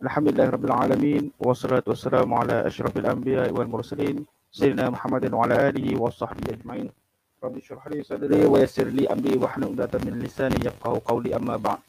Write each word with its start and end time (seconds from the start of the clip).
Alhamdulillahirrabbilalamin 0.00 1.36
Wassalatu 1.36 1.92
wassalamu 1.92 2.40
ala 2.40 2.64
ashrafil 2.64 3.04
anbiya 3.04 3.52
wal 3.52 3.68
mursalin 3.68 4.24
Sayyidina 4.48 4.88
Muhammadin 4.96 5.28
wa 5.28 5.44
ala 5.44 5.68
alihi 5.68 5.92
wa 5.92 6.08
sahbihi 6.08 6.56
ajma'in 6.56 6.88
Rabbi 7.36 7.60
syurah 7.60 7.84
li 7.92 8.00
sadri 8.00 8.48
wa 8.48 8.56
yassir 8.64 8.88
li 8.88 9.04
amri 9.04 9.36
wa 9.36 9.52
udatan 9.52 10.00
min 10.08 10.16
lisani 10.24 10.56
yafqahu 10.64 11.04
qawli 11.04 11.36
amma 11.36 11.60
ba'd 11.60 11.84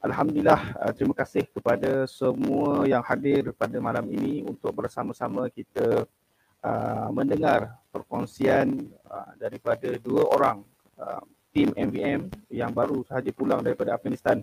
Alhamdulillah, 0.00 0.80
uh, 0.80 0.92
terima 0.96 1.12
kasih 1.12 1.44
kepada 1.52 2.08
semua 2.08 2.88
yang 2.88 3.04
hadir 3.04 3.52
pada 3.52 3.76
malam 3.84 4.08
ini 4.08 4.40
untuk 4.40 4.72
bersama-sama 4.72 5.52
kita 5.52 6.08
uh, 6.64 7.08
mendengar 7.12 7.76
perkongsian 7.92 8.88
uh, 9.12 9.36
daripada 9.36 9.92
dua 10.00 10.24
orang 10.32 10.64
uh, 10.96 11.20
tim 11.52 11.68
MVM 11.76 12.32
yang 12.48 12.72
baru 12.72 13.04
sahaja 13.04 13.28
pulang 13.28 13.60
daripada 13.60 13.92
Afghanistan. 13.92 14.40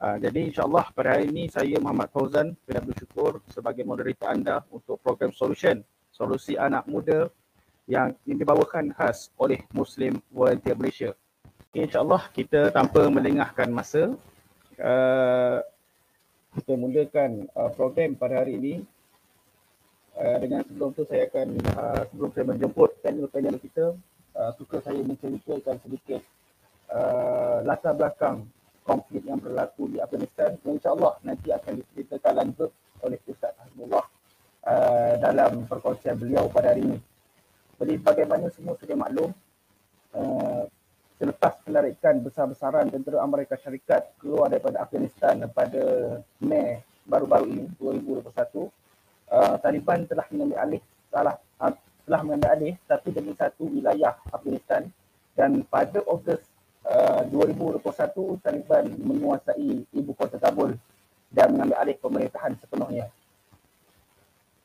Uh, 0.00 0.16
jadi 0.16 0.48
insyaAllah 0.48 0.96
pada 0.96 1.12
hari 1.12 1.28
ini 1.28 1.52
saya 1.52 1.76
Muhammad 1.76 2.08
Fauzan 2.08 2.56
saya 2.64 2.80
bersyukur 2.80 3.44
sebagai 3.52 3.84
moderator 3.84 4.32
anda 4.32 4.64
untuk 4.72 4.96
program 5.04 5.28
Solution, 5.28 5.84
solusi 6.08 6.56
anak 6.56 6.88
muda 6.88 7.28
yang 7.84 8.16
dibawakan 8.24 8.96
khas 8.96 9.28
oleh 9.36 9.60
Muslim 9.76 10.16
Volunteer 10.32 10.72
Malaysia. 10.72 11.12
InsyaAllah 11.76 12.32
kita 12.32 12.72
tanpa 12.72 13.12
melengahkan 13.12 13.68
masa, 13.68 14.16
uh, 14.80 15.60
kita 16.56 16.72
mulakan 16.80 17.44
uh, 17.52 17.68
program 17.76 18.16
pada 18.16 18.40
hari 18.40 18.56
ini. 18.56 18.74
Uh, 20.16 20.36
dengan 20.40 20.64
sebelum 20.64 20.96
tu 20.96 21.04
saya 21.12 21.28
akan, 21.28 21.48
uh, 21.76 22.02
sebelum 22.08 22.30
saya 22.32 22.44
menjemput 22.48 22.90
panel-panel 23.04 23.56
kita, 23.60 23.92
uh, 24.32 24.50
suka 24.56 24.80
saya 24.80 25.04
menceritakan 25.04 25.76
sedikit 25.84 26.24
uh, 26.88 27.60
latar 27.68 27.92
belakang 27.92 28.48
konflik 28.90 29.22
yang 29.22 29.38
berlaku 29.38 29.86
di 29.86 30.02
Afghanistan 30.02 30.58
yang 30.66 30.74
insyaAllah 30.74 31.14
nanti 31.22 31.54
akan 31.54 31.78
diceritakan 31.78 32.32
lanjut 32.42 32.70
oleh 33.06 33.18
Ustaz 33.30 33.54
Hasbullah 33.62 34.02
uh, 34.66 35.14
dalam 35.22 35.62
perkongsian 35.70 36.18
beliau 36.18 36.50
pada 36.50 36.74
hari 36.74 36.82
ini. 36.82 36.98
Jadi 37.78 37.94
bagaimana 38.02 38.50
semua 38.50 38.74
sudah 38.74 38.98
maklum, 38.98 39.30
uh, 40.18 40.66
selepas 41.22 41.54
penarikan 41.62 42.18
besar-besaran 42.18 42.90
tentera 42.90 43.22
Amerika 43.22 43.54
Syarikat 43.54 44.10
keluar 44.18 44.50
daripada 44.50 44.82
Afghanistan 44.82 45.38
pada 45.54 46.18
Mei 46.42 46.82
baru-baru 47.06 47.46
ini 47.46 47.64
2021, 47.78 48.26
uh, 49.30 49.54
Taliban 49.62 50.02
telah 50.10 50.26
mengambil 50.34 50.58
alih 50.66 50.82
salah 51.14 51.38
uh, 51.62 51.72
telah 52.10 52.20
mengambil 52.26 52.50
alih 52.58 52.74
satu 52.90 53.08
demi 53.14 53.38
satu 53.38 53.70
wilayah 53.70 54.18
Afghanistan 54.34 54.82
dan 55.38 55.62
pada 55.70 56.02
Ogos 56.10 56.42
2021 56.84 57.84
uh, 57.84 58.36
Taliban 58.40 58.84
menguasai 58.98 59.84
ibu 59.92 60.12
kota 60.16 60.40
Kabul 60.40 60.74
dan 61.30 61.54
mengambil 61.54 61.76
alih 61.78 61.96
pemerintahan 62.00 62.56
sepenuhnya. 62.58 63.06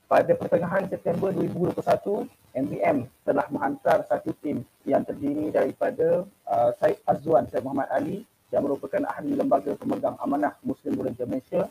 Pada 0.06 0.32
pertengahan 0.38 0.86
September 0.86 1.34
2021, 1.34 2.30
MBM 2.56 3.10
telah 3.26 3.46
menghantar 3.52 4.06
satu 4.06 4.32
tim 4.40 4.64
yang 4.88 5.04
terdiri 5.04 5.52
daripada 5.52 6.24
uh, 6.48 6.72
Syed 6.78 7.02
Azwan 7.10 7.50
Syed 7.50 7.66
Muhammad 7.66 7.90
Ali 7.92 8.24
yang 8.54 8.64
merupakan 8.64 9.02
ahli 9.12 9.36
lembaga 9.36 9.76
pemegang 9.76 10.16
amanah 10.22 10.56
Muslim 10.62 10.96
Volunteer 10.96 11.28
Malaysia, 11.28 11.68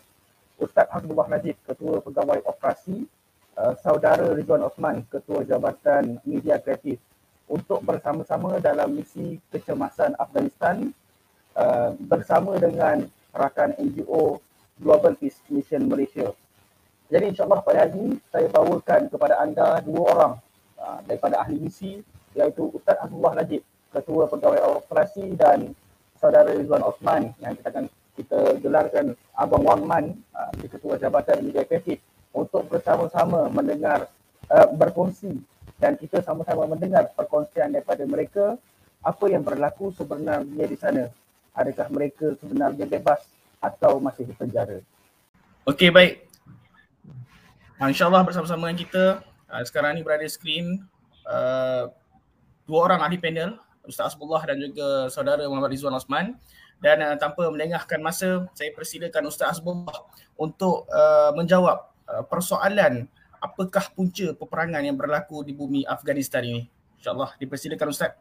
Ustaz 0.60 0.90
Hasbullah 0.90 1.30
Najib, 1.30 1.56
Ketua 1.64 2.02
Pegawai 2.02 2.42
Operasi, 2.44 3.06
uh, 3.56 3.72
Saudara 3.80 4.34
Rizwan 4.34 4.66
Osman, 4.66 5.06
Ketua 5.08 5.46
Jabatan 5.46 6.20
Media 6.26 6.58
Kreatif 6.60 7.00
untuk 7.48 7.84
bersama-sama 7.84 8.56
dalam 8.60 8.96
misi 8.96 9.36
kecemasan 9.52 10.16
Afghanistan 10.16 10.88
uh, 11.56 11.92
bersama 12.00 12.56
dengan 12.56 13.04
rakan 13.34 13.76
NGO 13.76 14.40
Global 14.80 15.14
Peace 15.18 15.38
Mission 15.52 15.86
Malaysia. 15.86 16.32
Jadi 17.12 17.36
insyaAllah 17.36 17.60
pada 17.60 17.84
hari 17.84 17.94
ini 17.94 18.16
saya 18.32 18.48
bawakan 18.48 19.12
kepada 19.12 19.38
anda 19.38 19.78
dua 19.84 20.02
orang 20.16 20.34
uh, 20.80 20.98
daripada 21.04 21.44
ahli 21.44 21.60
misi 21.60 22.00
iaitu 22.34 22.72
Ustaz 22.72 22.98
Abdullah 22.98 23.38
Najib, 23.38 23.62
Ketua 23.92 24.27
Pegawai 24.27 24.80
Operasi 24.83 25.36
dan 25.38 25.77
Saudara 26.18 26.50
Rizwan 26.50 26.83
Osman 26.83 27.30
yang 27.44 27.54
kita 27.54 27.68
akan 27.70 27.86
kita 28.14 28.40
gelarkan 28.62 29.06
Abang 29.36 29.62
Wangman, 29.62 30.16
uh, 30.33 30.50
Ketua 30.64 30.96
Jabatan 30.96 31.44
Media 31.44 31.62
Kreatif 31.62 32.00
untuk 32.34 32.66
bersama-sama 32.66 33.46
mendengar 33.52 34.10
uh, 34.50 34.66
berkongsi 34.74 35.38
dan 35.84 36.00
kita 36.00 36.24
sama-sama 36.24 36.64
mendengar 36.64 37.12
perkongsian 37.12 37.68
daripada 37.68 38.08
mereka 38.08 38.56
apa 39.05 39.24
yang 39.28 39.45
berlaku 39.45 39.92
sebenarnya 39.92 40.64
di 40.64 40.77
sana. 40.80 41.12
Adakah 41.52 41.92
mereka 41.92 42.33
sebenarnya 42.40 42.89
bebas 42.89 43.20
atau 43.61 44.00
masih 44.00 44.24
di 44.24 44.33
penjara? 44.33 44.80
Okey, 45.68 45.92
baik. 45.92 46.24
InsyaAllah 47.77 48.24
bersama-sama 48.24 48.72
dengan 48.72 48.80
kita 48.80 49.05
uh, 49.52 49.61
sekarang 49.68 50.00
ni 50.00 50.00
berada 50.00 50.24
skrin 50.24 50.89
uh, 51.28 51.92
dua 52.64 52.80
orang 52.89 53.05
ahli 53.05 53.20
panel, 53.20 53.61
Ustaz 53.84 54.16
Asbullah 54.16 54.40
dan 54.48 54.56
juga 54.56 55.12
saudara 55.12 55.45
Muhammad 55.45 55.77
Rizwan 55.77 55.92
Osman. 56.01 56.40
Dan 56.80 57.05
uh, 57.05 57.16
tanpa 57.20 57.45
melengahkan 57.52 58.01
masa, 58.01 58.48
saya 58.56 58.72
persilakan 58.72 59.28
Ustaz 59.28 59.61
Asbullah 59.61 60.08
untuk 60.40 60.89
uh, 60.89 61.36
menjawab 61.36 61.92
uh, 62.08 62.24
persoalan 62.24 63.05
apakah 63.44 63.92
punca 63.92 64.32
peperangan 64.32 64.80
yang 64.80 64.96
berlaku 64.96 65.44
di 65.44 65.52
bumi 65.52 65.84
Afghanistan 65.84 66.40
ini? 66.40 66.64
InsyaAllah 66.96 67.36
dipersilakan 67.36 67.92
Ustaz. 67.92 68.16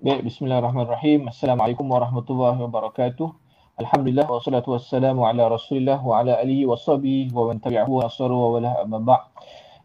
Baik, 0.00 0.24
bismillahirrahmanirrahim. 0.24 1.28
Assalamualaikum 1.28 1.84
warahmatullahi 1.84 2.56
wabarakatuh. 2.64 3.28
Alhamdulillah 3.76 4.24
wassalatu 4.24 4.72
wassalamu 4.72 5.28
ala 5.28 5.52
Rasulillah 5.52 6.00
wa 6.00 6.24
ala 6.24 6.40
alihi 6.40 6.64
wa 6.64 6.80
sahbihi 6.80 7.28
wa 7.36 7.52
man 7.52 7.60
tabi'ahu 7.60 8.00
wa 8.00 8.08
asaru 8.08 8.32
wa 8.32 8.48
wala 8.56 8.72
amma. 8.80 9.28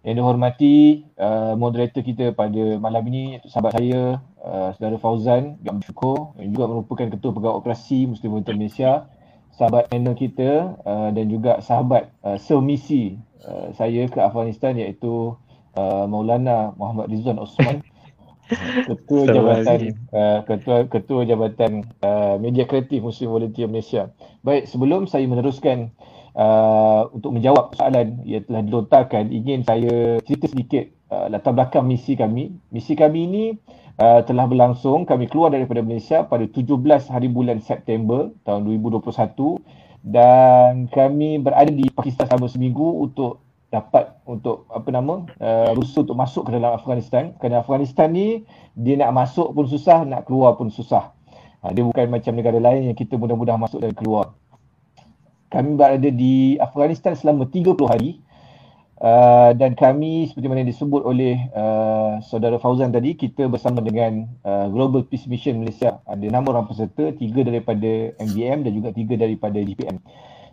Yang 0.01 0.15
dihormati 0.23 0.75
uh, 1.19 1.53
moderator 1.59 2.01
kita 2.01 2.31
pada 2.31 2.79
malam 2.79 3.03
ini 3.11 3.43
sahabat 3.45 3.77
saya 3.77 4.23
uh, 4.39 4.71
saudara 4.73 4.97
Fauzan 4.97 5.59
yang 5.61 5.77
juga 6.49 6.65
merupakan 6.71 7.05
ketua 7.11 7.35
pegawai 7.35 7.59
operasi 7.61 8.09
Muslim 8.09 8.41
Malaysia 8.41 9.05
sahabat 9.53 9.91
panel 9.91 10.15
kita 10.15 10.79
uh, 10.87 11.09
dan 11.13 11.25
juga 11.27 11.59
sahabat 11.61 12.09
uh, 12.23 12.39
semisi 12.39 13.19
Uh, 13.41 13.73
saya 13.73 14.05
ke 14.05 14.21
Afghanistan 14.21 14.77
iaitu 14.77 15.33
uh, 15.73 16.05
Maulana 16.05 16.77
Muhammad 16.77 17.09
Rizwan 17.09 17.41
Osman 17.41 17.81
ketua 18.89 19.23
jabatan 19.31 19.79
uh, 20.11 20.39
ketua 20.45 20.77
ketua 20.91 21.21
jabatan 21.23 21.87
uh, 22.03 22.35
media 22.37 22.67
kreatif 22.67 23.01
Muslim 23.01 23.31
Volunteer 23.31 23.65
Malaysia. 23.71 24.11
Baik, 24.43 24.67
sebelum 24.67 25.07
saya 25.07 25.25
meneruskan 25.25 25.89
uh, 26.35 27.07
untuk 27.15 27.31
menjawab 27.35 27.75
soalan 27.75 28.19
yang 28.27 28.43
telah 28.47 28.61
dilontarkan, 28.63 29.31
ingin 29.31 29.63
saya 29.63 30.19
cerita 30.23 30.45
sedikit 30.51 30.85
uh, 31.11 31.31
latar 31.31 31.55
belakang 31.55 31.87
misi 31.87 32.19
kami. 32.19 32.51
Misi 32.71 32.93
kami 32.93 33.19
ini 33.27 33.43
uh, 33.99 34.21
telah 34.27 34.45
berlangsung, 34.47 35.07
kami 35.07 35.31
keluar 35.31 35.51
daripada 35.51 35.79
Malaysia 35.83 36.23
pada 36.27 36.43
17 36.43 36.67
hari 37.07 37.27
bulan 37.31 37.63
September 37.63 38.31
tahun 38.43 38.67
2021 38.67 39.01
dan 40.01 40.89
kami 40.89 41.37
berada 41.37 41.69
di 41.69 41.85
Pakistan 41.93 42.25
selama 42.25 42.49
seminggu 42.49 43.05
untuk 43.05 43.45
dapat 43.71 44.19
untuk 44.27 44.67
apa 44.67 44.89
nama 44.91 45.23
uh, 45.39 45.71
rusuh 45.77 46.03
untuk 46.03 46.17
masuk 46.19 46.49
ke 46.49 46.57
dalam 46.57 46.75
Afghanistan. 46.75 47.31
Kerana 47.39 47.63
Afghanistan 47.63 48.11
ni 48.11 48.43
dia 48.75 48.99
nak 48.99 49.15
masuk 49.15 49.55
pun 49.55 49.69
susah 49.69 50.03
nak 50.03 50.27
keluar 50.27 50.59
pun 50.59 50.67
susah. 50.73 51.13
Uh, 51.63 51.71
dia 51.71 51.85
bukan 51.85 52.11
macam 52.11 52.33
negara 52.35 52.59
lain 52.59 52.91
yang 52.91 52.97
kita 52.97 53.15
mudah-mudah 53.15 53.55
masuk 53.55 53.79
dan 53.79 53.95
keluar. 53.95 54.35
Kami 55.53 55.75
berada 55.79 56.09
di 56.09 56.59
Afghanistan 56.59 57.15
selama 57.15 57.47
30 57.47 57.75
hari 57.87 58.19
Uh, 59.01 59.57
dan 59.57 59.73
kami 59.73 60.29
seperti 60.29 60.45
mana 60.45 60.61
disebut 60.61 61.01
oleh 61.01 61.49
uh, 61.57 62.21
saudara 62.21 62.61
Fauzan 62.61 62.93
tadi 62.93 63.17
kita 63.17 63.49
bersama 63.49 63.81
dengan 63.81 64.29
uh, 64.45 64.69
Global 64.69 65.01
Peace 65.09 65.25
Mission 65.25 65.57
Malaysia. 65.57 65.97
Ada 66.05 66.21
enam 66.21 66.45
orang 66.45 66.69
peserta 66.69 67.09
tiga 67.17 67.41
daripada 67.41 68.13
MVM 68.21 68.61
dan 68.61 68.71
juga 68.77 68.93
tiga 68.93 69.17
daripada 69.17 69.57
GPM 69.57 69.97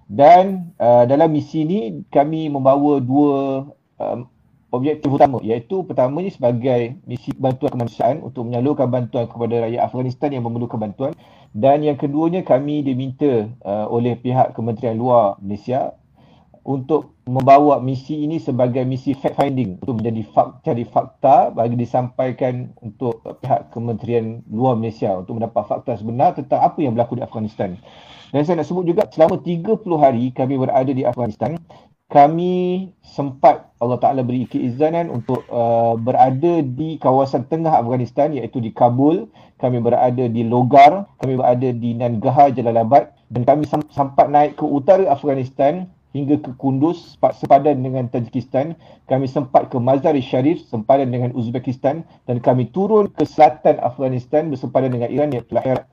dan 0.09 0.73
uh, 0.81 1.05
dalam 1.05 1.29
misi 1.29 1.69
ini 1.69 2.01
kami 2.09 2.49
membawa 2.49 2.97
dua 2.97 3.69
um, 4.01 4.25
objektif 4.73 5.13
utama 5.13 5.37
iaitu 5.45 5.85
pertamanya 5.85 6.33
sebagai 6.33 6.97
misi 7.05 7.37
bantuan 7.37 7.77
kemanusiaan 7.77 8.25
untuk 8.25 8.49
menyalurkan 8.49 8.89
bantuan 8.89 9.29
kepada 9.29 9.69
rakyat 9.69 9.85
Afghanistan 9.85 10.33
yang 10.33 10.49
memerlukan 10.49 10.81
bantuan. 10.81 11.13
Dan 11.53 11.81
yang 11.85 11.97
keduanya 11.97 12.45
kami 12.45 12.85
diminta 12.85 13.49
uh, 13.65 13.89
oleh 13.89 14.17
pihak 14.17 14.53
Kementerian 14.57 14.97
Luar 14.97 15.37
Malaysia 15.41 15.97
untuk 16.69 17.17
membawa 17.25 17.81
misi 17.81 18.29
ini 18.29 18.37
sebagai 18.37 18.85
misi 18.85 19.17
fact 19.17 19.41
finding 19.41 19.81
untuk 19.81 20.05
menjadi 20.05 20.21
fak, 20.29 20.61
cari 20.69 20.85
fakta 20.85 21.49
bagi 21.49 21.81
disampaikan 21.81 22.77
untuk 22.85 23.25
pihak 23.41 23.73
Kementerian 23.73 24.45
Luar 24.53 24.77
Malaysia 24.77 25.17
untuk 25.17 25.41
mendapat 25.41 25.65
fakta 25.65 25.97
sebenar 25.97 26.37
tentang 26.37 26.61
apa 26.61 26.77
yang 26.85 26.93
berlaku 26.93 27.17
di 27.17 27.25
Afghanistan. 27.25 27.81
Dan 28.37 28.45
saya 28.45 28.61
nak 28.61 28.69
sebut 28.69 28.85
juga 28.85 29.09
selama 29.09 29.41
30 29.41 29.81
hari 29.97 30.29
kami 30.37 30.61
berada 30.61 30.93
di 30.93 31.09
Afghanistan, 31.09 31.57
kami 32.13 32.89
sempat 33.01 33.73
Allah 33.81 33.97
Taala 33.97 34.21
beri 34.21 34.45
keizanan 34.45 35.09
untuk 35.09 35.49
uh, 35.49 35.97
berada 35.97 36.61
di 36.61 37.01
kawasan 37.01 37.49
tengah 37.49 37.81
Afghanistan 37.81 38.29
iaitu 38.37 38.61
di 38.61 38.77
Kabul, 38.77 39.29
kami 39.57 39.81
berada 39.81 40.29
di 40.29 40.45
Logar, 40.45 41.09
kami 41.17 41.41
berada 41.41 41.69
di 41.73 41.97
Nangarhar 41.97 42.53
Jalalabad. 42.53 43.17
Dan 43.29 43.45
kami 43.45 43.69
sempat 43.69 44.33
naik 44.33 44.57
ke 44.57 44.65
utara 44.65 45.05
Afghanistan 45.13 45.85
hingga 46.17 46.41
ke 46.41 46.51
Kunduz 46.57 47.17
sepadan 47.21 47.85
dengan 47.85 48.09
Tajikistan. 48.09 48.75
Kami 49.09 49.29
sempat 49.29 49.69
ke 49.69 49.77
Mazar-i 49.77 50.25
Sharif 50.25 50.65
sempadan 50.69 51.13
dengan 51.13 51.35
Uzbekistan. 51.37 52.05
Dan 52.25 52.41
kami 52.41 52.73
turun 52.73 53.13
ke 53.13 53.29
selatan 53.29 53.77
Afghanistan 53.81 54.49
bersepadan 54.49 54.97
dengan 54.97 55.11
Iran 55.13 55.31
yang 55.33 55.45
telah 55.49 55.85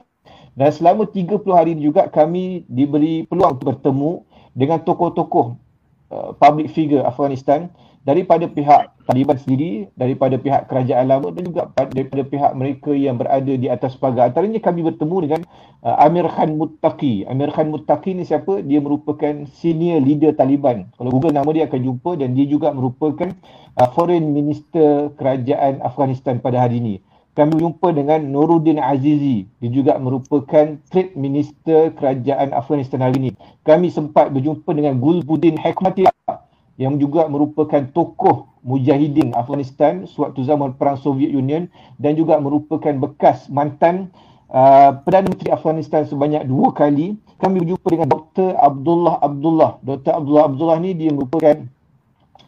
Dan 0.55 0.69
selama 0.71 1.07
30 1.11 1.43
hari 1.51 1.75
juga 1.75 2.07
kami 2.07 2.63
diberi 2.71 3.27
peluang 3.27 3.59
untuk 3.59 3.75
bertemu 3.75 4.11
dengan 4.55 4.79
tokoh-tokoh 4.87 5.59
uh, 6.15 6.31
public 6.39 6.71
figure 6.71 7.03
Afghanistan 7.03 7.67
daripada 8.05 8.45
pihak 8.45 8.93
Taliban 9.09 9.37
sendiri, 9.41 9.89
daripada 9.97 10.37
pihak 10.37 10.69
kerajaan 10.69 11.09
lama 11.09 11.33
dan 11.33 11.43
juga 11.49 11.69
daripada 11.73 12.23
pihak 12.25 12.51
mereka 12.53 12.93
yang 12.93 13.17
berada 13.17 13.49
di 13.49 13.65
atas 13.65 13.97
pagar. 13.97 14.29
Antaranya 14.29 14.61
kami 14.61 14.85
bertemu 14.85 15.17
dengan 15.25 15.41
uh, 15.81 16.05
Amir 16.05 16.29
Khan 16.29 16.53
Muttaqi. 16.53 17.25
Amir 17.25 17.49
Khan 17.49 17.73
Muttaqi 17.73 18.13
ni 18.13 18.25
siapa? 18.25 18.61
Dia 18.61 18.77
merupakan 18.77 19.49
senior 19.57 20.05
leader 20.05 20.37
Taliban. 20.37 20.89
Kalau 20.97 21.09
Google 21.09 21.33
nama 21.33 21.49
dia 21.49 21.65
akan 21.65 21.81
jumpa 21.81 22.11
dan 22.21 22.37
dia 22.37 22.45
juga 22.45 22.69
merupakan 22.73 23.33
uh, 23.81 23.89
foreign 23.97 24.33
minister 24.33 25.09
kerajaan 25.17 25.81
Afghanistan 25.81 26.37
pada 26.37 26.61
hari 26.61 26.77
ini. 26.77 26.95
Kami 27.35 27.51
berjumpa 27.57 27.91
dengan 27.91 28.21
Nuruddin 28.31 28.79
Azizi. 28.79 29.43
Dia 29.59 29.67
juga 29.67 29.99
merupakan 29.99 30.79
trade 30.87 31.19
minister 31.19 31.91
kerajaan 31.91 32.55
Afghanistan 32.55 33.03
hari 33.03 33.17
ini. 33.19 33.31
Kami 33.67 33.91
sempat 33.91 34.31
berjumpa 34.31 34.71
dengan 34.71 35.03
Gulbuddin 35.03 35.59
Hekmatillah 35.59 36.15
yang 36.75 36.99
juga 36.99 37.27
merupakan 37.31 37.87
tokoh 37.95 38.51
mujahidin 38.65 39.31
Afghanistan 39.31 40.03
sewaktu 40.09 40.43
zaman 40.43 40.75
perang 40.75 40.99
Soviet 40.99 41.31
Union 41.31 41.71
dan 42.01 42.19
juga 42.19 42.35
merupakan 42.41 42.91
bekas 42.91 43.47
mantan 43.47 44.11
uh, 44.51 44.99
Perdana 45.05 45.31
Menteri 45.31 45.53
Afghanistan 45.53 46.03
sebanyak 46.03 46.43
dua 46.49 46.75
kali. 46.75 47.15
Kami 47.35 47.61
berjumpa 47.63 47.87
dengan 47.91 48.09
Dr. 48.11 48.49
Abdullah 48.59 49.15
Abdullah. 49.19 49.71
Dr. 49.83 50.11
Abdullah 50.17 50.43
Abdullah 50.51 50.77
ni 50.79 50.91
dia 50.95 51.11
merupakan 51.11 51.67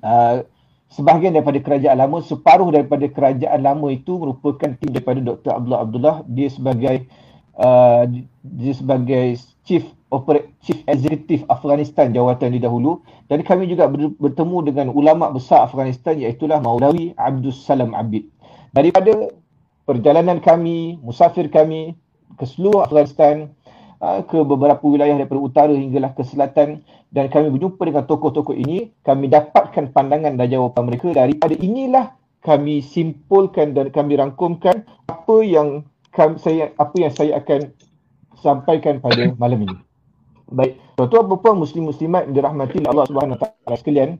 uh, 0.03 0.44
sebahagian 0.91 1.35
daripada 1.35 1.59
kerajaan 1.59 1.97
lama, 2.00 2.18
separuh 2.24 2.71
daripada 2.71 3.06
kerajaan 3.07 3.59
lama 3.63 3.88
itu 3.91 4.15
merupakan 4.15 4.74
tim 4.79 4.89
daripada 4.91 5.19
Dr. 5.24 5.51
Abdullah 5.56 5.81
Abdullah. 5.83 6.15
Dia 6.27 6.47
sebagai 6.51 7.07
uh, 7.57 8.06
dia 8.42 8.74
sebagai 8.74 9.38
chief 9.68 9.83
operate 10.07 10.48
chief 10.63 10.80
executive 10.88 11.44
Afghanistan 11.51 12.15
jawatan 12.15 12.56
di 12.56 12.63
dahulu 12.63 13.04
dan 13.27 13.44
kami 13.44 13.68
juga 13.68 13.92
bertemu 13.92 14.57
dengan 14.63 14.88
ulama 14.95 15.27
besar 15.33 15.68
Afghanistan 15.68 16.15
iaitu 16.15 16.48
Maulawi 16.48 17.12
Abdul 17.19 17.51
Salam 17.51 17.92
Abid. 17.92 18.31
Daripada 18.71 19.33
perjalanan 19.83 20.39
kami, 20.39 21.00
musafir 21.04 21.51
kami 21.51 21.95
ke 22.39 22.45
seluruh 22.48 22.88
Afghanistan 22.88 23.51
uh, 24.00 24.24
ke 24.24 24.39
beberapa 24.48 24.83
wilayah 24.88 25.19
daripada 25.19 25.42
utara 25.44 25.74
hinggalah 25.74 26.15
ke 26.15 26.24
selatan 26.24 26.83
dan 27.12 27.31
kami 27.31 27.51
berjumpa 27.56 27.81
dengan 27.88 28.03
tokoh-tokoh 28.03 28.56
ini, 28.56 28.92
kami 29.03 29.31
dapatkan 29.31 29.95
pandangan 29.95 30.36
dan 30.36 30.48
jawapan 30.48 30.83
mereka 30.88 31.07
daripada 31.15 31.56
inilah 31.56 32.15
kami 32.44 32.80
simpulkan 32.80 33.75
dan 33.75 33.92
kami 33.92 34.15
rangkumkan 34.15 34.88
apa 35.07 35.36
yang 35.44 35.83
saya 36.41 36.73
apa 36.75 36.95
yang 36.97 37.13
saya 37.13 37.37
akan 37.37 37.71
sampaikan 38.41 38.97
pada 39.01 39.31
malam 39.41 39.65
ini. 39.65 39.77
Baik, 40.47 40.79
tuan-tuan 40.95 41.27
puan 41.43 41.59
muslim 41.59 41.91
muslimat 41.91 42.31
dirahmati 42.31 42.79
Allah 42.87 43.03
Subhanahu 43.03 43.35
Wa 43.35 43.51
Taala 43.51 43.75
sekalian, 43.75 44.15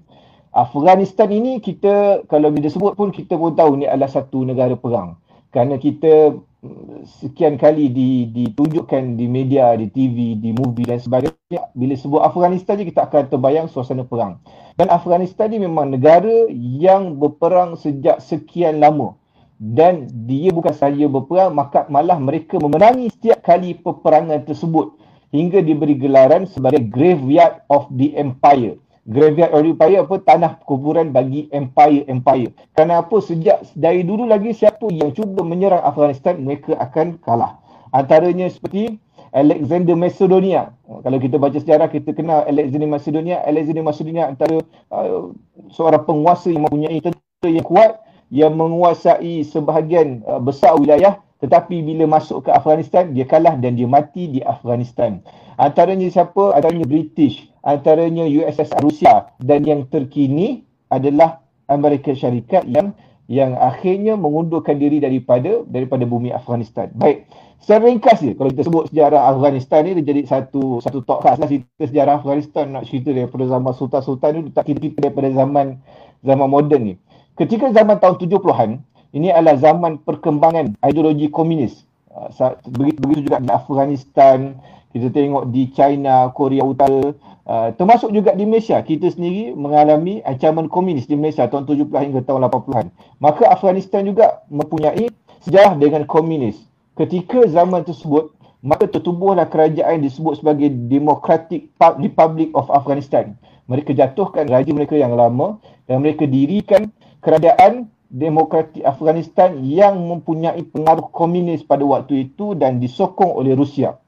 Afghanistan 0.52 1.32
ini 1.32 1.64
kita 1.64 2.28
kalau 2.28 2.52
bila 2.52 2.68
sebut 2.68 2.94
pun 3.00 3.16
kita 3.16 3.40
pun 3.40 3.56
tahu 3.56 3.80
ni 3.80 3.86
adalah 3.88 4.12
satu 4.12 4.44
negara 4.44 4.76
perang. 4.76 5.16
Kerana 5.56 5.80
kita 5.80 6.36
mm, 6.36 7.08
sekian 7.24 7.56
kali 7.56 7.88
di, 7.88 8.28
ditunjukkan 8.28 9.16
di 9.16 9.26
media, 9.32 9.72
di 9.80 9.88
TV, 9.88 10.36
di 10.36 10.52
movie 10.52 10.84
dan 10.84 11.00
sebagainya. 11.00 11.72
Bila 11.72 11.96
sebut 11.96 12.20
Afghanistan 12.20 12.76
je 12.76 12.92
kita 12.92 13.08
akan 13.08 13.32
terbayang 13.32 13.68
suasana 13.72 14.04
perang. 14.04 14.44
Dan 14.76 14.92
Afghanistan 14.92 15.48
ni 15.48 15.64
memang 15.64 15.96
negara 15.96 16.52
yang 16.52 17.16
berperang 17.16 17.80
sejak 17.80 18.20
sekian 18.20 18.84
lama 18.84 19.16
dan 19.58 20.06
dia 20.30 20.54
bukan 20.54 20.70
sahaja 20.70 21.10
berperang 21.10 21.58
maka 21.58 21.90
malah 21.90 22.22
mereka 22.22 22.62
memenangi 22.62 23.10
setiap 23.10 23.42
kali 23.42 23.74
peperangan 23.78 24.46
tersebut. 24.46 24.94
Hingga 25.28 25.60
diberi 25.60 26.00
gelaran 26.00 26.48
sebagai 26.48 26.88
graveyard 26.88 27.60
of 27.68 27.92
the 27.92 28.16
empire. 28.16 28.80
Graveyard 29.04 29.52
of 29.52 29.60
the 29.66 29.76
empire 29.76 30.00
apa? 30.08 30.16
Tanah 30.24 30.52
kuburan 30.64 31.12
bagi 31.12 31.52
empire-empire 31.52 32.56
kerana 32.72 33.04
apa? 33.04 33.20
Sejak 33.20 33.66
dari 33.76 34.08
dulu 34.08 34.24
lagi 34.24 34.56
siapa 34.56 34.88
yang 34.88 35.12
cuba 35.12 35.44
menyerang 35.44 35.84
Afghanistan 35.84 36.40
mereka 36.40 36.80
akan 36.80 37.20
kalah. 37.20 37.60
Antaranya 37.92 38.48
seperti 38.48 39.00
Alexander 39.36 39.96
Macedonia. 40.00 40.72
Kalau 40.88 41.18
kita 41.20 41.36
baca 41.36 41.58
sejarah 41.60 41.92
kita 41.92 42.16
kenal 42.16 42.48
Alexander 42.48 42.88
Macedonia. 42.88 43.44
Alexander 43.44 43.84
Macedonia 43.84 44.24
antara 44.32 44.64
uh, 44.92 45.36
seorang 45.76 46.04
penguasa 46.08 46.48
yang 46.48 46.64
mempunyai 46.64 47.04
tentera 47.04 47.50
yang 47.52 47.68
kuat 47.68 48.00
yang 48.34 48.56
menguasai 48.60 49.44
sebahagian 49.48 50.24
uh, 50.28 50.42
besar 50.42 50.76
wilayah 50.76 51.20
tetapi 51.38 51.86
bila 51.86 52.10
masuk 52.10 52.50
ke 52.50 52.50
Afghanistan 52.50 53.14
dia 53.14 53.26
kalah 53.30 53.54
dan 53.62 53.78
dia 53.78 53.86
mati 53.86 54.26
di 54.26 54.42
Afghanistan. 54.42 55.22
Antaranya 55.62 56.10
siapa? 56.10 56.58
Antaranya 56.58 56.90
British, 56.90 57.46
antaranya 57.62 58.26
USSR 58.26 58.82
Rusia 58.82 59.30
dan 59.38 59.62
yang 59.62 59.86
terkini 59.90 60.66
adalah 60.90 61.46
Amerika 61.70 62.16
Syarikat 62.18 62.66
yang 62.66 62.98
yang 63.28 63.60
akhirnya 63.60 64.16
mengundurkan 64.16 64.80
diri 64.80 65.04
daripada 65.04 65.62
daripada 65.68 66.08
bumi 66.08 66.32
Afghanistan. 66.32 66.88
Baik. 66.96 67.28
Secara 67.58 67.90
ringkas 67.90 68.22
je 68.24 68.32
kalau 68.38 68.50
kita 68.54 68.64
sebut 68.70 68.84
sejarah 68.88 69.34
Afghanistan 69.34 69.84
ni 69.84 69.98
dia 70.00 70.14
jadi 70.14 70.22
satu 70.30 70.80
satu 70.80 71.04
talk 71.04 71.26
khas 71.26 71.42
lah 71.42 71.50
cerita 71.50 71.84
sejarah 71.84 72.24
Afghanistan 72.24 72.70
nak 72.72 72.88
cerita 72.88 73.12
daripada 73.12 73.44
zaman 73.50 73.74
sultan-sultan 73.76 74.30
ni 74.32 74.42
tak 74.54 74.72
kita 74.72 74.94
daripada 74.96 75.28
zaman 75.34 75.82
zaman 76.24 76.48
moden 76.48 76.82
ni 76.82 76.94
ketika 77.38 77.72
zaman 77.72 78.02
tahun 78.02 78.18
70-an, 78.20 78.70
ini 79.16 79.32
adalah 79.32 79.56
zaman 79.58 80.02
perkembangan 80.04 80.76
ideologi 80.84 81.32
komunis. 81.32 81.88
Ah, 82.12 82.58
begitu, 82.66 83.30
juga 83.30 83.38
di 83.40 83.50
Afghanistan, 83.54 84.58
kita 84.92 85.14
tengok 85.14 85.54
di 85.54 85.70
China, 85.72 86.34
Korea 86.34 86.66
Utara, 86.66 87.14
uh, 87.46 87.70
termasuk 87.78 88.10
juga 88.10 88.34
di 88.34 88.50
Malaysia. 88.50 88.82
Kita 88.82 89.06
sendiri 89.14 89.54
mengalami 89.54 90.26
ancaman 90.26 90.66
komunis 90.66 91.06
di 91.06 91.14
Malaysia 91.14 91.46
tahun 91.46 91.70
70 91.70 91.94
hingga 91.94 92.22
tahun 92.26 92.50
80-an. 92.50 92.88
Maka 93.22 93.46
Afghanistan 93.54 94.02
juga 94.10 94.42
mempunyai 94.50 95.14
sejarah 95.46 95.78
dengan 95.78 96.10
komunis. 96.10 96.58
Ketika 96.98 97.46
zaman 97.46 97.86
tersebut, 97.86 98.34
maka 98.66 98.90
tertubuhlah 98.90 99.46
kerajaan 99.46 100.02
disebut 100.02 100.42
sebagai 100.42 100.74
Democratic 100.90 101.70
Republic 101.78 102.50
of 102.58 102.66
Afghanistan. 102.74 103.38
Mereka 103.70 103.94
jatuhkan 103.94 104.50
raja 104.50 104.72
mereka 104.74 104.98
yang 104.98 105.14
lama 105.14 105.62
dan 105.86 106.02
mereka 106.02 106.26
dirikan 106.26 106.90
kerajaan 107.28 107.92
demokratik 108.08 108.88
Afghanistan 108.88 109.60
yang 109.68 110.00
mempunyai 110.00 110.64
pengaruh 110.72 111.12
komunis 111.12 111.60
pada 111.68 111.84
waktu 111.84 112.32
itu 112.32 112.56
dan 112.56 112.80
disokong 112.80 113.36
oleh 113.36 113.52
Rusia. 113.52 114.00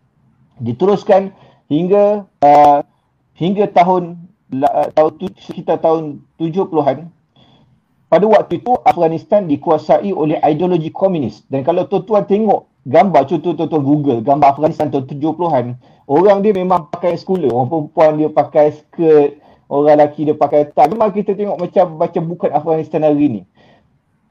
Diteruskan 0.63 1.35
hingga 1.67 2.23
uh, 2.39 2.79
hingga 3.35 3.67
tahun 3.75 4.23
uh, 4.55 4.87
tahun 4.95 5.11
sekitar 5.35 5.83
tahun 5.83 6.23
70-an 6.39 7.11
pada 8.09 8.25
waktu 8.25 8.63
itu 8.63 8.73
Afghanistan 8.87 9.45
dikuasai 9.45 10.15
oleh 10.15 10.41
ideologi 10.41 10.89
komunis 10.89 11.45
dan 11.51 11.61
kalau 11.61 11.85
tuan-tuan 11.85 12.25
tengok 12.25 12.65
gambar 12.89 13.21
contoh 13.29 13.53
tuan-tuan 13.53 13.83
Google 13.85 14.19
gambar 14.25 14.57
Afghanistan 14.57 14.89
tahun 14.89 15.05
70-an 15.05 15.65
orang 16.09 16.41
dia 16.41 16.57
memang 16.57 16.89
pakai 16.89 17.19
sekolah 17.19 17.53
orang 17.53 17.69
perempuan 17.69 18.11
dia 18.17 18.29
pakai 18.33 18.65
skirt 18.73 19.37
orang 19.69 19.95
lelaki 19.95 20.25
dia 20.25 20.35
pakai 20.35 20.73
tak. 20.73 20.89
Memang 20.89 21.13
kita 21.13 21.37
tengok 21.37 21.61
macam 21.61 21.85
macam 21.95 22.23
bukan 22.25 22.49
Afghanistan 22.49 23.05
hari 23.05 23.27
ni. 23.29 23.41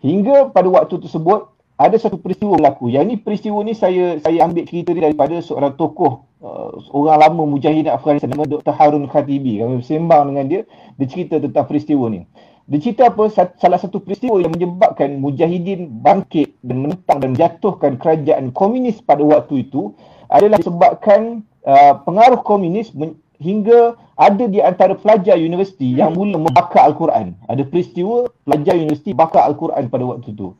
Hingga 0.02 0.50
pada 0.50 0.68
waktu 0.70 0.98
tersebut 0.98 1.48
ada 1.78 1.94
satu 1.94 2.18
peristiwa 2.18 2.58
berlaku. 2.58 2.90
Yang 2.90 3.04
ni 3.06 3.16
peristiwa 3.22 3.58
ni 3.62 3.72
saya 3.78 4.18
saya 4.18 4.42
ambil 4.42 4.66
cerita 4.66 4.90
ni 4.90 5.00
daripada 5.00 5.38
seorang 5.38 5.78
tokoh 5.78 6.26
uh, 6.42 6.74
orang 6.90 7.22
lama 7.22 7.42
mujahidin 7.46 7.90
Afghanistan 7.90 8.34
nama 8.34 8.46
Dr. 8.46 8.74
Harun 8.74 9.06
Khatibi. 9.06 9.62
Kami 9.62 9.78
bersembang 9.82 10.34
dengan 10.34 10.44
dia, 10.50 10.60
dia 10.98 11.06
cerita 11.06 11.38
tentang 11.38 11.66
peristiwa 11.70 12.10
ni. 12.10 12.26
Dia 12.68 12.78
cerita 12.84 13.08
apa? 13.08 13.32
Salah 13.32 13.80
satu 13.80 14.02
peristiwa 14.02 14.36
yang 14.44 14.52
menyebabkan 14.52 15.16
mujahidin 15.22 15.88
bangkit 16.04 16.60
dan 16.60 16.84
menentang 16.84 17.16
dan 17.22 17.32
menjatuhkan 17.32 17.96
kerajaan 17.96 18.52
komunis 18.52 19.00
pada 19.00 19.24
waktu 19.24 19.64
itu 19.64 19.96
adalah 20.28 20.60
disebabkan 20.60 21.48
uh, 21.64 21.96
pengaruh 22.04 22.44
komunis 22.44 22.92
hingga 23.38 23.94
ada 24.18 24.44
di 24.50 24.58
antara 24.58 24.98
pelajar 24.98 25.38
universiti 25.38 25.94
yang 25.94 26.14
mula 26.14 26.38
membakar 26.38 26.90
Al-Quran. 26.90 27.38
Ada 27.46 27.62
peristiwa 27.66 28.26
pelajar 28.42 28.74
universiti 28.74 29.14
bakar 29.14 29.46
Al-Quran 29.46 29.86
pada 29.86 30.04
waktu 30.04 30.34
itu. 30.34 30.54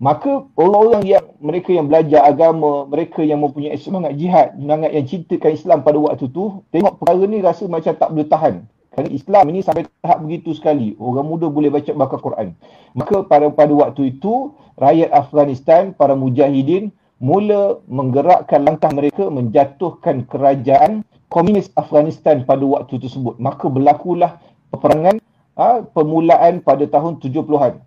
Maka 0.00 0.48
orang-orang 0.56 1.04
yang 1.04 1.24
mereka 1.44 1.76
yang 1.76 1.84
belajar 1.84 2.24
agama, 2.24 2.88
mereka 2.88 3.20
yang 3.20 3.44
mempunyai 3.44 3.76
semangat 3.76 4.16
jihad, 4.16 4.56
semangat 4.56 4.96
yang 4.96 5.04
cintakan 5.04 5.52
Islam 5.52 5.78
pada 5.84 5.98
waktu 6.00 6.24
itu, 6.32 6.64
tengok 6.72 7.04
perkara 7.04 7.28
ni 7.28 7.44
rasa 7.44 7.68
macam 7.68 7.92
tak 7.92 8.08
boleh 8.08 8.24
tahan. 8.24 8.54
Kerana 8.90 9.08
Islam 9.12 9.44
ini 9.52 9.60
sampai 9.60 9.84
tahap 10.00 10.18
begitu 10.24 10.56
sekali. 10.56 10.96
Orang 10.96 11.28
muda 11.28 11.52
boleh 11.52 11.68
baca 11.68 11.92
bakar 11.92 12.18
Quran. 12.24 12.56
Maka 12.96 13.28
pada 13.28 13.52
pada 13.52 13.70
waktu 13.76 14.16
itu, 14.16 14.56
rakyat 14.80 15.12
Afghanistan, 15.12 15.92
para 15.92 16.16
mujahidin 16.16 16.90
mula 17.20 17.84
menggerakkan 17.84 18.64
langkah 18.64 18.88
mereka 18.96 19.28
menjatuhkan 19.28 20.24
kerajaan 20.24 21.04
komunis 21.30 21.70
Afghanistan 21.78 22.42
pada 22.42 22.66
waktu 22.66 22.98
tersebut. 23.00 23.38
Maka 23.38 23.70
berlakulah 23.70 24.36
peperangan 24.74 25.22
ha, 25.54 25.80
permulaan 25.86 26.60
pada 26.60 26.84
tahun 26.84 27.22
70-an. 27.22 27.80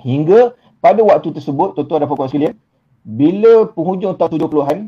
Hingga 0.00 0.56
pada 0.80 1.00
waktu 1.04 1.36
tersebut, 1.36 1.76
tuan-tuan 1.76 2.02
dan 2.02 2.08
puan 2.08 2.26
sekalian, 2.32 2.56
bila 3.04 3.68
penghujung 3.68 4.16
tahun 4.16 4.48
70-an, 4.48 4.78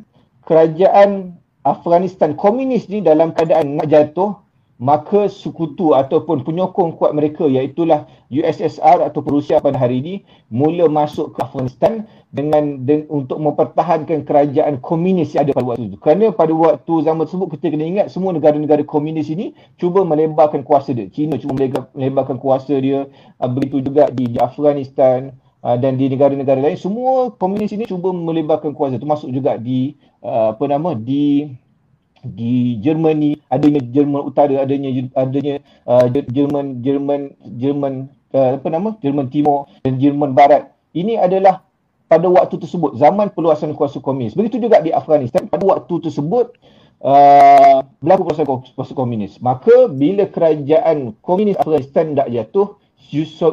kerajaan 0.48 1.36
Afghanistan 1.62 2.32
komunis 2.34 2.88
ni 2.88 3.04
dalam 3.04 3.36
keadaan 3.36 3.76
nak 3.78 3.86
jatuh, 3.92 4.40
maka 4.82 5.30
sekutu 5.30 5.94
ataupun 5.94 6.42
penyokong 6.42 6.98
kuat 6.98 7.14
mereka 7.14 7.46
iaitulah 7.46 8.10
USSR 8.34 9.06
atau 9.06 9.22
Rusia 9.22 9.62
pada 9.62 9.78
hari 9.78 10.02
ini 10.02 10.14
mula 10.50 10.90
masuk 10.90 11.38
ke 11.38 11.38
Afghanistan 11.38 12.02
dengan, 12.34 12.82
dengan 12.82 13.06
untuk 13.06 13.38
mempertahankan 13.38 14.26
kerajaan 14.26 14.82
komunis 14.82 15.38
yang 15.38 15.46
ada 15.46 15.54
pada 15.54 15.70
waktu 15.70 15.86
itu. 15.86 15.96
Kerana 16.02 16.34
pada 16.34 16.50
waktu 16.50 16.92
zaman 17.06 17.30
tersebut 17.30 17.54
kita 17.54 17.70
kena 17.70 17.86
ingat 17.86 18.06
semua 18.10 18.34
negara-negara 18.34 18.82
komunis 18.82 19.30
ini 19.30 19.54
cuba 19.78 20.02
melebarkan 20.02 20.66
kuasa 20.66 20.90
dia. 20.90 21.06
China 21.14 21.38
cuba 21.38 21.70
melebarkan 21.94 22.42
kuasa 22.42 22.74
dia, 22.82 23.06
ah, 23.38 23.46
begitu 23.46 23.78
juga 23.86 24.10
di, 24.10 24.34
di 24.34 24.38
Afghanistan 24.42 25.30
ah, 25.62 25.78
dan 25.78 25.94
di 25.94 26.10
negara-negara 26.10 26.58
lain 26.58 26.74
semua 26.74 27.30
komunis 27.38 27.70
ini 27.70 27.86
cuba 27.86 28.10
melebarkan 28.10 28.74
kuasa 28.74 28.98
termasuk 28.98 29.30
juga 29.30 29.54
di 29.62 29.94
ah, 30.26 30.58
apa 30.58 30.64
nama 30.66 30.98
di 30.98 31.54
di 32.22 32.78
Germany 32.78 33.34
adanya 33.50 33.82
Jerman 33.82 34.22
Utara 34.22 34.62
adanya 34.62 34.90
adanya 35.18 35.58
uh, 35.90 36.06
Jerman 36.08 36.80
Jerman 36.80 37.34
Jerman 37.58 38.08
uh, 38.32 38.58
apa 38.58 38.68
nama? 38.70 38.94
Jerman 39.02 39.28
Timur 39.28 39.66
dan 39.82 39.98
Jerman 39.98 40.32
Barat. 40.32 40.70
Ini 40.94 41.18
adalah 41.18 41.66
pada 42.06 42.28
waktu 42.28 42.60
tersebut 42.60 43.00
zaman 43.00 43.32
perluasan 43.32 43.72
kuasa 43.72 43.98
komunis. 43.98 44.36
Begitu 44.36 44.60
juga 44.60 44.84
di 44.84 44.92
Afghanistan 44.92 45.48
pada 45.48 45.64
waktu 45.64 45.94
tersebut 46.04 46.54
uh, 47.02 47.80
berlaku 47.98 48.28
perluasan 48.28 48.46
kuasa 48.76 48.92
komunis. 48.92 49.40
Maka 49.42 49.90
bila 49.90 50.28
kerajaan 50.28 51.16
komunis 51.24 51.58
Afghanistan 51.58 52.14
tak 52.14 52.30
jatuh 52.30 52.78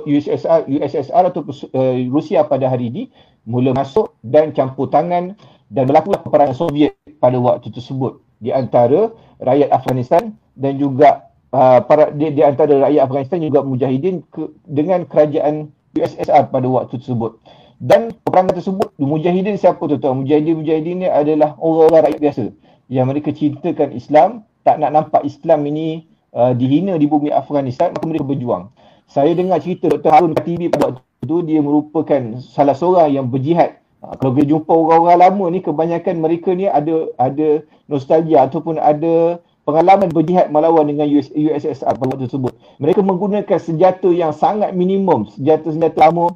USSR 0.05 0.69
USSR 0.69 1.23
atau 1.33 1.41
uh, 1.43 1.95
Rusia 2.07 2.45
pada 2.47 2.69
hari 2.69 2.87
ini 2.93 3.03
mula 3.49 3.73
masuk 3.73 4.13
dan 4.21 4.53
campur 4.53 4.87
tangan 4.87 5.35
dan 5.73 5.83
berlakulah 5.89 6.21
peperangan 6.21 6.55
Soviet 6.55 6.95
pada 7.17 7.35
waktu 7.41 7.67
tersebut 7.73 8.21
di 8.39 8.49
antara 8.55 9.11
rakyat 9.43 9.69
Afghanistan 9.71 10.35
dan 10.55 10.79
juga 10.79 11.29
uh, 11.51 11.79
para 11.83 12.11
di, 12.11 12.31
di 12.35 12.41
antara 12.43 12.89
rakyat 12.89 13.01
Afghanistan 13.07 13.39
juga 13.43 13.59
mujahidin 13.63 14.23
ke, 14.31 14.51
dengan 14.67 15.05
kerajaan 15.05 15.71
USSR 15.95 16.51
pada 16.51 16.67
waktu 16.67 16.99
tersebut. 16.99 17.39
Dan 17.79 18.11
peperangan 18.11 18.59
tersebut 18.59 18.89
mujahidin 18.99 19.55
siapa 19.55 19.79
tu 19.87 19.95
tuan? 19.95 20.19
Mujahidin-mujahidin 20.23 20.95
ni 21.03 21.07
adalah 21.07 21.55
orang-orang 21.63 22.11
rakyat 22.11 22.19
biasa 22.19 22.43
yang 22.91 23.07
mereka 23.07 23.31
cintakan 23.31 23.95
Islam, 23.95 24.43
tak 24.67 24.83
nak 24.83 24.91
nampak 24.91 25.23
Islam 25.23 25.63
ini 25.63 26.03
uh, 26.35 26.51
dihina 26.51 26.99
di 26.99 27.07
bumi 27.07 27.31
Afghanistan, 27.31 27.95
maka 27.95 28.03
mereka 28.03 28.27
berjuang. 28.27 28.67
Saya 29.09 29.31
dengar 29.33 29.63
cerita 29.63 29.87
Dr. 29.89 30.11
Harun 30.11 30.35
Katibi 30.35 30.69
pada 30.69 30.93
waktu 30.93 31.01
itu 31.23 31.37
dia 31.47 31.59
merupakan 31.63 32.21
salah 32.43 32.75
seorang 32.77 33.09
yang 33.09 33.25
berjihad 33.31 33.78
Ha, 33.99 34.15
kalau 34.15 34.31
kita 34.31 34.55
jumpa 34.55 34.71
orang-orang 34.71 35.19
lama 35.19 35.45
ni 35.51 35.59
kebanyakan 35.59 36.15
mereka 36.23 36.55
ni 36.55 36.71
ada 36.71 37.11
ada 37.19 37.67
nostalgia 37.91 38.47
ataupun 38.47 38.79
ada 38.79 39.43
pengalaman 39.67 40.07
berjihad 40.09 40.49
melawan 40.49 40.87
dengan 40.87 41.05
US, 41.11 41.29
USSR 41.35 41.93
pada 41.99 42.07
waktu 42.07 42.31
tersebut. 42.31 42.55
Mereka 42.79 43.03
menggunakan 43.03 43.59
senjata 43.59 44.07
yang 44.09 44.31
sangat 44.31 44.71
minimum, 44.71 45.27
senjata-senjata 45.35 46.09
lama 46.09 46.33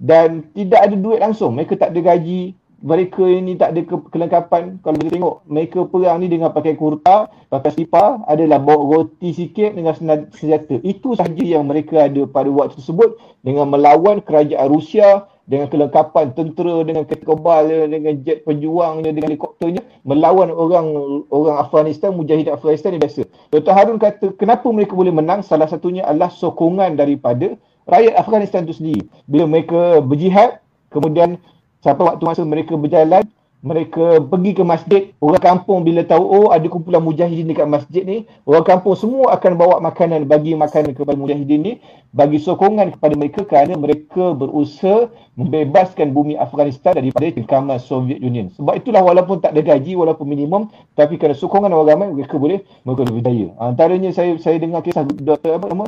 dan 0.00 0.50
tidak 0.56 0.80
ada 0.88 0.96
duit 0.96 1.20
langsung. 1.20 1.54
Mereka 1.54 1.78
tak 1.78 1.92
ada 1.94 2.00
gaji, 2.00 2.56
mereka 2.82 3.22
ini 3.22 3.54
tak 3.54 3.76
ada 3.78 3.80
ke- 3.86 4.08
kelengkapan. 4.10 4.82
Kalau 4.82 4.96
kita 4.98 5.14
tengok 5.14 5.34
mereka 5.46 5.78
perang 5.86 6.18
ni 6.18 6.26
dengan 6.26 6.50
pakai 6.50 6.74
kurta, 6.74 7.30
pakai 7.46 7.70
slipar, 7.70 8.26
adalah 8.26 8.58
bawa 8.58 8.82
roti 8.98 9.30
sikit 9.30 9.78
dengan 9.78 9.94
senjata. 10.34 10.82
Itu 10.82 11.14
sahaja 11.14 11.44
yang 11.44 11.70
mereka 11.70 12.10
ada 12.10 12.26
pada 12.26 12.50
waktu 12.50 12.82
tersebut 12.82 13.14
dengan 13.46 13.70
melawan 13.70 14.18
kerajaan 14.18 14.66
Rusia 14.66 15.30
dengan 15.42 15.66
kelengkapan 15.66 16.30
tentera 16.38 16.86
dengan 16.86 17.02
kebal 17.02 17.66
dengan 17.90 18.14
jet 18.22 18.46
pejuang 18.46 19.02
dengan 19.02 19.26
helikopternya 19.26 19.82
melawan 20.06 20.54
orang 20.54 20.86
orang 21.34 21.56
Afghanistan 21.58 22.14
mujahid 22.14 22.46
Afghanistan 22.46 22.94
yang 22.94 23.02
biasa. 23.02 23.22
Dr. 23.50 23.74
Harun 23.74 23.98
kata 23.98 24.26
kenapa 24.38 24.70
mereka 24.70 24.94
boleh 24.94 25.10
menang 25.10 25.42
salah 25.42 25.66
satunya 25.66 26.06
adalah 26.06 26.30
sokongan 26.30 26.94
daripada 26.94 27.58
rakyat 27.90 28.14
Afghanistan 28.14 28.62
itu 28.64 28.74
sendiri. 28.78 29.02
Bila 29.26 29.50
mereka 29.50 29.98
berjihad 29.98 30.62
kemudian 30.94 31.40
sampai 31.82 32.14
waktu 32.14 32.22
masa 32.22 32.46
mereka 32.46 32.78
berjalan 32.78 33.26
mereka 33.62 34.18
pergi 34.18 34.58
ke 34.58 34.62
masjid, 34.66 35.02
orang 35.22 35.38
kampung 35.38 35.86
bila 35.86 36.02
tahu 36.02 36.26
oh 36.26 36.46
ada 36.50 36.66
kumpulan 36.66 36.98
mujahidin 36.98 37.46
dekat 37.46 37.70
masjid 37.70 38.02
ni, 38.02 38.26
orang 38.42 38.66
kampung 38.66 38.98
semua 38.98 39.38
akan 39.38 39.54
bawa 39.54 39.78
makanan, 39.78 40.26
bagi 40.26 40.58
makanan 40.58 40.98
kepada 40.98 41.14
mujahidin 41.14 41.62
ni, 41.62 41.72
bagi 42.10 42.42
sokongan 42.42 42.98
kepada 42.98 43.14
mereka 43.14 43.46
kerana 43.46 43.78
mereka 43.78 44.34
berusaha 44.34 45.06
membebaskan 45.38 46.10
bumi 46.10 46.34
Afghanistan 46.34 46.98
daripada 46.98 47.30
cengkaman 47.30 47.78
Soviet 47.78 48.18
Union. 48.18 48.50
Sebab 48.58 48.82
itulah 48.82 48.98
walaupun 48.98 49.38
tak 49.38 49.54
ada 49.54 49.62
gaji, 49.62 49.94
walaupun 49.94 50.26
minimum, 50.26 50.66
tapi 50.98 51.14
kerana 51.14 51.38
sokongan 51.38 51.70
orang 51.70 51.86
ramai, 51.94 52.06
mereka 52.10 52.42
boleh 52.42 52.66
mereka 52.82 53.06
boleh 53.06 53.14
berjaya. 53.22 53.48
Antaranya 53.62 54.10
saya 54.10 54.34
saya 54.42 54.58
dengar 54.58 54.82
kisah 54.82 55.06
Dr. 55.06 55.62
apa 55.62 55.70
nama? 55.70 55.86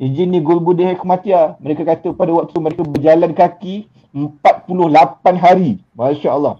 Engineer 0.00 0.40
Gulbuddin 0.40 0.96
Hikmatia. 0.96 1.60
Mereka 1.60 1.84
kata 1.84 2.16
pada 2.16 2.32
waktu 2.32 2.56
mereka 2.56 2.80
berjalan 2.88 3.36
kaki 3.36 3.84
48 4.16 5.36
hari. 5.36 5.76
Masya 5.92 6.32
Allah 6.32 6.56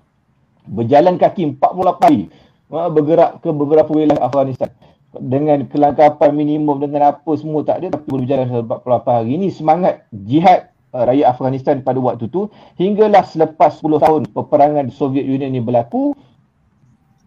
berjalan 0.70 1.18
kaki 1.18 1.58
48 1.58 2.06
hari 2.06 2.30
ha, 2.70 2.86
bergerak 2.86 3.42
ke 3.42 3.50
beberapa 3.50 3.90
wilayah 3.90 4.22
Afghanistan 4.22 4.70
dengan 5.18 5.66
kelengkapan 5.66 6.30
minimum 6.30 6.78
dengan 6.78 7.10
apa 7.10 7.32
semua 7.34 7.66
tak 7.66 7.82
ada 7.82 7.98
tapi 7.98 8.06
berjalan 8.14 8.46
48 8.46 8.86
hari 9.10 9.30
ini 9.34 9.48
semangat 9.50 10.06
jihad 10.14 10.70
uh, 10.94 11.02
rakyat 11.02 11.26
Afghanistan 11.34 11.76
pada 11.82 11.98
waktu 11.98 12.30
tu 12.30 12.46
hinggalah 12.78 13.26
selepas 13.26 13.82
10 13.82 14.06
tahun 14.06 14.22
peperangan 14.30 14.86
Soviet 14.94 15.26
Union 15.26 15.50
ini 15.50 15.58
berlaku 15.58 16.14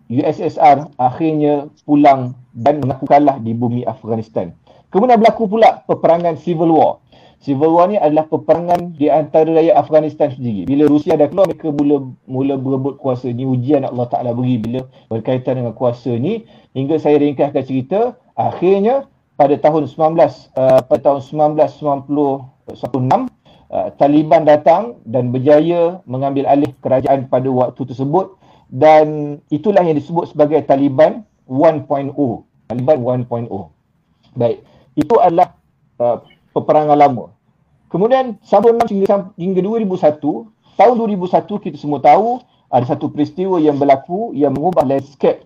USSR 0.07 0.95
akhirnya 0.95 1.67
pulang 1.83 2.35
dan 2.53 2.79
mengaku 2.83 3.09
kalah 3.09 3.41
di 3.41 3.55
bumi 3.55 3.81
Afghanistan. 3.87 4.53
Kemudian 4.93 5.17
berlaku 5.17 5.49
pula 5.49 5.81
peperangan 5.89 6.37
Civil 6.37 6.69
War. 6.69 7.01
Civil 7.43 7.75
War 7.75 7.91
ni 7.91 7.99
adalah 7.99 8.23
peperangan 8.31 8.95
di 8.95 9.11
antara 9.11 9.51
rakyat 9.51 9.75
Afghanistan 9.75 10.31
sendiri. 10.31 10.63
Bila 10.63 10.87
Rusia 10.87 11.19
dah 11.19 11.27
keluar, 11.27 11.51
mereka 11.51 11.75
mula 11.75 12.07
mula 12.23 12.55
berebut 12.55 12.95
kuasa. 13.03 13.35
Ni 13.35 13.43
ujian 13.43 13.83
Allah 13.83 14.07
Ta'ala 14.07 14.31
beri 14.31 14.63
bila 14.63 14.87
berkaitan 15.11 15.59
dengan 15.59 15.75
kuasa 15.75 16.15
ni. 16.15 16.47
Hingga 16.71 17.03
saya 17.03 17.19
ringkaskan 17.19 17.63
cerita, 17.67 18.15
akhirnya 18.39 19.11
pada 19.35 19.59
tahun 19.59 19.91
19, 19.91 20.15
uh, 20.55 20.87
pada 20.87 21.01
tahun 21.03 21.19
1996, 21.59 22.71
uh, 22.71 23.91
Taliban 23.99 24.47
datang 24.47 25.03
dan 25.03 25.35
berjaya 25.35 25.99
mengambil 26.07 26.47
alih 26.47 26.71
kerajaan 26.79 27.27
pada 27.27 27.51
waktu 27.51 27.83
tersebut. 27.83 28.39
Dan 28.71 29.37
itulah 29.51 29.83
yang 29.83 29.99
disebut 29.99 30.31
sebagai 30.31 30.63
Taliban 30.63 31.27
1.0. 31.51 31.91
Taliban 32.71 32.97
1.0. 33.03 33.51
Baik, 34.33 34.63
itu 34.95 35.15
adalah 35.19 35.59
uh, 35.99 36.23
peperangan 36.53 36.95
lama. 36.95 37.33
Kemudian 37.89 38.37
96 38.45 38.89
hingga, 38.89 39.29
hingga 39.37 39.61
2001, 39.61 40.49
tahun 40.77 40.95
2001 40.97 41.63
kita 41.69 41.77
semua 41.77 42.01
tahu 42.01 42.41
ada 42.73 42.85
satu 42.89 43.13
peristiwa 43.13 43.61
yang 43.61 43.77
berlaku 43.77 44.33
yang 44.33 44.57
mengubah 44.57 44.81
landscape 44.81 45.45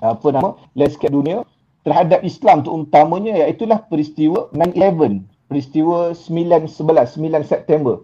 apa 0.00 0.26
nama 0.32 0.56
landscape 0.72 1.12
dunia 1.12 1.44
terhadap 1.84 2.24
Islam 2.24 2.64
terutamanya 2.64 3.36
iaitu 3.44 3.68
peristiwa 3.92 4.48
9/11 4.56 5.28
peristiwa 5.48 6.16
9 6.16 6.68
11 6.72 7.20
9 7.20 7.44
September 7.44 8.00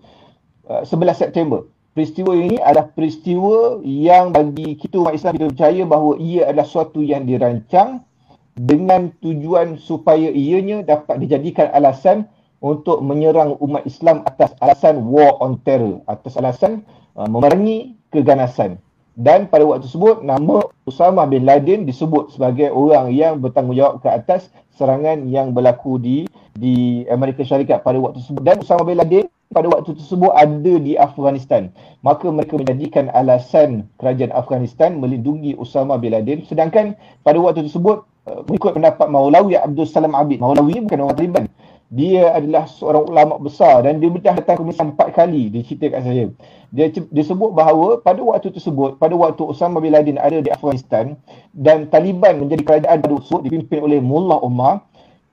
uh, 0.68 0.82
11 0.84 1.16
September 1.16 1.64
peristiwa 1.96 2.32
ini 2.36 2.58
adalah 2.60 2.90
peristiwa 2.92 3.80
yang 3.86 4.34
bagi 4.34 4.76
kita 4.76 5.00
umat 5.00 5.16
Islam 5.16 5.38
kita 5.38 5.48
percaya 5.54 5.82
bahawa 5.86 6.18
ia 6.20 6.50
adalah 6.50 6.66
suatu 6.66 7.00
yang 7.00 7.24
dirancang 7.24 8.02
dengan 8.54 9.10
tujuan 9.18 9.78
supaya 9.78 10.30
ianya 10.30 10.86
dapat 10.86 11.18
dijadikan 11.18 11.70
alasan 11.74 12.30
untuk 12.64 13.04
menyerang 13.04 13.60
umat 13.60 13.84
Islam 13.84 14.24
atas 14.24 14.56
alasan 14.62 15.04
war 15.04 15.36
on 15.42 15.60
terror, 15.66 16.00
atas 16.08 16.38
alasan 16.40 16.86
uh, 17.18 17.28
memerangi 17.28 17.98
keganasan. 18.14 18.80
Dan 19.14 19.46
pada 19.46 19.62
waktu 19.62 19.86
tersebut, 19.86 20.26
nama 20.26 20.66
Usama 20.90 21.22
bin 21.30 21.46
Laden 21.46 21.86
disebut 21.86 22.34
sebagai 22.34 22.74
orang 22.74 23.14
yang 23.14 23.38
bertanggungjawab 23.38 24.02
ke 24.02 24.10
atas 24.10 24.50
serangan 24.74 25.30
yang 25.30 25.54
berlaku 25.54 26.02
di 26.02 26.26
di 26.58 27.06
Amerika 27.06 27.46
Syarikat 27.46 27.86
pada 27.86 28.02
waktu 28.02 28.18
tersebut. 28.18 28.42
Dan 28.42 28.58
Usama 28.58 28.82
bin 28.82 28.98
Laden 28.98 29.26
pada 29.54 29.70
waktu 29.70 29.94
tersebut 29.94 30.34
ada 30.34 30.74
di 30.82 30.98
Afghanistan. 30.98 31.70
Maka 32.02 32.26
mereka 32.26 32.58
menjadikan 32.58 33.06
alasan 33.14 33.86
kerajaan 34.02 34.34
Afghanistan 34.34 34.98
melindungi 34.98 35.54
Usama 35.54 35.94
bin 35.94 36.10
Laden. 36.10 36.42
Sedangkan 36.50 36.98
pada 37.22 37.38
waktu 37.38 37.70
tersebut, 37.70 38.02
mengikut 38.24 38.72
pendapat 38.72 39.06
Maulawi 39.12 39.60
Abdul 39.60 39.84
Salam 39.84 40.16
Abid, 40.16 40.40
Maulawi 40.40 40.80
bukan 40.80 40.98
orang 41.04 41.16
Taliban 41.16 41.44
dia 41.94 42.34
adalah 42.34 42.66
seorang 42.66 43.06
ulama 43.06 43.34
besar 43.38 43.86
dan 43.86 44.02
dia 44.02 44.10
dah 44.10 44.34
datang 44.34 44.58
ke 44.58 44.62
Mesir 44.66 44.82
empat 44.82 45.14
kali 45.14 45.46
dia 45.46 45.62
cerita 45.62 45.94
kat 45.94 46.02
saya. 46.02 46.26
Dia, 46.74 46.90
dia 46.90 47.24
sebut 47.24 47.54
bahawa 47.54 48.02
pada 48.02 48.18
waktu 48.18 48.50
tersebut, 48.50 48.98
pada 48.98 49.14
waktu 49.14 49.46
Osama 49.46 49.78
bin 49.78 49.94
Laden 49.94 50.18
ada 50.18 50.42
di 50.42 50.50
Afghanistan 50.50 51.14
dan 51.54 51.86
Taliban 51.86 52.42
menjadi 52.42 52.66
kerajaan 52.66 52.98
baru 52.98 53.22
tersebut 53.22 53.42
dipimpin 53.46 53.78
oleh 53.78 54.02
Mullah 54.02 54.42
Omar, 54.42 54.82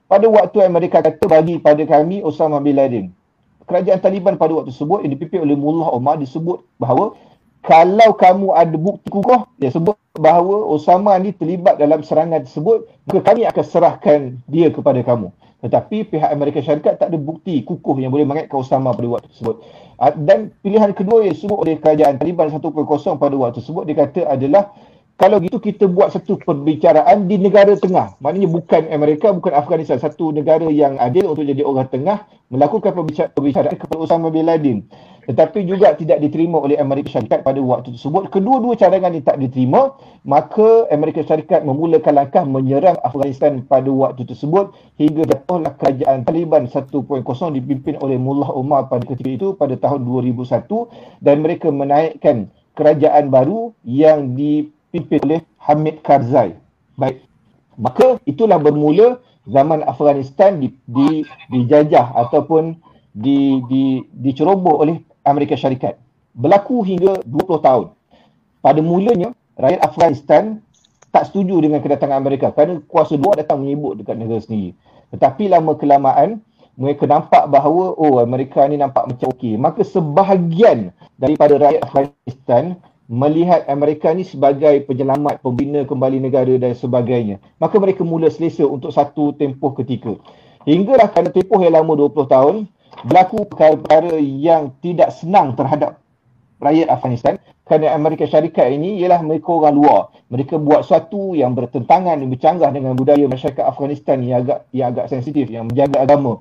pada 0.06 0.30
waktu 0.30 0.62
Amerika 0.62 1.02
kata 1.02 1.26
bagi 1.26 1.58
pada 1.58 1.82
kami 1.82 2.22
Osama 2.22 2.62
bin 2.62 2.78
Laden. 2.78 3.10
Kerajaan 3.66 3.98
Taliban 3.98 4.38
pada 4.38 4.54
waktu 4.54 4.70
tersebut 4.70 5.02
yang 5.02 5.18
dipimpin 5.18 5.42
oleh 5.42 5.58
Mullah 5.58 5.90
Omar 5.90 6.14
disebut 6.22 6.62
bahawa 6.78 7.18
kalau 7.62 8.10
kamu 8.18 8.50
ada 8.58 8.74
bukti 8.74 9.06
kukuh, 9.06 9.46
dia 9.56 9.70
sebut 9.70 9.94
bahawa 10.18 10.66
Osama 10.66 11.14
ni 11.22 11.30
terlibat 11.30 11.78
dalam 11.78 12.02
serangan 12.02 12.42
tersebut, 12.42 12.90
maka 13.06 13.20
kami 13.22 13.46
akan 13.46 13.64
serahkan 13.64 14.20
dia 14.50 14.68
kepada 14.74 14.98
kamu. 15.00 15.30
Tetapi 15.62 16.10
pihak 16.10 16.30
Amerika 16.34 16.58
Syarikat 16.58 16.98
tak 16.98 17.14
ada 17.14 17.18
bukti 17.22 17.62
kukuh 17.62 17.94
yang 18.02 18.10
boleh 18.10 18.26
mengaitkan 18.26 18.58
Osama 18.58 18.90
pada 18.90 19.06
waktu 19.06 19.30
tersebut. 19.30 19.62
Dan 20.26 20.50
pilihan 20.58 20.90
kedua 20.90 21.22
yang 21.22 21.38
disebut 21.38 21.54
oleh 21.54 21.78
kerajaan 21.78 22.18
Taliban 22.18 22.50
1.0 22.50 22.66
pada 23.14 23.34
waktu 23.38 23.62
tersebut, 23.62 23.82
dia 23.86 23.94
kata 23.94 24.20
adalah 24.26 24.74
kalau 25.20 25.38
gitu 25.38 25.62
kita 25.62 25.86
buat 25.86 26.10
satu 26.10 26.40
perbicaraan 26.40 27.30
di 27.30 27.38
negara 27.38 27.72
tengah. 27.78 28.18
Maknanya 28.18 28.48
bukan 28.50 28.82
Amerika, 28.90 29.30
bukan 29.30 29.54
Afghanistan. 29.54 30.02
Satu 30.02 30.34
negara 30.34 30.66
yang 30.66 30.98
adil 30.98 31.30
untuk 31.30 31.46
jadi 31.46 31.62
orang 31.62 31.88
tengah 31.88 32.26
melakukan 32.50 32.92
perbicaraan 33.32 33.76
kepada 33.78 33.96
Osama 34.00 34.28
bin 34.28 34.44
Laden 34.44 34.84
tetapi 35.22 35.62
juga 35.62 35.94
tidak 35.94 36.18
diterima 36.18 36.58
oleh 36.58 36.74
Amerika 36.82 37.14
Syarikat 37.14 37.46
pada 37.46 37.62
waktu 37.62 37.94
tersebut. 37.94 38.26
Kedua-dua 38.34 38.74
cadangan 38.74 39.14
ini 39.14 39.22
tak 39.22 39.38
diterima, 39.38 39.94
maka 40.26 40.90
Amerika 40.90 41.22
Syarikat 41.22 41.62
memulakan 41.62 42.12
langkah 42.18 42.42
menyerang 42.42 42.98
Afghanistan 43.06 43.62
pada 43.62 43.86
waktu 43.86 44.26
tersebut 44.26 44.74
hingga 44.98 45.22
jatuhlah 45.30 45.78
kerajaan 45.78 46.26
Taliban 46.26 46.66
1.0 46.66 46.90
dipimpin 47.54 47.94
oleh 48.02 48.18
Mullah 48.18 48.50
Omar 48.50 48.90
pada 48.90 49.06
ketika 49.06 49.30
itu 49.30 49.48
pada 49.54 49.78
tahun 49.78 50.02
2001 50.02 50.66
dan 51.22 51.36
mereka 51.38 51.70
menaikkan 51.70 52.50
kerajaan 52.74 53.30
baru 53.30 53.70
yang 53.86 54.34
dipimpin 54.92 55.20
oleh 55.24 55.40
Hamid 55.64 56.04
Karzai. 56.04 56.52
Baik. 57.00 57.24
Maka 57.80 58.20
itulah 58.28 58.60
bermula 58.60 59.16
zaman 59.48 59.80
Afghanistan 59.88 60.60
di, 60.60 60.76
di, 60.84 61.24
dijajah 61.48 62.12
ataupun 62.28 62.76
di, 63.16 63.64
di, 63.72 64.04
diceroboh 64.12 64.84
oleh 64.84 65.00
Amerika 65.24 65.56
Syarikat. 65.56 65.96
Berlaku 66.36 66.84
hingga 66.84 67.24
20 67.24 67.64
tahun. 67.64 67.86
Pada 68.60 68.80
mulanya, 68.84 69.32
rakyat 69.56 69.80
Afghanistan 69.80 70.60
tak 71.08 71.32
setuju 71.32 71.64
dengan 71.64 71.80
kedatangan 71.80 72.20
Amerika 72.20 72.52
kerana 72.52 72.84
kuasa 72.84 73.16
luar 73.16 73.40
datang 73.40 73.64
menyebut 73.64 73.96
dekat 74.00 74.16
negara 74.20 74.40
sendiri. 74.44 74.76
Tetapi 75.12 75.48
lama 75.48 75.76
kelamaan, 75.76 76.40
mereka 76.76 77.04
nampak 77.04 77.48
bahawa 77.52 77.92
oh 78.00 78.20
Amerika 78.20 78.64
ni 78.64 78.80
nampak 78.80 79.08
macam 79.08 79.28
okey. 79.36 79.60
Maka 79.60 79.84
sebahagian 79.84 80.88
daripada 81.20 81.60
rakyat 81.60 81.80
Afghanistan 81.84 82.80
melihat 83.12 83.68
Amerika 83.68 84.08
ni 84.16 84.24
sebagai 84.24 84.88
penyelamat, 84.88 85.44
pembina 85.44 85.84
kembali 85.84 86.16
negara 86.16 86.56
dan 86.56 86.72
sebagainya. 86.72 87.44
Maka 87.60 87.76
mereka 87.76 88.00
mula 88.08 88.32
selesa 88.32 88.64
untuk 88.64 88.88
satu 88.88 89.36
tempoh 89.36 89.76
ketika. 89.76 90.16
Hinggalah 90.64 91.12
kerana 91.12 91.28
tempoh 91.28 91.60
yang 91.60 91.76
lama 91.76 91.92
20 91.92 92.24
tahun, 92.24 92.56
berlaku 93.04 93.44
perkara-perkara 93.52 94.16
yang 94.16 94.72
tidak 94.80 95.12
senang 95.12 95.52
terhadap 95.52 96.00
rakyat 96.56 96.88
Afghanistan 96.88 97.36
kerana 97.68 97.92
Amerika 97.92 98.24
Syarikat 98.24 98.72
ini 98.72 99.04
ialah 99.04 99.20
mereka 99.20 99.60
orang 99.60 99.76
luar. 99.76 100.00
Mereka 100.32 100.56
buat 100.56 100.88
sesuatu 100.88 101.36
yang 101.36 101.52
bertentangan 101.52 102.16
dan 102.16 102.28
bercanggah 102.32 102.70
dengan 102.72 102.96
budaya 102.96 103.28
masyarakat 103.28 103.60
Afghanistan 103.60 104.24
yang 104.24 104.48
agak 104.48 104.58
yang 104.72 104.86
agak 104.96 105.12
sensitif, 105.12 105.52
yang 105.52 105.68
menjaga 105.68 106.00
agama. 106.00 106.40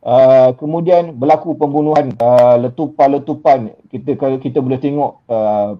Uh, 0.00 0.56
kemudian 0.56 1.12
berlaku 1.12 1.60
pembunuhan, 1.60 2.16
uh, 2.24 2.56
letupan-letupan. 2.56 3.76
Kita 3.92 4.16
kita 4.40 4.58
boleh 4.64 4.80
tengok 4.80 5.12
uh, 5.28 5.76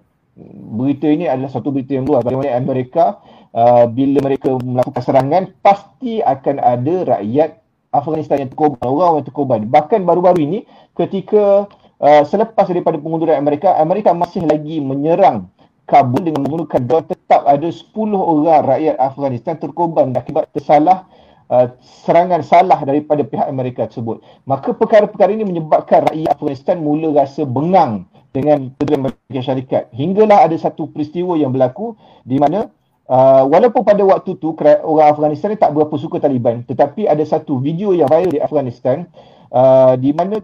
berita 0.77 1.11
ini 1.11 1.27
adalah 1.27 1.51
satu 1.51 1.75
berita 1.75 1.97
yang 1.99 2.07
luar 2.07 2.23
bagaimana 2.23 2.55
Amerika 2.57 3.19
uh, 3.53 3.85
bila 3.91 4.23
mereka 4.25 4.55
melakukan 4.63 5.03
serangan 5.03 5.43
pasti 5.61 6.23
akan 6.23 6.57
ada 6.63 7.19
rakyat 7.19 7.51
Afghanistan 7.91 8.47
yang 8.47 8.51
terkorban, 8.55 8.87
orang 8.87 9.19
yang 9.21 9.27
terkorban. 9.27 9.61
Bahkan 9.67 10.01
baru-baru 10.07 10.39
ini 10.47 10.59
ketika 10.95 11.67
uh, 11.99 12.23
selepas 12.23 12.71
daripada 12.71 12.97
pengunduran 13.03 13.35
Amerika, 13.35 13.75
Amerika 13.83 14.15
masih 14.15 14.47
lagi 14.47 14.79
menyerang 14.79 15.51
Kabul 15.91 16.23
dengan 16.23 16.47
menggunakan 16.47 16.87
drone 16.87 17.07
tetap 17.11 17.43
ada 17.51 17.67
10 17.67 17.91
orang 18.15 18.63
rakyat 18.63 18.95
Afghanistan 18.95 19.59
terkorban 19.59 20.15
akibat 20.15 20.47
tersalah 20.55 21.11
uh, 21.51 21.67
serangan 22.07 22.47
salah 22.47 22.79
daripada 22.87 23.27
pihak 23.27 23.51
Amerika 23.51 23.91
tersebut. 23.91 24.23
Maka 24.47 24.71
perkara-perkara 24.71 25.35
ini 25.35 25.43
menyebabkan 25.43 26.07
rakyat 26.07 26.31
Afghanistan 26.31 26.79
mula 26.79 27.11
rasa 27.11 27.43
bengang 27.43 28.07
dengan 28.31 28.71
Amerika 28.79 29.41
Syarikat. 29.43 29.91
Hinggalah 29.95 30.47
ada 30.47 30.57
satu 30.59 30.91
peristiwa 30.91 31.35
yang 31.39 31.55
berlaku 31.55 31.95
di 32.27 32.39
mana 32.39 32.71
Uh, 33.11 33.43
walaupun 33.51 33.83
pada 33.83 34.07
waktu 34.07 34.39
tu 34.39 34.55
orang 34.63 35.11
Afghanistan 35.11 35.51
ni 35.51 35.59
tak 35.59 35.75
berapa 35.75 35.91
suka 35.99 36.23
Taliban 36.23 36.63
tetapi 36.63 37.11
ada 37.11 37.27
satu 37.27 37.59
video 37.59 37.91
yang 37.91 38.07
viral 38.07 38.31
di 38.31 38.39
Afghanistan 38.39 39.03
uh, 39.51 39.99
di 39.99 40.15
mana 40.15 40.39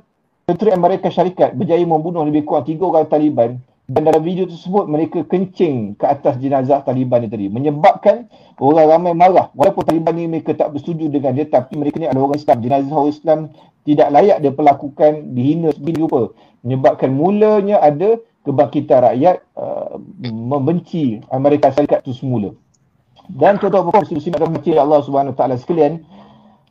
tentera 0.50 0.74
Amerika 0.74 1.06
Syarikat 1.06 1.54
berjaya 1.54 1.86
membunuh 1.86 2.26
lebih 2.26 2.42
kurang 2.42 2.66
tiga 2.66 2.90
orang 2.90 3.06
Taliban 3.06 3.62
dan 3.86 4.02
dalam 4.02 4.18
video 4.26 4.50
tersebut 4.50 4.90
mereka 4.90 5.22
kencing 5.22 5.94
ke 5.94 6.02
atas 6.10 6.34
jenazah 6.42 6.82
Taliban 6.82 7.22
ni 7.22 7.30
tadi. 7.30 7.46
Menyebabkan 7.46 8.26
orang 8.58 8.90
ramai 8.90 9.14
marah. 9.14 9.54
Walaupun 9.54 9.86
Taliban 9.86 10.18
ni 10.18 10.26
mereka 10.26 10.58
tak 10.58 10.74
bersetuju 10.74 11.06
dengan 11.06 11.38
dia 11.38 11.46
tapi 11.46 11.78
mereka 11.78 12.02
ni 12.02 12.10
adalah 12.10 12.34
orang 12.34 12.42
Islam. 12.42 12.56
Jenazah 12.66 12.90
orang 12.90 13.14
Islam 13.14 13.38
tidak 13.86 14.08
layak 14.10 14.38
dia 14.42 14.50
perlakukan 14.50 15.12
dihina 15.38 15.70
sebegini 15.70 16.02
rupa. 16.02 16.34
Menyebabkan 16.66 17.10
mulanya 17.14 17.78
ada 17.78 18.18
kebangkitan 18.42 18.98
rakyat 19.06 19.36
uh, 19.54 20.02
membenci 20.34 21.22
Amerika 21.30 21.70
Syarikat 21.70 22.02
itu 22.02 22.26
semula. 22.26 22.50
Dan 23.30 23.62
contoh 23.62 23.86
beberapa 23.86 24.02
muslim 24.02 24.34
akan 24.34 24.50
baca 24.50 24.70
Allah 24.82 25.00
Subhanahu 25.06 25.34
Taala 25.38 25.62
sekalian 25.62 26.02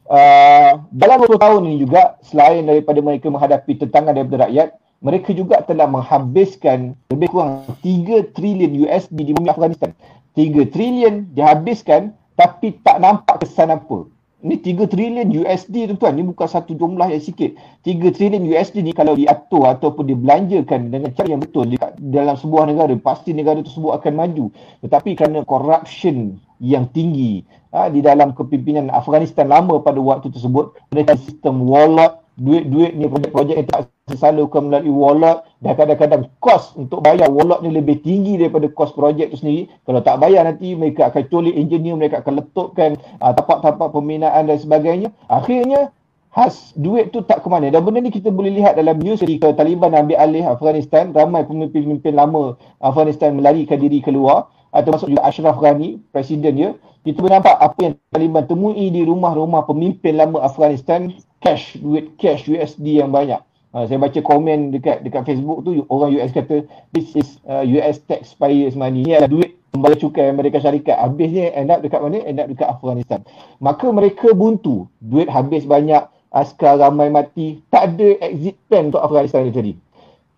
uh, 0.09 0.71
dalam 0.93 1.17
20 1.25 1.37
tahun 1.37 1.61
ini 1.69 1.77
juga 1.85 2.17
selain 2.25 2.65
daripada 2.65 2.99
mereka 3.01 3.27
menghadapi 3.29 3.77
tentangan 3.77 4.13
daripada 4.13 4.49
rakyat, 4.49 4.69
mereka 5.03 5.29
juga 5.37 5.61
telah 5.61 5.85
menghabiskan 5.85 6.97
lebih 7.13 7.29
kurang 7.29 7.65
3 7.83 8.33
trilion 8.33 8.73
USD 8.85 9.17
di 9.21 9.33
bumi 9.37 9.49
Afghanistan. 9.53 9.93
3 10.33 10.73
trilion 10.73 11.29
dihabiskan 11.31 12.11
tapi 12.35 12.75
tak 12.83 12.99
nampak 12.99 13.45
kesan 13.45 13.71
apa. 13.71 14.09
Ini 14.45 14.61
3 14.61 14.85
trilion 14.85 15.29
USD 15.33 15.89
tuan-tuan. 15.89 16.21
Ini 16.21 16.25
bukan 16.29 16.45
satu 16.45 16.77
jumlah 16.77 17.09
yang 17.09 17.23
sikit. 17.23 17.57
3 17.81 18.13
trilion 18.13 18.45
USD 18.45 18.85
ni 18.85 18.93
kalau 18.93 19.17
diatur 19.17 19.65
ataupun 19.65 20.05
dibelanjakan 20.05 20.93
dengan 20.93 21.09
cara 21.17 21.33
yang 21.33 21.41
betul 21.41 21.65
di 21.65 21.81
dalam 22.13 22.37
sebuah 22.37 22.69
negara, 22.69 22.93
pasti 23.01 23.33
negara 23.33 23.57
tersebut 23.65 23.97
akan 23.97 24.13
maju. 24.13 24.45
Tetapi 24.85 25.17
kerana 25.17 25.41
corruption 25.49 26.37
yang 26.61 26.85
tinggi 26.93 27.41
ha, 27.75 27.91
di 27.91 27.99
dalam 27.99 28.31
kepimpinan 28.31 28.87
Afghanistan 28.87 29.51
lama 29.51 29.83
pada 29.83 29.99
waktu 29.99 30.31
tersebut, 30.31 30.71
mereka 30.95 31.19
sistem 31.19 31.67
wallet, 31.67 32.15
duit-duit 32.39 32.95
ni 32.95 33.07
projek-projek 33.11 33.55
yang 33.59 33.67
tak 33.67 33.91
disalurkan 34.07 34.67
melalui 34.67 34.91
wallet 34.91 35.39
dan 35.63 35.73
kadang-kadang 35.79 36.23
kos 36.43 36.75
untuk 36.75 36.99
bayar 37.03 37.31
wallet 37.31 37.63
ni 37.63 37.71
lebih 37.71 38.03
tinggi 38.03 38.35
daripada 38.35 38.67
kos 38.71 38.91
projek 38.91 39.31
tu 39.31 39.39
sendiri. 39.39 39.71
Kalau 39.87 40.03
tak 40.03 40.19
bayar 40.19 40.47
nanti 40.47 40.75
mereka 40.75 41.11
akan 41.11 41.23
colik 41.31 41.55
engineer 41.55 41.95
mereka 41.95 42.23
akan 42.23 42.43
letupkan 42.43 42.99
uh, 43.23 43.31
tapak-tapak 43.31 43.87
pembinaan 43.91 44.51
dan 44.51 44.57
sebagainya. 44.59 45.09
Akhirnya 45.31 45.95
has 46.35 46.75
duit 46.75 47.15
tu 47.15 47.23
tak 47.23 47.39
ke 47.41 47.47
mana. 47.47 47.71
Dan 47.71 47.87
benda 47.87 48.03
ni 48.03 48.11
kita 48.11 48.27
boleh 48.27 48.51
lihat 48.51 48.75
dalam 48.75 48.99
news 48.99 49.23
ketika 49.23 49.55
Taliban 49.55 49.95
ambil 49.95 50.19
alih 50.19 50.43
Afghanistan 50.43 51.15
ramai 51.15 51.47
pemimpin-pemimpin 51.47 52.11
lama 52.11 52.59
Afghanistan 52.83 53.31
melarikan 53.31 53.79
diri 53.79 54.03
keluar 54.03 54.51
atau 54.75 54.91
masuk 54.91 55.07
juga 55.07 55.23
Ashraf 55.23 55.55
Ghani 55.63 56.03
presiden 56.11 56.53
dia 56.59 56.69
kita 57.05 57.21
nampak 57.21 57.53
apa 57.61 57.77
yang 57.85 57.93
Taliban 58.09 58.49
temui 58.49 58.89
di 58.89 59.05
rumah-rumah 59.05 59.69
pemimpin 59.69 60.17
lama 60.17 60.41
Afghanistan 60.41 61.13
cash 61.37 61.77
duit 61.77 62.17
cash 62.17 62.49
USD 62.49 62.97
yang 62.97 63.13
banyak. 63.13 63.37
Uh, 63.75 63.85
saya 63.85 64.01
baca 64.01 64.17
komen 64.25 64.73
dekat 64.73 65.05
dekat 65.05 65.21
Facebook 65.29 65.61
tu 65.61 65.85
orang 65.93 66.17
US 66.17 66.33
kata 66.33 66.65
this 66.97 67.13
is 67.13 67.37
uh, 67.45 67.61
US 67.61 68.01
taxpayers 68.09 68.73
money. 68.73 69.05
Ini 69.05 69.21
adalah 69.21 69.31
duit 69.37 69.51
pembayar 69.69 69.97
cukai 70.01 70.33
Amerika 70.33 70.57
Syarikat. 70.57 70.97
Habisnya 70.97 71.53
end 71.53 71.69
up 71.69 71.85
dekat 71.85 72.01
mana? 72.01 72.25
End 72.25 72.41
up 72.41 72.49
dekat 72.49 72.73
Afghanistan. 72.73 73.21
Maka 73.61 73.85
mereka 73.93 74.33
buntu. 74.33 74.89
Duit 74.97 75.29
habis 75.29 75.67
banyak, 75.69 76.01
askar 76.33 76.81
ramai 76.81 77.13
mati. 77.13 77.61
Tak 77.69 77.93
ada 77.93 78.09
exit 78.25 78.57
plan 78.65 78.89
untuk 78.89 79.05
Afghanistan 79.05 79.45
ni 79.45 79.53
tadi. 79.53 79.73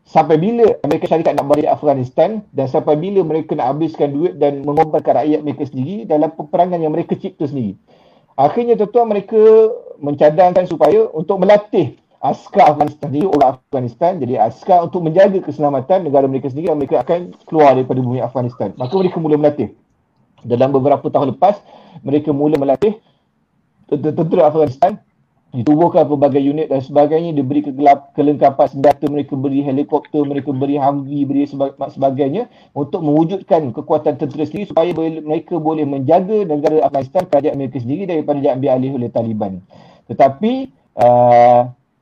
Sampai 0.07 0.39
bila 0.39 0.63
Amerika 0.87 1.11
Syarikat 1.11 1.35
nak 1.35 1.51
balik 1.51 1.67
Afghanistan 1.67 2.39
dan 2.55 2.71
sampai 2.71 2.95
bila 2.95 3.27
mereka 3.27 3.59
nak 3.59 3.75
habiskan 3.75 4.15
duit 4.15 4.39
dan 4.39 4.63
mengorbankan 4.63 5.19
rakyat 5.19 5.43
mereka 5.43 5.67
sendiri 5.67 6.07
dalam 6.07 6.31
peperangan 6.31 6.79
yang 6.79 6.95
mereka 6.95 7.19
cipta 7.19 7.43
sendiri. 7.43 7.75
Akhirnya 8.39 8.79
tuan-tuan 8.79 9.11
mereka 9.11 9.41
mencadangkan 9.99 10.63
supaya 10.63 11.11
untuk 11.11 11.43
melatih 11.43 11.99
askar 12.23 12.73
Afghanistan 12.73 13.07
jadi 13.13 13.27
orang 13.29 13.49
Afghanistan 13.57 14.11
jadi 14.17 14.33
askar 14.41 14.79
untuk 14.81 15.05
menjaga 15.05 15.37
keselamatan 15.37 16.09
negara 16.09 16.25
mereka 16.25 16.49
sendiri 16.49 16.73
mereka 16.73 17.05
akan 17.05 17.33
keluar 17.45 17.77
daripada 17.77 17.99
bumi 18.01 18.19
Afghanistan 18.25 18.73
maka 18.73 18.93
mereka 18.97 19.17
mula 19.21 19.37
melatih 19.37 19.69
dalam 20.41 20.73
beberapa 20.73 21.05
tahun 21.13 21.37
lepas 21.37 21.61
mereka 22.01 22.33
mula 22.33 22.57
melatih 22.57 22.97
tentera 23.89 24.49
Afghanistan 24.49 24.97
ditubuhkan 25.55 26.03
pelbagai 26.03 26.43
unit 26.43 26.67
dan 26.67 26.83
sebagainya 26.83 27.31
diberi 27.31 27.63
kegelap, 27.63 28.11
kelengkapan 28.19 28.67
senjata 28.67 29.07
mereka 29.07 29.39
beri 29.39 29.63
helikopter 29.63 30.27
mereka 30.27 30.51
beri 30.51 30.75
Humvee 30.75 31.23
beri 31.23 31.47
sebagainya 31.87 32.51
untuk 32.75 32.99
mewujudkan 32.99 33.71
kekuatan 33.71 34.19
tentera 34.19 34.43
sendiri 34.43 34.67
supaya 34.67 34.91
mereka 35.23 35.55
boleh 35.55 35.87
menjaga 35.87 36.43
negara 36.43 36.83
Afghanistan 36.83 37.23
kerajaan 37.31 37.55
mereka 37.55 37.79
sendiri 37.79 38.03
daripada 38.03 38.43
diambil 38.43 38.69
alih 38.75 38.91
oleh 38.99 39.09
Taliban. 39.09 39.63
Tetapi 40.11 40.53
uh, 40.99 41.61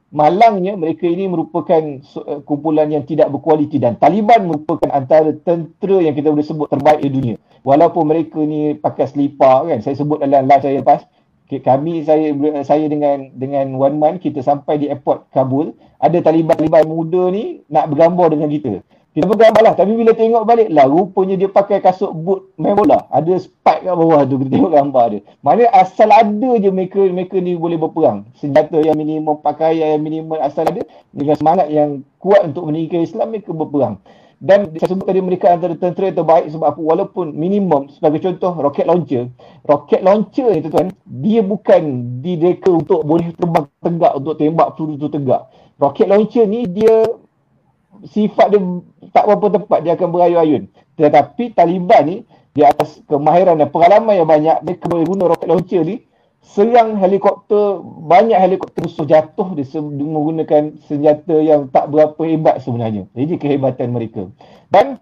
malangnya 0.09 0.73
mereka 0.73 1.05
ini 1.05 1.29
merupakan 1.29 2.01
uh, 2.25 2.41
kumpulan 2.49 2.89
yang 2.89 3.05
tidak 3.05 3.29
berkualiti 3.29 3.77
dan 3.77 4.01
Taliban 4.01 4.49
merupakan 4.49 4.89
antara 4.89 5.29
tentera 5.37 6.01
yang 6.01 6.17
kita 6.17 6.33
boleh 6.33 6.45
sebut 6.45 6.65
terbaik 6.65 7.05
di 7.05 7.09
dunia. 7.13 7.35
Walaupun 7.61 8.09
mereka 8.09 8.41
ni 8.41 8.73
pakai 8.73 9.05
selipar 9.09 9.69
kan 9.69 9.81
saya 9.85 9.97
sebut 9.97 10.21
dalam 10.21 10.45
live 10.45 10.61
saya 10.61 10.81
lepas 10.81 11.01
kami 11.45 12.01
saya 12.01 12.33
saya 12.65 12.89
dengan 12.89 13.29
dengan 13.37 13.77
One 13.77 14.01
Man 14.01 14.17
kita 14.17 14.41
sampai 14.41 14.81
di 14.81 14.89
airport 14.89 15.29
Kabul. 15.29 15.77
Ada 16.01 16.25
Taliban-Taliban 16.25 16.89
muda 16.89 17.29
ni 17.29 17.61
nak 17.69 17.93
bergambar 17.93 18.33
dengan 18.33 18.49
kita. 18.49 18.81
Kita 19.15 19.31
bergambar 19.31 19.61
lah 19.63 19.73
tapi 19.77 19.95
bila 19.95 20.11
tengok 20.11 20.43
balik 20.43 20.67
lah 20.73 20.89
rupanya 20.89 21.39
dia 21.39 21.47
pakai 21.47 21.79
kasut 21.79 22.11
boot 22.11 22.49
mewah 22.57 22.83
lah. 22.83 23.01
Ada 23.13 23.45
spike 23.45 23.85
kat 23.85 23.95
bawah 23.95 24.25
tu 24.25 24.41
kita 24.41 24.49
tengok 24.57 24.73
gambar 24.73 25.05
dia. 25.13 25.21
Maknanya 25.45 25.69
asal 25.71 26.09
ada 26.09 26.51
je 26.57 26.69
mereka 26.73 26.99
mereka 27.07 27.37
ni 27.39 27.53
boleh 27.55 27.77
berperang. 27.77 28.25
Senjata 28.35 28.81
yang 28.81 28.97
minimum 28.97 29.39
pakaian 29.39 29.95
yang 29.95 30.03
minimum 30.03 30.41
asal 30.41 30.65
ada 30.65 30.81
dengan 31.13 31.35
semangat 31.37 31.69
yang 31.69 32.01
kuat 32.17 32.41
untuk 32.41 32.67
meninggalkan 32.67 33.05
Islam 33.05 33.31
mereka 33.31 33.53
berperang 33.53 34.01
dan 34.45 34.69
saya 34.77 34.93
sebut 34.93 35.09
tadi 35.09 35.25
mereka 35.25 35.57
antara 35.57 35.73
tentera 35.73 36.13
terbaik 36.13 36.53
sebab 36.53 36.77
apa? 36.77 36.77
Walaupun 36.77 37.33
minimum 37.33 37.89
sebagai 37.89 38.21
contoh 38.21 38.53
rocket 38.53 38.85
launcher. 38.85 39.33
Rocket 39.65 40.05
launcher 40.05 40.53
ni 40.53 40.61
tuan 40.69 40.93
dia 41.01 41.41
bukan 41.41 41.81
direka 42.21 42.69
untuk 42.69 43.01
boleh 43.01 43.33
terbang 43.33 43.65
tegak 43.81 44.13
untuk 44.13 44.37
tembak 44.37 44.77
peluru 44.77 45.01
tu 45.01 45.09
tegak. 45.09 45.49
Rocket 45.81 46.05
launcher 46.05 46.45
ni 46.45 46.69
dia 46.69 47.09
sifat 48.05 48.53
dia 48.53 48.61
tak 49.09 49.25
berapa 49.25 49.57
tepat 49.57 49.79
dia 49.81 49.97
akan 49.97 50.13
berayun-ayun. 50.13 50.69
Tetapi 50.93 51.57
Taliban 51.57 52.03
ni 52.05 52.17
di 52.53 52.61
atas 52.61 53.01
kemahiran 53.09 53.57
dan 53.57 53.73
pengalaman 53.73 54.13
yang 54.13 54.29
banyak 54.29 54.61
mereka 54.61 54.85
boleh 54.85 55.09
guna 55.09 55.23
rocket 55.25 55.49
launcher 55.49 55.81
ni 55.81 56.05
serang 56.45 56.95
helikopter 57.01 57.81
banyak 57.81 58.37
helikopter 58.37 58.85
musuh 58.85 59.07
jatuh 59.09 59.57
dia 59.57 59.81
menggunakan 59.81 60.77
senjata 60.85 61.35
yang 61.41 61.67
tak 61.73 61.89
berapa 61.89 62.21
hebat 62.21 62.61
sebenarnya. 62.61 63.09
Jadi 63.17 63.33
kehebatan 63.41 63.89
mereka. 63.89 64.29
Dan 64.69 65.01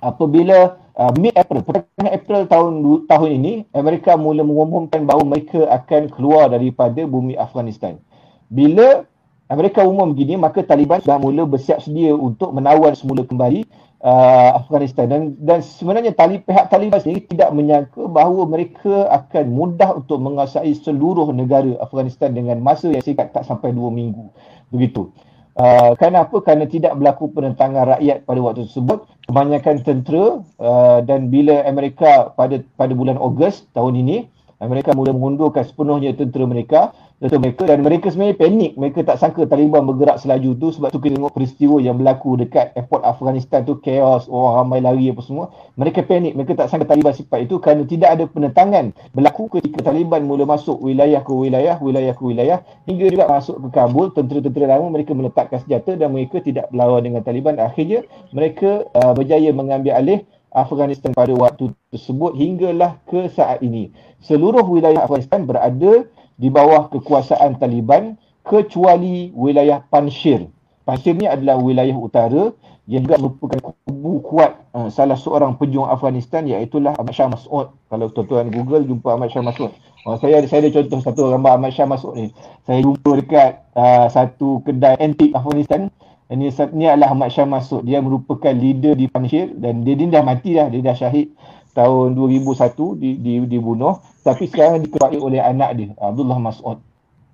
apabila 0.00 0.80
uh, 0.96 1.12
mid 1.20 1.36
April 1.36 1.60
pertengahan 1.62 2.10
April 2.10 2.40
tahun 2.48 2.72
tahun 3.04 3.30
ini 3.38 3.52
Amerika 3.76 4.16
mula 4.16 4.42
mengumumkan 4.42 5.04
bahawa 5.04 5.28
mereka 5.28 5.68
akan 5.68 6.08
keluar 6.08 6.48
daripada 6.48 7.04
bumi 7.04 7.36
Afghanistan. 7.36 8.00
Bila 8.48 9.04
Amerika 9.52 9.84
umum 9.84 10.16
begini 10.16 10.40
maka 10.40 10.64
Taliban 10.64 11.04
dah 11.04 11.20
mula 11.20 11.44
bersiap 11.44 11.84
sedia 11.84 12.16
untuk 12.16 12.56
menawan 12.56 12.96
semula 12.96 13.28
kembali 13.28 13.68
uh, 14.02 14.50
Afghanistan 14.58 15.06
dan 15.08 15.22
dan 15.38 15.62
sebenarnya 15.62 16.12
tali, 16.12 16.42
pihak 16.42 16.68
Taliban 16.68 17.00
sendiri 17.00 17.24
tidak 17.30 17.54
menyangka 17.54 18.04
bahawa 18.10 18.44
mereka 18.44 19.08
akan 19.08 19.54
mudah 19.54 19.96
untuk 19.96 20.18
menguasai 20.20 20.74
seluruh 20.76 21.30
negara 21.30 21.78
Afghanistan 21.80 22.34
dengan 22.34 22.58
masa 22.60 22.90
yang 22.90 23.00
singkat 23.00 23.30
tak 23.30 23.46
sampai 23.46 23.72
dua 23.72 23.88
minggu 23.88 24.28
begitu. 24.74 25.14
Uh, 25.52 25.92
kerana 26.00 26.24
apa? 26.24 26.40
Kerana 26.40 26.64
tidak 26.64 26.96
berlaku 26.96 27.28
penentangan 27.28 27.96
rakyat 27.96 28.24
pada 28.24 28.40
waktu 28.40 28.64
tersebut. 28.68 29.04
Kebanyakan 29.28 29.74
tentera 29.84 30.40
uh, 30.58 30.98
dan 31.04 31.28
bila 31.28 31.62
Amerika 31.68 32.32
pada 32.34 32.60
pada 32.74 32.92
bulan 32.96 33.20
Ogos 33.20 33.68
tahun 33.76 34.00
ini, 34.00 34.26
Amerika 34.64 34.96
mula 34.96 35.12
mengundurkan 35.12 35.62
sepenuhnya 35.62 36.16
tentera 36.16 36.48
mereka 36.48 36.96
Betul 37.22 37.38
mereka 37.38 37.62
dan 37.70 37.86
mereka 37.86 38.10
sebenarnya 38.10 38.34
panik. 38.34 38.74
Mereka 38.74 39.06
tak 39.06 39.22
sangka 39.22 39.46
Taliban 39.46 39.86
bergerak 39.86 40.18
selaju 40.18 40.58
tu 40.58 40.74
sebab 40.74 40.90
tu 40.90 40.98
kita 40.98 41.14
tengok 41.22 41.30
peristiwa 41.30 41.78
yang 41.78 41.94
berlaku 41.94 42.34
dekat 42.34 42.74
airport 42.74 43.06
Afghanistan 43.06 43.62
tu 43.62 43.78
chaos, 43.78 44.26
orang 44.26 44.66
ramai 44.66 44.82
lari 44.82 45.06
apa 45.06 45.22
semua. 45.22 45.54
Mereka 45.78 46.02
panik. 46.10 46.34
Mereka 46.34 46.58
tak 46.58 46.74
sangka 46.74 46.90
Taliban 46.90 47.14
sifat 47.14 47.46
itu 47.46 47.62
kerana 47.62 47.86
tidak 47.86 48.10
ada 48.18 48.24
penentangan 48.26 48.90
berlaku 49.14 49.46
ketika 49.54 49.86
Taliban 49.86 50.26
mula 50.26 50.50
masuk 50.50 50.82
wilayah 50.82 51.22
ke 51.22 51.30
wilayah, 51.30 51.78
wilayah 51.78 52.10
ke 52.10 52.22
wilayah 52.26 52.58
hingga 52.90 53.06
juga 53.06 53.30
masuk 53.30 53.56
ke 53.62 53.68
Kabul. 53.70 54.10
Tentera-tentera 54.18 54.66
lama 54.74 54.90
mereka 54.90 55.14
meletakkan 55.14 55.62
senjata 55.62 55.94
dan 55.94 56.10
mereka 56.10 56.42
tidak 56.42 56.74
berlawan 56.74 57.06
dengan 57.06 57.22
Taliban. 57.22 57.54
Akhirnya 57.62 58.02
mereka 58.34 58.82
uh, 58.98 59.14
berjaya 59.14 59.54
mengambil 59.54 59.94
alih 59.94 60.26
Afghanistan 60.50 61.14
pada 61.14 61.32
waktu 61.38 61.70
tersebut 61.94 62.34
hinggalah 62.34 62.98
ke 63.06 63.30
saat 63.30 63.62
ini. 63.62 63.94
Seluruh 64.20 64.66
wilayah 64.66 65.06
Afghanistan 65.06 65.46
berada 65.46 66.04
di 66.42 66.50
bawah 66.50 66.90
kekuasaan 66.90 67.62
Taliban 67.62 68.18
kecuali 68.42 69.30
wilayah 69.30 69.78
Panjshir. 69.86 70.50
Panjshir 70.82 71.14
ni 71.14 71.30
adalah 71.30 71.54
wilayah 71.62 71.94
utara 71.94 72.50
yang 72.90 73.06
juga 73.06 73.22
merupakan 73.22 73.62
kubu 73.62 74.18
kuat 74.26 74.58
uh, 74.74 74.90
salah 74.90 75.14
seorang 75.14 75.54
pejuang 75.54 75.86
Afghanistan 75.86 76.42
iaitu 76.42 76.82
Ahmad 76.82 77.14
Shah 77.14 77.30
Mas'ud. 77.30 77.70
Kalau 77.86 78.06
tuan-tuan 78.10 78.50
Google 78.50 78.82
jumpa 78.82 79.14
Ahmad 79.14 79.30
Shah 79.30 79.46
Mas'ud. 79.46 79.70
Oh, 80.02 80.18
saya 80.18 80.42
ada 80.42 80.50
saya 80.50 80.66
ada 80.66 80.82
contoh 80.82 80.98
satu 80.98 81.30
gambar 81.30 81.62
Ahmad 81.62 81.70
Shah 81.70 81.86
Mas'ud 81.86 82.18
ni. 82.18 82.34
Saya 82.66 82.82
jumpa 82.82 83.22
dekat 83.22 83.62
uh, 83.78 84.10
satu 84.10 84.66
kedai 84.66 84.98
antik 84.98 85.30
Afghanistan. 85.30 85.94
Ini 86.26 86.50
ni 86.74 86.90
adalah 86.90 87.14
Ahmad 87.14 87.30
Shah 87.30 87.46
Mas'ud. 87.46 87.86
Dia 87.86 88.02
merupakan 88.02 88.50
leader 88.50 88.98
di 88.98 89.06
Panjshir 89.06 89.54
dan 89.54 89.86
dia, 89.86 89.94
dia 89.94 90.18
dah 90.18 90.24
mati 90.26 90.58
dah, 90.58 90.66
dia 90.66 90.82
dah 90.82 90.98
syahid 90.98 91.30
tahun 91.78 92.18
2001 92.18 93.00
di, 93.00 93.10
di, 93.22 93.32
dibunuh 93.48 93.96
tapi 94.22 94.48
sekarang 94.48 94.86
diketuai 94.86 95.18
oleh 95.18 95.42
anak 95.42 95.70
dia 95.76 95.90
Abdullah 95.98 96.38
Mas'ud. 96.38 96.78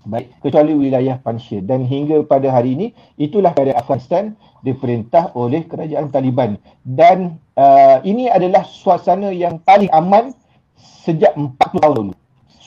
Baik 0.09 0.33
kecuali 0.41 0.73
wilayah 0.73 1.21
Panjshir. 1.21 1.61
Dan 1.61 1.85
hingga 1.85 2.25
pada 2.25 2.49
hari 2.49 2.73
ini 2.73 2.87
itulah 3.21 3.53
keadaan 3.53 3.77
Afghanistan 3.77 4.25
diperintah 4.65 5.37
oleh 5.37 5.69
kerajaan 5.69 6.09
Taliban. 6.09 6.57
Dan 6.81 7.37
uh, 7.61 8.01
ini 8.09 8.33
adalah 8.33 8.65
suasana 8.65 9.29
yang 9.29 9.61
paling 9.61 9.93
aman 9.93 10.33
sejak 10.79 11.37
40 11.37 11.85
tahun 11.85 11.95
dulu 12.01 12.15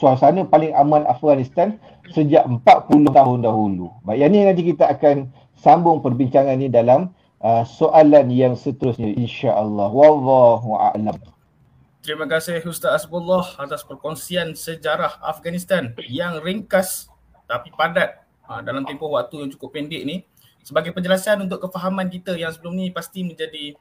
suasana 0.02 0.42
paling 0.50 0.74
aman 0.74 1.06
Afghanistan 1.06 1.78
sejak 2.10 2.42
40 2.50 3.14
tahun 3.14 3.46
dahulu. 3.46 3.94
Baik 4.02 4.26
yang 4.26 4.34
ini 4.34 4.50
nanti 4.50 4.66
kita 4.66 4.90
akan 4.98 5.30
sambung 5.54 6.02
perbincangan 6.02 6.58
ini 6.58 6.74
dalam 6.74 7.14
uh, 7.46 7.62
soalan 7.62 8.34
yang 8.34 8.58
seterusnya 8.58 9.14
insya-Allah 9.14 9.94
wallahu 9.94 10.74
a'lam 10.74 11.14
Terima 12.02 12.26
kasih 12.26 12.66
Ustaz 12.66 13.06
Asbullah 13.06 13.62
atas 13.62 13.86
perkongsian 13.86 14.58
sejarah 14.58 15.22
Afghanistan 15.22 15.94
yang 16.10 16.42
ringkas 16.42 17.06
tapi 17.46 17.70
padat 17.78 18.26
ha, 18.42 18.58
dalam 18.66 18.82
tempoh 18.90 19.14
waktu 19.14 19.46
yang 19.46 19.54
cukup 19.54 19.78
pendek 19.78 20.02
ni. 20.02 20.26
Sebagai 20.66 20.98
penjelasan 20.98 21.46
untuk 21.46 21.62
kefahaman 21.62 22.10
kita 22.10 22.34
yang 22.34 22.50
sebelum 22.50 22.74
ni 22.74 22.90
pasti 22.90 23.22
menjadi 23.22 23.78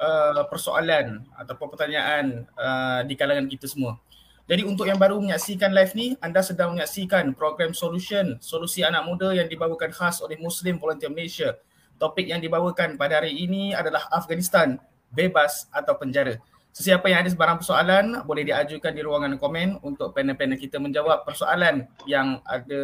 uh, 0.00 0.48
persoalan 0.48 1.28
ataupun 1.36 1.68
pertanyaan 1.68 2.48
uh, 2.56 3.04
di 3.04 3.12
kalangan 3.20 3.44
kita 3.44 3.68
semua. 3.68 4.00
Jadi 4.48 4.64
untuk 4.64 4.88
yang 4.88 4.96
baru 4.96 5.20
menyaksikan 5.20 5.68
live 5.68 5.92
ni, 5.92 6.16
anda 6.24 6.40
sedang 6.40 6.72
menyaksikan 6.72 7.36
program 7.36 7.76
Solution, 7.76 8.40
solusi 8.40 8.80
anak 8.80 9.04
muda 9.04 9.36
yang 9.36 9.44
dibawakan 9.44 9.92
khas 9.92 10.24
oleh 10.24 10.40
Muslim 10.40 10.80
Volunteer 10.80 11.12
Malaysia. 11.12 11.60
Topik 12.00 12.32
yang 12.32 12.40
dibawakan 12.40 12.96
pada 12.96 13.20
hari 13.20 13.36
ini 13.44 13.76
adalah 13.76 14.08
Afghanistan, 14.08 14.80
bebas 15.12 15.68
atau 15.68 15.92
penjara. 16.00 16.40
Sesiapa 16.78 17.10
yang 17.10 17.26
ada 17.26 17.30
sebarang 17.34 17.58
persoalan 17.58 18.22
boleh 18.22 18.46
diajukan 18.46 18.94
di 18.94 19.02
ruangan 19.02 19.34
komen 19.34 19.82
untuk 19.82 20.14
panel-panel 20.14 20.54
kita 20.54 20.78
menjawab 20.78 21.26
persoalan 21.26 21.90
yang 22.06 22.38
ada 22.46 22.82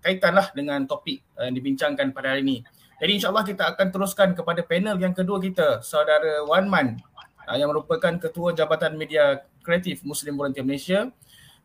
kaitanlah 0.00 0.48
dengan 0.56 0.88
topik 0.88 1.20
yang 1.36 1.52
dibincangkan 1.52 2.08
pada 2.16 2.32
hari 2.32 2.40
ini. 2.40 2.64
Jadi 2.96 3.20
insyaAllah 3.20 3.44
kita 3.44 3.68
akan 3.76 3.92
teruskan 3.92 4.32
kepada 4.32 4.64
panel 4.64 4.96
yang 4.96 5.12
kedua 5.12 5.44
kita, 5.44 5.84
saudara 5.84 6.40
Wan 6.48 6.72
Man 6.72 6.96
uh, 7.44 7.52
yang 7.52 7.68
merupakan 7.68 8.16
Ketua 8.16 8.56
Jabatan 8.56 8.96
Media 8.96 9.44
Kreatif 9.60 10.00
Muslim 10.08 10.40
Volunteer 10.40 10.64
Malaysia 10.64 11.12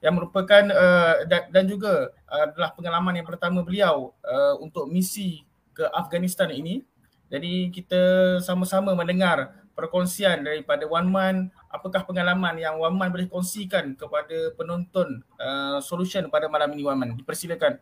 yang 0.04 0.20
merupakan 0.20 0.68
uh, 0.76 1.24
dan, 1.32 1.64
juga 1.64 2.12
adalah 2.28 2.76
pengalaman 2.76 3.24
yang 3.24 3.28
pertama 3.28 3.64
beliau 3.64 4.12
untuk 4.60 4.92
misi 4.92 5.48
ke 5.72 5.88
Afghanistan 5.96 6.52
ini. 6.52 6.84
Jadi 7.32 7.72
kita 7.72 8.36
sama-sama 8.44 8.92
mendengar 9.00 9.64
perkongsian 9.80 10.44
daripada 10.44 10.84
Wan 10.84 11.08
Man 11.08 11.56
apakah 11.70 12.04
pengalaman 12.04 12.58
yang 12.58 12.82
Waman 12.82 13.14
boleh 13.14 13.30
kongsikan 13.30 13.94
kepada 13.94 14.54
penonton 14.58 15.22
uh, 15.38 15.78
solution 15.80 16.26
pada 16.28 16.50
malam 16.50 16.74
ini 16.74 16.84
Waman? 16.84 17.16
Dipersilakan. 17.22 17.78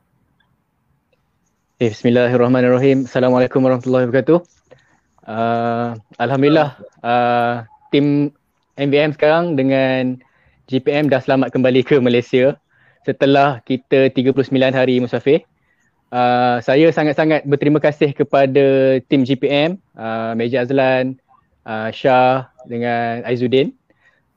Okay, 1.77 1.93
Bismillahirrahmanirrahim. 1.93 3.07
Assalamualaikum 3.07 3.63
warahmatullahi 3.63 4.09
wabarakatuh. 4.11 4.39
Uh, 5.27 5.95
Alhamdulillah 6.19 6.79
uh, 7.03 7.67
tim 7.91 8.31
MVM 8.79 9.15
sekarang 9.15 9.59
dengan 9.59 10.19
GPM 10.67 11.07
dah 11.07 11.23
selamat 11.23 11.55
kembali 11.55 11.81
ke 11.83 11.99
Malaysia 12.03 12.59
setelah 13.07 13.63
kita 13.63 14.11
39 14.11 14.51
hari 14.75 14.99
musafir. 14.99 15.47
Uh, 16.07 16.63
saya 16.63 16.87
sangat-sangat 16.91 17.43
berterima 17.43 17.83
kasih 17.83 18.15
kepada 18.15 18.97
tim 19.11 19.27
GPM, 19.27 19.75
uh, 19.95 20.31
Meja 20.35 20.63
Azlan, 20.63 21.19
uh, 21.67 21.91
Shah 21.91 22.47
dengan 22.67 23.23
Aizuddin 23.23 23.73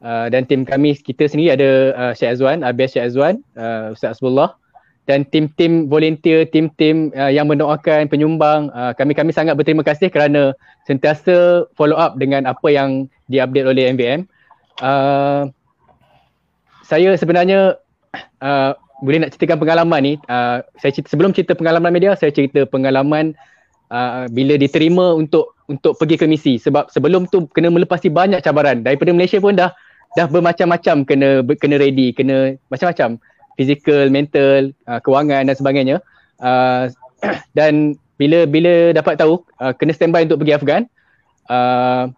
uh, 0.00 0.30
dan 0.32 0.46
tim 0.46 0.64
kami 0.64 0.96
kita 0.96 1.28
sendiri 1.28 1.54
ada 1.54 1.70
uh, 1.98 2.12
Syed 2.16 2.38
Azwan, 2.38 2.64
Abis 2.64 2.96
Syed 2.96 3.12
Azwan, 3.12 3.42
uh, 3.58 3.92
Ustaz 3.92 4.18
Asbullah 4.18 4.56
dan 5.10 5.26
tim-tim 5.26 5.90
volunteer, 5.90 6.46
tim-tim 6.46 7.10
uh, 7.18 7.32
yang 7.32 7.50
mendoakan 7.50 8.06
penyumbang, 8.06 8.70
uh, 8.70 8.94
kami-kami 8.94 9.34
sangat 9.34 9.58
berterima 9.58 9.82
kasih 9.82 10.06
kerana 10.06 10.54
sentiasa 10.86 11.66
follow 11.74 11.98
up 11.98 12.14
dengan 12.22 12.46
apa 12.46 12.70
yang 12.70 13.10
diupdate 13.26 13.66
oleh 13.66 13.90
MVM. 13.90 14.30
Uh, 14.78 15.50
saya 16.86 17.10
sebenarnya 17.18 17.74
uh, 18.38 18.70
boleh 19.02 19.26
nak 19.26 19.34
ceritakan 19.34 19.58
pengalaman 19.58 20.00
ni. 20.04 20.14
Uh, 20.30 20.62
saya 20.78 20.94
cerita, 20.94 21.10
sebelum 21.10 21.34
cerita 21.34 21.58
pengalaman 21.58 21.90
media, 21.90 22.14
saya 22.14 22.30
cerita 22.30 22.62
pengalaman 22.68 23.34
uh, 23.34 23.59
bila 24.30 24.54
diterima 24.54 25.18
untuk 25.18 25.58
untuk 25.70 25.94
pergi 25.98 26.18
ke 26.18 26.26
misi. 26.26 26.58
Sebab 26.58 26.90
sebelum 26.90 27.30
tu 27.30 27.46
kena 27.54 27.70
melepasi 27.70 28.10
banyak 28.10 28.42
cabaran. 28.42 28.82
Daripada 28.82 29.14
Malaysia 29.14 29.38
pun 29.38 29.54
dah 29.54 29.70
dah 30.18 30.26
bermacam-macam 30.26 31.06
kena 31.06 31.42
kena 31.58 31.76
ready 31.78 32.10
kena 32.10 32.58
macam-macam. 32.70 33.22
Physical 33.54 34.10
mental 34.10 34.74
uh, 34.90 34.98
kewangan 34.98 35.46
dan 35.46 35.54
sebagainya. 35.54 35.96
Uh, 36.42 36.90
dan 37.58 37.94
bila 38.18 38.44
bila 38.44 38.90
dapat 38.90 39.16
tahu 39.16 39.46
uh, 39.62 39.72
kena 39.72 39.94
standby 39.94 40.26
untuk 40.26 40.42
pergi 40.44 40.58
Afghan 40.58 40.82
uh, 41.48 42.10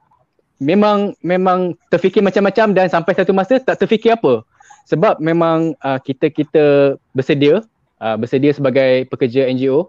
memang 0.58 1.14
memang 1.22 1.78
terfikir 1.92 2.24
macam-macam 2.24 2.74
dan 2.74 2.86
sampai 2.88 3.12
satu 3.14 3.36
masa 3.36 3.60
tak 3.60 3.84
terfikir 3.84 4.16
apa. 4.16 4.42
Sebab 4.88 5.22
memang 5.22 5.78
uh, 5.84 5.98
kita 6.02 6.32
kita 6.32 6.96
bersedia 7.14 7.62
uh, 8.02 8.16
bersedia 8.18 8.50
sebagai 8.50 9.06
pekerja 9.06 9.46
NGO 9.46 9.86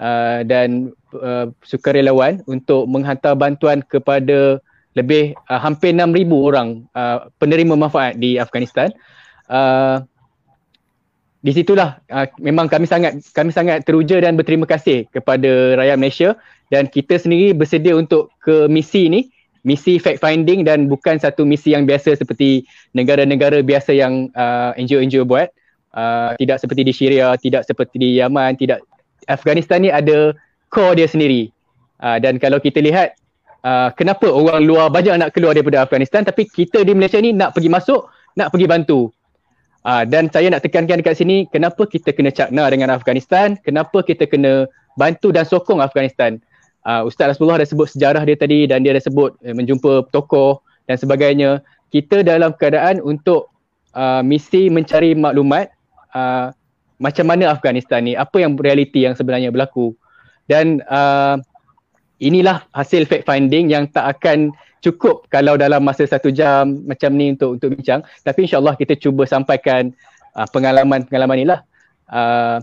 uh, 0.00 0.40
dan 0.42 0.90
uh, 1.14 1.52
sukarelawan 1.62 2.40
untuk 2.48 2.88
menghantar 2.88 3.36
bantuan 3.36 3.84
kepada 3.84 4.58
lebih 4.98 5.38
uh, 5.46 5.60
hampir 5.60 5.94
6000 5.94 6.26
orang 6.34 6.68
uh, 6.96 7.30
penerima 7.38 7.78
manfaat 7.78 8.18
di 8.18 8.40
Afghanistan. 8.40 8.90
Uh, 9.46 10.02
di 11.40 11.56
situlah 11.56 12.00
uh, 12.12 12.28
memang 12.36 12.68
kami 12.68 12.84
sangat 12.84 13.16
kami 13.32 13.48
sangat 13.48 13.84
teruja 13.88 14.20
dan 14.20 14.36
berterima 14.36 14.68
kasih 14.68 15.08
kepada 15.08 15.78
rakyat 15.80 15.96
Malaysia 15.96 16.30
dan 16.68 16.84
kita 16.84 17.16
sendiri 17.16 17.56
bersedia 17.56 17.96
untuk 17.96 18.28
ke 18.44 18.68
misi 18.68 19.08
ini 19.08 19.20
misi 19.64 20.00
fact 20.00 20.20
finding 20.20 20.64
dan 20.64 20.88
bukan 20.88 21.20
satu 21.20 21.44
misi 21.44 21.72
yang 21.72 21.84
biasa 21.84 22.16
seperti 22.16 22.64
negara-negara 22.96 23.60
biasa 23.64 23.92
yang 23.92 24.28
uh, 24.36 24.72
NGO-NGO 24.76 25.24
buat 25.28 25.52
uh, 25.92 26.32
tidak 26.40 26.58
seperti 26.60 26.82
di 26.84 26.92
Syria, 26.96 27.36
tidak 27.36 27.68
seperti 27.68 27.96
di 28.00 28.08
Yaman, 28.20 28.56
tidak 28.56 28.80
Afghanistan 29.30 29.86
ni 29.86 29.90
ada 29.94 30.34
core 30.68 30.98
dia 30.98 31.06
sendiri. 31.06 31.54
Uh, 32.00 32.18
dan 32.18 32.40
kalau 32.42 32.58
kita 32.58 32.82
lihat 32.82 33.14
uh, 33.62 33.92
kenapa 33.94 34.26
orang 34.26 34.64
luar 34.64 34.88
banyak 34.88 35.14
nak 35.20 35.30
keluar 35.36 35.54
daripada 35.54 35.84
Afghanistan 35.84 36.24
tapi 36.26 36.48
kita 36.48 36.82
di 36.82 36.92
Malaysia 36.96 37.20
ni 37.22 37.30
nak 37.30 37.54
pergi 37.54 37.70
masuk, 37.70 38.10
nak 38.34 38.50
pergi 38.50 38.66
bantu. 38.66 39.12
Uh, 39.80 40.04
dan 40.04 40.28
saya 40.28 40.52
nak 40.52 40.60
tekankan 40.60 41.00
dekat 41.00 41.16
sini 41.16 41.48
kenapa 41.48 41.88
kita 41.88 42.12
kena 42.12 42.28
cakna 42.28 42.68
dengan 42.68 42.92
Afghanistan, 42.92 43.56
kenapa 43.64 44.04
kita 44.04 44.28
kena 44.28 44.68
bantu 45.00 45.32
dan 45.32 45.48
sokong 45.48 45.80
Afghanistan. 45.80 46.36
Uh, 46.84 47.04
Ustaz 47.04 47.36
Rasulullah 47.36 47.60
dah 47.60 47.68
sebut 47.68 47.88
sejarah 47.92 48.24
dia 48.24 48.36
tadi 48.36 48.64
dan 48.64 48.84
dia 48.84 48.96
dah 48.96 49.04
sebut 49.04 49.36
uh, 49.44 49.54
menjumpa 49.56 50.08
tokoh 50.12 50.60
dan 50.88 50.96
sebagainya. 50.96 51.60
Kita 51.92 52.22
dalam 52.24 52.56
keadaan 52.56 53.02
untuk 53.02 53.52
uh, 53.96 54.22
misi 54.24 54.68
mencari 54.70 55.16
maklumat 55.16 55.72
uh, 56.14 56.54
macam 57.00 57.24
mana 57.24 57.48
Afghanistan 57.48 58.04
ni, 58.04 58.12
apa 58.12 58.44
yang 58.44 58.54
realiti 58.60 59.08
yang 59.08 59.16
sebenarnya 59.16 59.48
berlaku. 59.48 59.96
Dan 60.44 60.84
uh, 60.84 61.40
inilah 62.20 62.68
hasil 62.76 63.08
fact 63.08 63.24
finding 63.24 63.72
yang 63.72 63.88
tak 63.88 64.20
akan 64.20 64.52
cukup 64.84 65.24
kalau 65.32 65.56
dalam 65.56 65.80
masa 65.80 66.04
satu 66.04 66.28
jam 66.28 66.84
macam 66.84 67.16
ni 67.16 67.32
untuk 67.32 67.56
untuk 67.56 67.68
bincang. 67.72 68.04
Tapi 68.20 68.44
insyaAllah 68.44 68.76
kita 68.76 69.00
cuba 69.00 69.24
sampaikan 69.24 69.96
uh, 70.36 70.44
pengalaman-pengalaman 70.52 71.36
ni 71.40 71.46
lah. 71.48 71.64
Uh, 72.10 72.60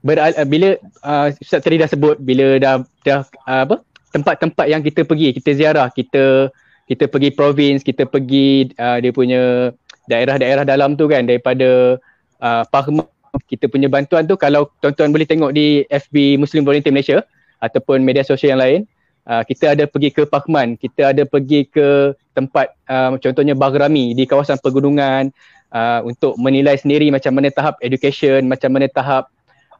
ber, 0.00 0.16
uh, 0.16 0.32
bila 0.48 0.80
uh, 1.04 1.28
Ustaz 1.36 1.60
tadi 1.60 1.76
dah 1.76 1.88
sebut, 1.90 2.16
bila 2.24 2.56
dah, 2.56 2.80
dah 3.04 3.20
uh, 3.44 3.62
apa 3.68 3.76
tempat-tempat 4.16 4.66
yang 4.72 4.80
kita 4.80 5.04
pergi, 5.04 5.36
kita 5.36 5.50
ziarah, 5.52 5.92
kita 5.92 6.48
kita 6.88 7.04
pergi 7.04 7.36
province, 7.36 7.84
kita 7.84 8.08
pergi 8.08 8.72
uh, 8.80 8.96
dia 8.96 9.12
punya 9.12 9.68
daerah-daerah 10.08 10.64
dalam 10.64 10.96
tu 10.96 11.04
kan 11.04 11.28
daripada 11.28 12.00
uh, 12.40 12.64
Parma 12.72 13.04
kita 13.46 13.70
punya 13.70 13.86
bantuan 13.86 14.26
tu 14.26 14.34
kalau 14.34 14.72
tuan-tuan 14.82 15.14
boleh 15.14 15.28
tengok 15.28 15.54
di 15.54 15.86
FB 15.86 16.40
Muslim 16.40 16.66
Volunteer 16.66 16.90
Malaysia 16.90 17.18
ataupun 17.62 18.02
media 18.02 18.26
sosial 18.26 18.56
yang 18.56 18.62
lain 18.62 18.80
uh, 19.28 19.42
kita 19.44 19.76
ada 19.76 19.84
pergi 19.84 20.10
ke 20.10 20.24
Pakman, 20.24 20.74
kita 20.80 21.12
ada 21.12 21.22
pergi 21.28 21.68
ke 21.68 22.16
tempat 22.32 22.72
uh, 22.88 23.20
contohnya 23.20 23.52
Bagrami 23.52 24.16
di 24.16 24.24
kawasan 24.24 24.56
pegunungan 24.58 25.28
uh, 25.70 26.00
untuk 26.02 26.34
menilai 26.40 26.80
sendiri 26.80 27.12
macam 27.12 27.36
mana 27.36 27.52
tahap 27.52 27.76
education, 27.84 28.48
macam 28.48 28.72
mana 28.72 28.88
tahap 28.88 29.28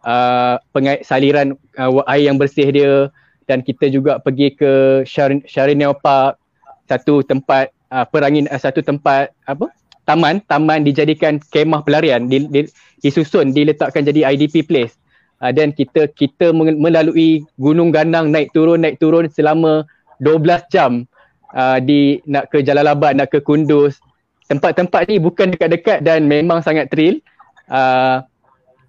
uh, 0.04 0.60
pengait 0.76 1.02
saliran 1.02 1.56
uh, 1.80 2.04
air 2.12 2.28
yang 2.28 2.36
bersih 2.36 2.68
dia. 2.68 3.08
Dan 3.48 3.64
kita 3.64 3.88
juga 3.88 4.20
pergi 4.20 4.52
ke 4.52 5.04
Sharineo 5.48 5.96
Park 5.96 6.36
satu 6.84 7.24
tempat 7.24 7.72
uh, 7.88 8.04
perangin 8.04 8.44
uh, 8.52 8.60
satu 8.60 8.84
tempat 8.84 9.32
apa 9.48 9.72
taman 10.08 10.40
taman 10.48 10.88
dijadikan 10.88 11.36
kemah 11.52 11.84
pelarian 11.84 12.32
di, 12.32 12.48
di, 12.48 12.64
disusun 13.04 13.52
diletakkan 13.52 14.08
jadi 14.08 14.32
IDP 14.32 14.64
place. 14.64 14.96
Uh, 15.38 15.52
dan 15.52 15.70
kita 15.70 16.08
kita 16.16 16.50
melalui 16.56 17.44
gunung 17.60 17.92
ganang 17.92 18.32
naik 18.32 18.50
turun 18.56 18.80
naik 18.80 18.96
turun 18.96 19.28
selama 19.28 19.84
12 20.24 20.72
jam. 20.72 21.04
Uh, 21.52 21.80
di 21.80 22.20
nak 22.28 22.48
ke 22.48 22.64
Jalalabad 22.64 23.12
nak 23.12 23.28
ke 23.28 23.44
Kunduz. 23.44 24.00
Tempat-tempat 24.48 25.12
ni 25.12 25.20
bukan 25.20 25.52
dekat-dekat 25.52 26.00
dan 26.00 26.24
memang 26.24 26.64
sangat 26.64 26.88
thrill. 26.88 27.20
Uh, 27.68 28.24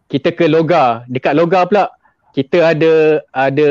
kita 0.08 0.32
ke 0.34 0.47
Logar 0.47 1.05
dekat 1.12 1.38
Logar 1.38 1.69
pula 1.69 1.91
kita 2.34 2.73
ada 2.73 3.21
ada 3.36 3.69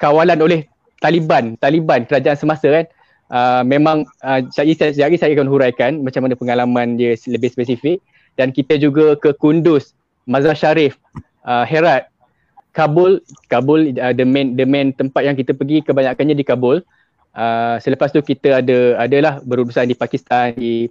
kawalan 0.00 0.38
oleh 0.40 0.60
Taliban 1.02 1.54
Taliban 1.60 2.08
kerajaan 2.08 2.38
semasa 2.38 2.66
kan 2.70 2.86
uh, 3.32 3.62
memang 3.64 4.04
uh, 4.24 4.40
saya 4.52 4.72
saya 4.76 5.16
saya 5.16 5.32
akan 5.32 5.48
huraikan 5.48 6.04
macam 6.04 6.26
mana 6.26 6.34
pengalaman 6.36 6.96
dia 7.00 7.16
lebih 7.28 7.52
spesifik 7.52 8.02
dan 8.38 8.54
kita 8.54 8.78
juga 8.78 9.18
ke 9.18 9.34
Kunduz, 9.34 9.92
Mazar 10.28 10.54
Sharif, 10.54 11.00
uh, 11.42 11.66
Herat, 11.66 12.08
Kabul, 12.76 13.24
Kabul 13.50 13.96
uh, 13.98 14.14
the 14.14 14.22
main 14.22 14.54
the 14.54 14.68
main 14.68 14.94
tempat 14.94 15.26
yang 15.26 15.36
kita 15.36 15.56
pergi 15.56 15.82
kebanyakannya 15.82 16.36
di 16.38 16.46
Kabul. 16.46 16.84
Uh, 17.38 17.76
selepas 17.78 18.10
tu 18.10 18.22
kita 18.22 18.62
ada 18.64 18.98
adalah 18.98 19.42
berurusan 19.42 19.86
di 19.86 19.94
Pakistan, 19.94 20.54
di 20.54 20.90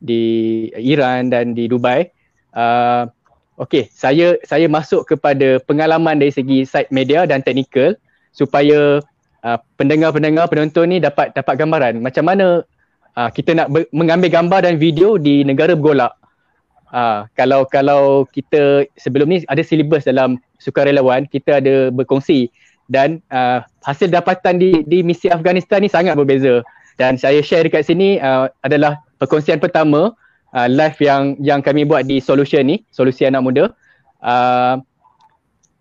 di 0.00 0.22
Iran 0.76 1.32
dan 1.32 1.56
di 1.56 1.68
Dubai. 1.68 2.08
Uh, 2.56 3.08
Okey, 3.56 3.88
saya 3.88 4.36
saya 4.44 4.68
masuk 4.68 5.08
kepada 5.08 5.56
pengalaman 5.64 6.20
dari 6.20 6.28
segi 6.28 6.68
side 6.68 6.92
media 6.92 7.24
dan 7.24 7.40
teknikal 7.40 7.96
supaya 8.28 9.00
uh, 9.44 9.58
pendengar-pendengar 9.76 10.48
penonton 10.48 10.88
ni 10.88 11.02
dapat 11.02 11.34
dapat 11.36 11.54
gambaran 11.58 12.00
macam 12.00 12.24
mana 12.24 12.62
uh, 13.16 13.30
kita 13.32 13.56
nak 13.56 13.68
ber- 13.72 13.90
mengambil 13.90 14.30
gambar 14.30 14.64
dan 14.64 14.80
video 14.80 15.16
di 15.20 15.42
negara 15.42 15.74
bergolak. 15.74 16.14
Uh, 16.94 17.26
kalau 17.34 17.66
kalau 17.66 18.24
kita 18.30 18.86
sebelum 18.94 19.26
ni 19.26 19.42
ada 19.50 19.60
silibus 19.60 20.06
dalam 20.06 20.38
sukarelawan 20.62 21.26
kita 21.26 21.58
ada 21.58 21.90
berkongsi 21.90 22.48
dan 22.86 23.18
uh, 23.34 23.66
hasil 23.82 24.06
dapatan 24.06 24.62
di 24.62 24.86
di 24.86 25.02
misi 25.02 25.26
Afghanistan 25.26 25.82
ni 25.82 25.90
sangat 25.90 26.14
berbeza 26.14 26.62
dan 26.96 27.18
saya 27.18 27.42
share 27.42 27.66
dekat 27.66 27.82
sini 27.82 28.22
uh, 28.22 28.46
adalah 28.62 29.02
perkongsian 29.18 29.58
pertama 29.58 30.14
uh, 30.54 30.68
live 30.70 30.96
yang 31.02 31.34
yang 31.42 31.60
kami 31.60 31.82
buat 31.82 32.06
di 32.06 32.22
solution 32.22 32.62
ni 32.62 32.86
solusi 32.94 33.26
anak 33.26 33.42
muda 33.42 33.64
uh, 34.22 34.78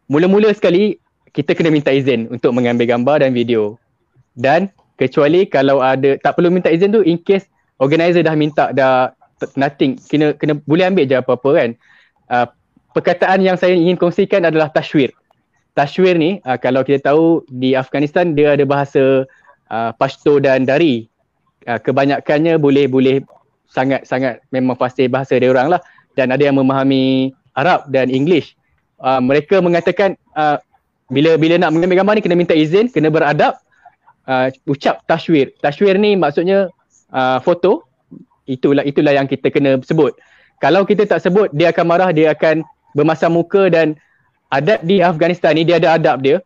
mula-mula 0.09 0.51
sekali 0.57 0.97
kita 1.35 1.51
kena 1.51 1.67
minta 1.67 1.91
izin 1.91 2.31
untuk 2.31 2.55
mengambil 2.55 2.87
gambar 2.87 3.27
dan 3.27 3.35
video. 3.35 3.75
Dan 4.39 4.71
kecuali 4.95 5.43
kalau 5.43 5.83
ada 5.83 6.15
tak 6.23 6.39
perlu 6.39 6.47
minta 6.47 6.71
izin 6.71 6.95
tu 6.95 7.03
in 7.03 7.19
case 7.19 7.43
organizer 7.83 8.23
dah 8.23 8.35
minta 8.39 8.71
dah 8.71 9.11
nothing 9.59 9.99
kena 10.07 10.31
kena 10.39 10.55
boleh 10.63 10.87
ambil 10.87 11.03
je 11.03 11.19
apa-apa 11.19 11.49
kan. 11.51 11.69
Uh, 12.31 12.47
perkataan 12.95 13.43
yang 13.43 13.59
saya 13.59 13.75
ingin 13.75 13.99
kongsikan 13.99 14.47
adalah 14.47 14.71
tashwir. 14.71 15.11
Tashwir 15.75 16.15
ni 16.15 16.39
uh, 16.47 16.55
kalau 16.55 16.87
kita 16.87 17.11
tahu 17.11 17.43
di 17.51 17.75
Afghanistan 17.75 18.31
dia 18.31 18.55
ada 18.55 18.63
bahasa 18.63 19.27
uh, 19.67 19.91
Pashto 19.99 20.39
dan 20.39 20.63
Dari. 20.63 21.11
Uh, 21.67 21.81
kebanyakannya 21.81 22.55
boleh 22.55 22.87
boleh 22.87 23.15
sangat 23.67 24.07
sangat 24.07 24.39
memang 24.55 24.79
fasih 24.79 25.11
bahasa 25.11 25.35
dia 25.35 25.51
orang 25.51 25.67
lah 25.67 25.81
dan 26.15 26.31
ada 26.31 26.39
yang 26.47 26.55
memahami 26.55 27.35
Arab 27.59 27.91
dan 27.91 28.07
English. 28.07 28.55
Uh, 29.03 29.19
mereka 29.19 29.59
mengatakan 29.59 30.15
uh, 30.39 30.55
bila 31.09 31.37
bila 31.37 31.61
nak 31.61 31.69
mengambil 31.73 32.01
gambar 32.01 32.13
ni 32.17 32.23
kena 32.25 32.35
minta 32.37 32.55
izin, 32.57 32.89
kena 32.89 33.13
beradab, 33.13 33.57
uh, 34.25 34.49
ucap 34.65 35.05
tashwir. 35.05 35.53
Tashwir 35.61 35.97
ni 36.01 36.17
maksudnya 36.17 36.69
uh, 37.13 37.37
foto. 37.41 37.85
Itulah 38.45 38.85
itulah 38.85 39.13
yang 39.13 39.25
kita 39.25 39.49
kena 39.49 39.81
sebut. 39.81 40.13
Kalau 40.61 40.85
kita 40.85 41.05
tak 41.09 41.21
sebut, 41.25 41.49
dia 41.51 41.73
akan 41.73 41.85
marah, 41.85 42.09
dia 42.13 42.31
akan 42.31 42.61
bermasam 42.93 43.33
muka 43.33 43.67
dan 43.67 43.97
adab 44.53 44.79
di 44.85 45.01
Afghanistan 45.01 45.57
ni 45.57 45.65
dia 45.65 45.81
ada 45.81 45.97
adab 45.97 46.21
dia. 46.21 46.39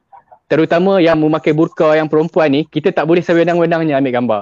Terutama 0.49 0.97
yang 0.97 1.21
memakai 1.21 1.53
burka 1.53 1.93
yang 1.93 2.09
perempuan 2.09 2.49
ni, 2.49 2.65
kita 2.65 2.89
tak 2.89 3.05
boleh 3.05 3.21
sewenang-wenangnya 3.21 4.01
ambil 4.01 4.13
gambar. 4.15 4.41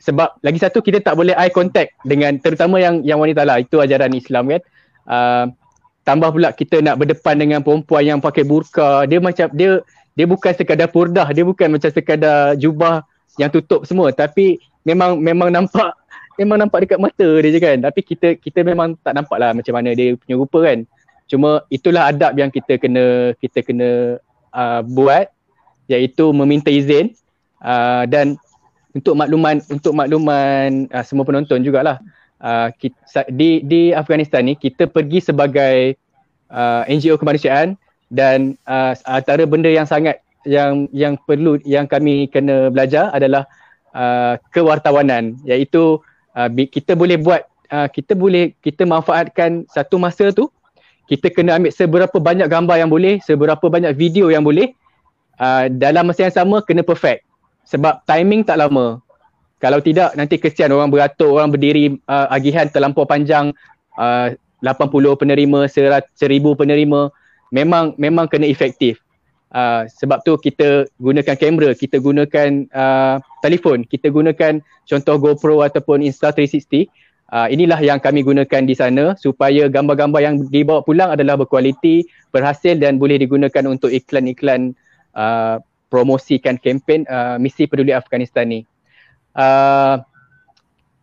Sebab 0.00 0.40
lagi 0.40 0.58
satu 0.60 0.80
kita 0.80 1.04
tak 1.04 1.12
boleh 1.16 1.36
eye 1.36 1.52
contact 1.52 1.92
dengan 2.08 2.40
terutama 2.40 2.80
yang 2.80 3.04
yang 3.04 3.20
wanita 3.20 3.44
lah. 3.44 3.60
Itu 3.60 3.82
ajaran 3.84 4.16
Islam 4.16 4.48
kan. 4.48 4.62
Uh, 5.06 5.44
tambah 6.06 6.30
pula 6.30 6.54
kita 6.54 6.78
nak 6.78 7.02
berdepan 7.02 7.34
dengan 7.34 7.60
perempuan 7.66 8.06
yang 8.06 8.18
pakai 8.22 8.46
burka. 8.46 9.02
Dia 9.10 9.18
macam 9.18 9.50
dia 9.50 9.82
dia 10.14 10.24
bukan 10.24 10.54
sekadar 10.54 10.88
purdah 10.88 11.28
dia 11.34 11.42
bukan 11.42 11.76
macam 11.76 11.90
sekadar 11.90 12.54
jubah 12.54 13.02
yang 13.36 13.50
tutup 13.50 13.82
semua. 13.82 14.14
Tapi 14.14 14.62
memang 14.86 15.18
memang 15.18 15.50
nampak 15.50 15.90
memang 16.38 16.62
nampak 16.62 16.86
dekat 16.86 17.02
mata 17.02 17.28
dia 17.42 17.50
je 17.50 17.58
kan. 17.58 17.76
Tapi 17.82 18.00
kita 18.06 18.38
kita 18.38 18.62
memang 18.62 18.94
tak 19.02 19.18
nampak 19.18 19.36
lah 19.36 19.50
macam 19.50 19.74
mana 19.74 19.90
dia 19.98 20.14
punya 20.14 20.38
rupa 20.38 20.62
kan. 20.62 20.86
Cuma 21.26 21.66
itulah 21.74 22.06
adab 22.14 22.38
yang 22.38 22.54
kita 22.54 22.78
kena 22.78 23.34
kita 23.42 23.66
kena 23.66 24.22
uh, 24.54 24.80
buat 24.86 25.26
iaitu 25.90 26.30
meminta 26.30 26.70
izin 26.70 27.10
uh, 27.66 28.06
dan 28.06 28.38
untuk 28.94 29.18
makluman 29.18 29.58
untuk 29.66 29.90
makluman 29.90 30.86
uh, 30.94 31.02
semua 31.02 31.26
penonton 31.26 31.66
jugalah 31.66 31.98
uh, 32.42 32.68
kita, 32.76 33.28
di 33.32 33.62
di 33.64 33.92
Afghanistan 33.92 34.44
ni 34.44 34.54
kita 34.56 34.88
pergi 34.90 35.22
sebagai 35.22 35.96
uh, 36.50 36.82
NGO 36.88 37.16
kemanusiaan 37.16 37.78
dan 38.12 38.54
uh, 38.68 38.94
antara 39.08 39.44
benda 39.48 39.70
yang 39.70 39.88
sangat 39.88 40.22
yang 40.46 40.86
yang 40.94 41.18
perlu 41.26 41.58
yang 41.66 41.90
kami 41.90 42.30
kena 42.30 42.70
belajar 42.70 43.10
adalah 43.10 43.44
uh, 43.96 44.38
kewartawanan. 44.54 45.36
Iaitu 45.42 45.98
uh, 46.38 46.48
kita 46.70 46.94
boleh 46.94 47.18
buat 47.18 47.42
uh, 47.74 47.90
kita 47.90 48.14
boleh 48.14 48.54
kita 48.62 48.86
manfaatkan 48.86 49.66
satu 49.70 49.98
masa 49.98 50.30
tu 50.30 50.48
kita 51.06 51.30
kena 51.30 51.58
ambil 51.58 51.70
seberapa 51.70 52.16
banyak 52.18 52.50
gambar 52.50 52.76
yang 52.82 52.90
boleh 52.90 53.22
seberapa 53.22 53.62
banyak 53.62 53.94
video 53.94 54.30
yang 54.30 54.42
boleh 54.42 54.74
uh, 55.38 55.70
dalam 55.70 56.10
masa 56.10 56.30
yang 56.30 56.34
sama 56.34 56.62
kena 56.62 56.82
perfect. 56.82 57.26
Sebab 57.66 58.06
timing 58.06 58.46
tak 58.46 58.62
lama 58.62 59.02
kalau 59.56 59.80
tidak 59.80 60.12
nanti 60.14 60.36
kesian 60.36 60.72
orang 60.72 60.92
beratur 60.92 61.32
orang 61.32 61.48
berdiri 61.48 61.96
uh, 62.04 62.28
agihan 62.28 62.68
terlampau 62.68 63.08
panjang 63.08 63.56
uh, 63.96 64.32
80 64.60 65.20
penerima 65.20 65.68
1000 65.68 66.12
penerima 66.60 67.00
memang 67.52 67.96
memang 67.96 68.26
kena 68.28 68.48
efektif. 68.48 69.00
Uh, 69.46 69.86
sebab 69.88 70.20
tu 70.26 70.36
kita 70.36 70.90
gunakan 71.00 71.36
kamera, 71.38 71.70
kita 71.72 72.02
gunakan 72.02 72.66
uh, 72.74 73.16
telefon, 73.40 73.86
kita 73.86 74.10
gunakan 74.10 74.60
contoh 74.84 75.16
GoPro 75.16 75.64
ataupun 75.64 76.02
Insta360. 76.04 76.90
Uh, 77.26 77.48
inilah 77.50 77.80
yang 77.82 77.98
kami 77.98 78.22
gunakan 78.22 78.62
di 78.62 78.74
sana 78.76 79.18
supaya 79.18 79.66
gambar-gambar 79.66 80.20
yang 80.22 80.34
dibawa 80.50 80.82
pulang 80.84 81.14
adalah 81.14 81.40
berkualiti, 81.40 82.06
berhasil 82.30 82.76
dan 82.78 83.00
boleh 83.00 83.18
digunakan 83.18 83.64
untuk 83.66 83.90
iklan-iklan 83.90 84.76
uh, 85.16 85.58
promosikan 85.88 86.58
kempen 86.58 87.06
uh, 87.06 87.38
misi 87.40 87.64
peduli 87.70 87.94
Afghanistan 87.94 88.46
ni. 88.50 88.66
Uh, 89.36 90.00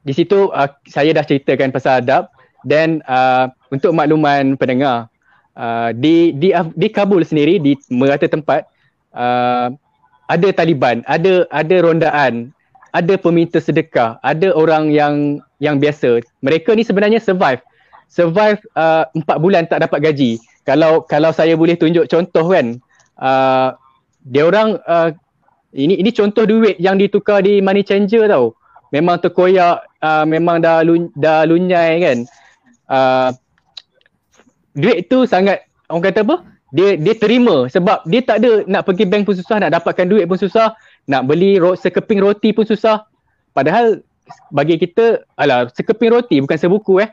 di 0.04 0.12
situ 0.18 0.50
uh, 0.50 0.68
saya 0.90 1.14
dah 1.14 1.24
ceritakan 1.24 1.70
pasal 1.70 2.02
adab 2.02 2.34
dan 2.66 3.06
uh, 3.06 3.48
untuk 3.70 3.94
makluman 3.94 4.58
pendengar 4.58 5.14
Uh, 5.54 5.94
di 5.94 6.34
di 6.34 6.50
di 6.74 6.90
Kabul 6.90 7.22
sendiri 7.22 7.62
di 7.62 7.78
merata 7.94 8.26
tempat 8.26 8.66
uh, 9.14 9.70
ada 10.26 10.50
Taliban, 10.50 11.06
ada 11.06 11.46
ada 11.54 11.76
rondaan, 11.78 12.50
ada 12.90 13.14
peminta 13.22 13.62
sedekah, 13.62 14.18
ada 14.26 14.50
orang 14.58 14.90
yang 14.90 15.46
yang 15.62 15.78
biasa. 15.78 16.26
Mereka 16.42 16.74
ni 16.74 16.82
sebenarnya 16.82 17.22
survive. 17.22 17.62
Survive 18.10 18.66
uh, 18.74 19.06
empat 19.14 19.38
bulan 19.38 19.70
tak 19.70 19.86
dapat 19.86 20.10
gaji. 20.10 20.42
Kalau 20.66 21.06
kalau 21.06 21.30
saya 21.30 21.54
boleh 21.54 21.78
tunjuk 21.78 22.10
contoh 22.10 22.50
kan, 22.50 22.82
uh, 23.22 23.78
dia 24.26 24.50
orang 24.50 24.82
uh, 24.90 25.14
ini 25.74 25.98
ini 25.98 26.10
contoh 26.14 26.46
duit 26.46 26.78
yang 26.78 27.02
ditukar 27.02 27.42
di 27.42 27.58
money 27.60 27.82
changer 27.82 28.30
tau. 28.30 28.54
Memang 28.94 29.18
terkoyak, 29.18 29.82
uh, 30.06 30.22
memang 30.22 30.62
dah 30.62 30.86
lun, 30.86 31.10
dah 31.18 31.50
lunyai 31.50 31.98
kan. 31.98 32.18
Uh, 32.86 33.30
duit 34.78 35.10
tu 35.10 35.26
sangat 35.26 35.66
orang 35.90 36.14
kata 36.14 36.22
apa? 36.22 36.46
Dia 36.74 36.98
dia 36.98 37.14
terima 37.18 37.70
sebab 37.70 38.06
dia 38.06 38.22
tak 38.22 38.42
ada 38.42 38.66
nak 38.70 38.86
pergi 38.86 39.06
bank 39.06 39.30
pun 39.30 39.38
susah 39.38 39.62
nak 39.62 39.78
dapatkan 39.78 40.10
duit 40.10 40.26
pun 40.26 40.38
susah 40.38 40.74
nak 41.06 41.26
beli 41.30 41.62
ro- 41.62 41.78
sekeping 41.78 42.22
roti 42.22 42.54
pun 42.54 42.66
susah. 42.66 43.06
Padahal 43.54 44.02
bagi 44.54 44.78
kita 44.78 45.26
alah 45.38 45.70
sekeping 45.74 46.14
roti 46.14 46.38
bukan 46.42 46.58
sebuku 46.58 47.02
eh. 47.02 47.10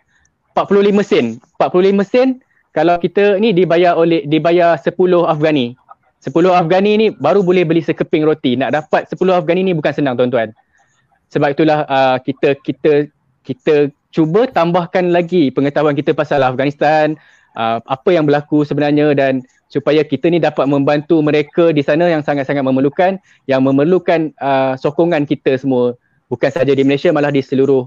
45 0.52 1.00
sen. 1.00 1.26
45 1.56 2.04
sen 2.04 2.28
kalau 2.76 3.00
kita 3.00 3.40
ni 3.40 3.56
dibayar 3.56 3.96
oleh 3.96 4.24
dibayar 4.28 4.76
10 4.76 4.92
Afghani 5.24 5.76
10 6.20 6.32
Afghani 6.52 6.92
ni 7.00 7.06
baru 7.16 7.40
boleh 7.40 7.64
beli 7.64 7.80
sekeping 7.80 8.28
roti. 8.28 8.52
Nak 8.56 8.76
dapat 8.76 9.08
10 9.08 9.16
Afghani 9.32 9.64
ni 9.64 9.72
bukan 9.72 9.92
senang 9.96 10.20
tuan-tuan. 10.20 10.52
Sebab 11.32 11.56
itulah 11.56 11.88
uh, 11.88 12.20
kita 12.20 12.60
kita 12.60 13.08
kita 13.40 13.88
cuba 14.12 14.44
tambahkan 14.50 15.08
lagi 15.14 15.48
pengetahuan 15.54 15.96
kita 15.96 16.12
pasal 16.12 16.42
Afghanistan 16.44 17.16
uh, 17.56 17.80
apa 17.86 18.10
yang 18.12 18.26
berlaku 18.28 18.66
sebenarnya 18.66 19.14
dan 19.16 19.40
supaya 19.70 20.02
kita 20.02 20.26
ni 20.28 20.42
dapat 20.42 20.66
membantu 20.66 21.22
mereka 21.22 21.70
di 21.70 21.80
sana 21.80 22.10
yang 22.10 22.20
sangat-sangat 22.20 22.66
memerlukan 22.66 23.16
yang 23.46 23.62
memerlukan 23.62 24.34
uh, 24.42 24.74
sokongan 24.76 25.24
kita 25.24 25.56
semua. 25.56 25.96
Bukan 26.28 26.50
saja 26.50 26.74
di 26.74 26.82
Malaysia 26.84 27.10
malah 27.10 27.32
di 27.32 27.42
seluruh 27.42 27.86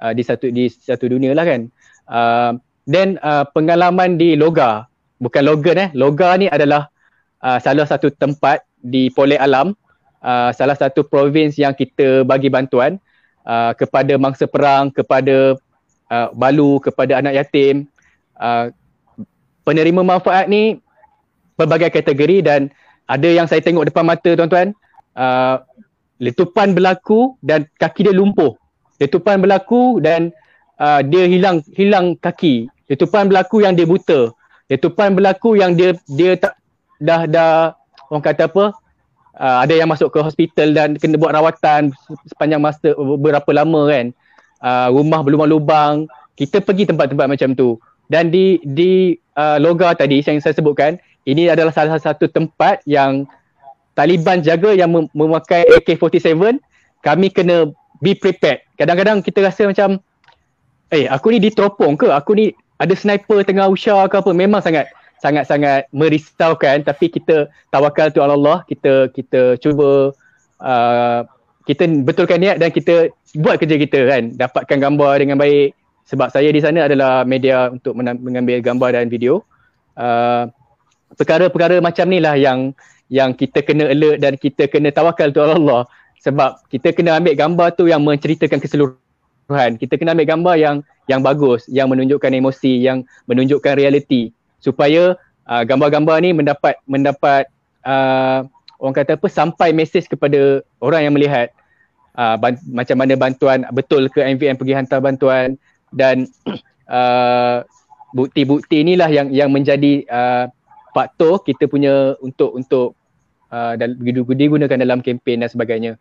uh, 0.00 0.12
di 0.14 0.22
satu 0.22 0.48
di 0.48 0.70
satu 0.70 1.10
dunia 1.10 1.34
lah 1.36 1.44
kan. 1.44 1.60
Uh, 2.06 2.50
uh, 3.20 3.44
pengalaman 3.52 4.16
di 4.16 4.38
Loga. 4.38 4.86
Bukan 5.18 5.42
Logan 5.42 5.76
eh. 5.76 5.88
Loga 5.92 6.38
ni 6.38 6.46
adalah 6.46 6.88
uh, 7.42 7.58
salah 7.60 7.88
satu 7.88 8.12
tempat 8.12 8.62
di 8.80 9.08
Polek 9.10 9.40
Alam 9.40 9.74
uh, 10.26 10.50
salah 10.50 10.74
satu 10.74 11.06
provinsi 11.06 11.62
yang 11.62 11.72
kita 11.72 12.26
bagi 12.26 12.50
bantuan 12.50 12.98
uh, 13.46 13.72
kepada 13.78 14.18
mangsa 14.18 14.50
perang 14.50 14.90
kepada 14.90 15.54
uh, 16.10 16.28
balu 16.34 16.82
kepada 16.82 17.22
anak 17.22 17.46
yatim. 17.46 17.86
Uh, 18.36 18.74
penerima 19.66 20.02
manfaat 20.02 20.46
ni 20.50 20.78
berbagai 21.56 21.90
kategori 21.94 22.44
dan 22.44 22.60
ada 23.06 23.28
yang 23.30 23.46
saya 23.46 23.62
tengok 23.62 23.88
depan 23.88 24.04
mata 24.04 24.34
tuan-tuan. 24.34 24.74
Uh, 25.16 25.62
letupan 26.20 26.72
berlaku 26.72 27.36
dan 27.44 27.64
kaki 27.80 28.08
dia 28.08 28.14
lumpuh. 28.16 28.56
Letupan 29.00 29.40
berlaku 29.40 30.00
dan 30.00 30.32
uh, 30.80 31.00
dia 31.04 31.28
hilang 31.28 31.60
hilang 31.72 32.16
kaki. 32.16 32.68
Letupan 32.88 33.28
berlaku 33.28 33.64
yang 33.64 33.76
dia 33.76 33.88
buta. 33.88 34.32
Letupan 34.66 35.14
berlaku 35.16 35.56
yang 35.56 35.76
dia 35.76 35.96
dia 36.10 36.36
tak 36.36 36.56
dah 37.00 37.28
dah 37.28 37.76
orang 38.10 38.24
kata 38.24 38.48
apa? 38.48 38.74
Uh, 39.36 39.58
ada 39.68 39.74
yang 39.76 39.92
masuk 39.92 40.08
ke 40.08 40.18
hospital 40.24 40.72
dan 40.72 40.96
kena 40.96 41.20
buat 41.20 41.36
rawatan 41.36 41.92
sepanjang 42.24 42.60
masa 42.60 42.96
berapa 42.96 43.50
lama 43.52 43.92
kan? 43.92 44.06
Uh, 44.64 44.88
rumah 44.96 45.20
berlubang-lubang. 45.20 46.08
Kita 46.36 46.60
pergi 46.60 46.88
tempat-tempat 46.88 47.26
macam 47.28 47.52
tu. 47.52 47.76
Dan 48.08 48.32
di 48.32 48.60
di 48.64 49.16
uh, 49.36 49.58
Loga 49.60 49.92
tadi 49.92 50.22
yang 50.22 50.40
saya 50.40 50.56
sebutkan 50.56 50.96
ini 51.26 51.50
adalah 51.50 51.74
salah 51.74 51.98
satu 51.98 52.30
tempat 52.30 52.80
yang 52.86 53.26
Taliban 53.96 54.44
jaga 54.44 54.76
yang 54.76 54.92
mem- 54.92 55.12
memakai 55.16 55.64
AK-47 55.80 56.60
kami 57.00 57.26
kena 57.32 57.72
be 58.04 58.12
prepared. 58.12 58.60
Kadang-kadang 58.76 59.24
kita 59.24 59.40
rasa 59.40 59.64
macam 59.64 59.96
eh 60.92 61.08
aku 61.08 61.32
ni 61.32 61.40
diteropong 61.40 61.96
ke? 61.96 62.12
Aku 62.12 62.36
ni 62.36 62.52
ada 62.76 62.92
sniper 62.92 63.40
tengah 63.40 63.72
usah 63.72 64.04
ke 64.12 64.20
apa? 64.20 64.30
Memang 64.36 64.60
sangat 64.60 64.92
sangat-sangat 65.20 65.88
merisaukan 65.90 66.84
tapi 66.84 67.08
kita 67.08 67.48
tawakal 67.72 68.12
tu 68.12 68.20
Allah 68.20 68.62
kita 68.68 69.08
kita 69.16 69.56
cuba 69.56 70.12
uh, 70.60 71.20
kita 71.66 71.88
betulkan 72.06 72.38
niat 72.38 72.62
dan 72.62 72.70
kita 72.70 73.10
buat 73.36 73.58
kerja 73.58 73.76
kita 73.80 73.98
kan 74.06 74.22
dapatkan 74.38 74.78
gambar 74.78 75.12
dengan 75.18 75.36
baik 75.40 75.74
sebab 76.06 76.30
saya 76.30 76.48
di 76.54 76.62
sana 76.62 76.86
adalah 76.86 77.26
media 77.26 77.66
untuk 77.74 77.98
mengambil 77.98 78.62
gambar 78.62 78.94
dan 78.94 79.10
video. 79.10 79.42
Uh, 79.98 80.46
perkara-perkara 81.18 81.82
macam 81.82 82.06
ni 82.06 82.22
lah 82.22 82.38
yang 82.38 82.70
yang 83.10 83.34
kita 83.34 83.62
kena 83.66 83.90
alert 83.90 84.22
dan 84.22 84.38
kita 84.38 84.70
kena 84.70 84.94
tawakal 84.94 85.34
tu 85.34 85.42
Allah 85.42 85.86
sebab 86.22 86.62
kita 86.70 86.94
kena 86.94 87.18
ambil 87.18 87.34
gambar 87.34 87.68
tu 87.74 87.90
yang 87.90 88.02
menceritakan 88.06 88.62
keseluruhan. 88.62 89.78
Kita 89.82 89.98
kena 89.98 90.14
ambil 90.14 90.30
gambar 90.30 90.54
yang 90.58 90.76
yang 91.10 91.22
bagus, 91.22 91.66
yang 91.66 91.90
menunjukkan 91.90 92.30
emosi, 92.30 92.82
yang 92.82 93.02
menunjukkan 93.26 93.74
realiti 93.74 94.35
supaya 94.60 95.16
uh, 95.46 95.62
gambar-gambar 95.62 96.20
ni 96.22 96.30
mendapat 96.32 96.74
mendapat 96.84 97.48
uh, 97.86 98.44
orang 98.80 98.96
kata 98.96 99.16
apa 99.16 99.28
sampai 99.30 99.72
mesej 99.72 100.04
kepada 100.08 100.60
orang 100.82 101.08
yang 101.08 101.14
melihat 101.16 101.48
uh, 102.18 102.36
ban- 102.36 102.60
macam 102.68 102.96
mana 102.98 103.14
bantuan 103.16 103.64
betul 103.72 104.08
ke 104.12 104.20
MVM 104.20 104.58
pergi 104.60 104.74
hantar 104.76 105.00
bantuan 105.00 105.56
dan 105.94 106.28
uh, 106.90 107.62
bukti-bukti 108.16 108.80
inilah 108.80 109.12
yang 109.12 109.28
yang 109.28 109.52
menjadi 109.52 110.04
uh, 110.08 110.44
faktor 110.96 111.44
kita 111.44 111.68
punya 111.68 112.16
untuk 112.24 112.56
untuk 112.56 112.96
uh, 113.52 113.76
digunakan 114.32 114.80
dalam 114.80 115.04
kempen 115.04 115.44
dan 115.44 115.50
sebagainya. 115.52 115.92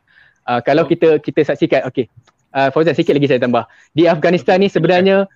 Uh, 0.47 0.63
kalau 0.63 0.87
kita 0.87 1.19
kita 1.19 1.43
saksikan 1.43 1.83
okey. 1.91 2.07
Uh, 2.55 2.71
Fauzan 2.71 2.95
sikit 2.95 3.11
lagi 3.11 3.27
saya 3.27 3.43
tambah. 3.43 3.67
Di 3.91 4.07
Afghanistan 4.07 4.63
ni 4.63 4.71
sebenarnya 4.71 5.27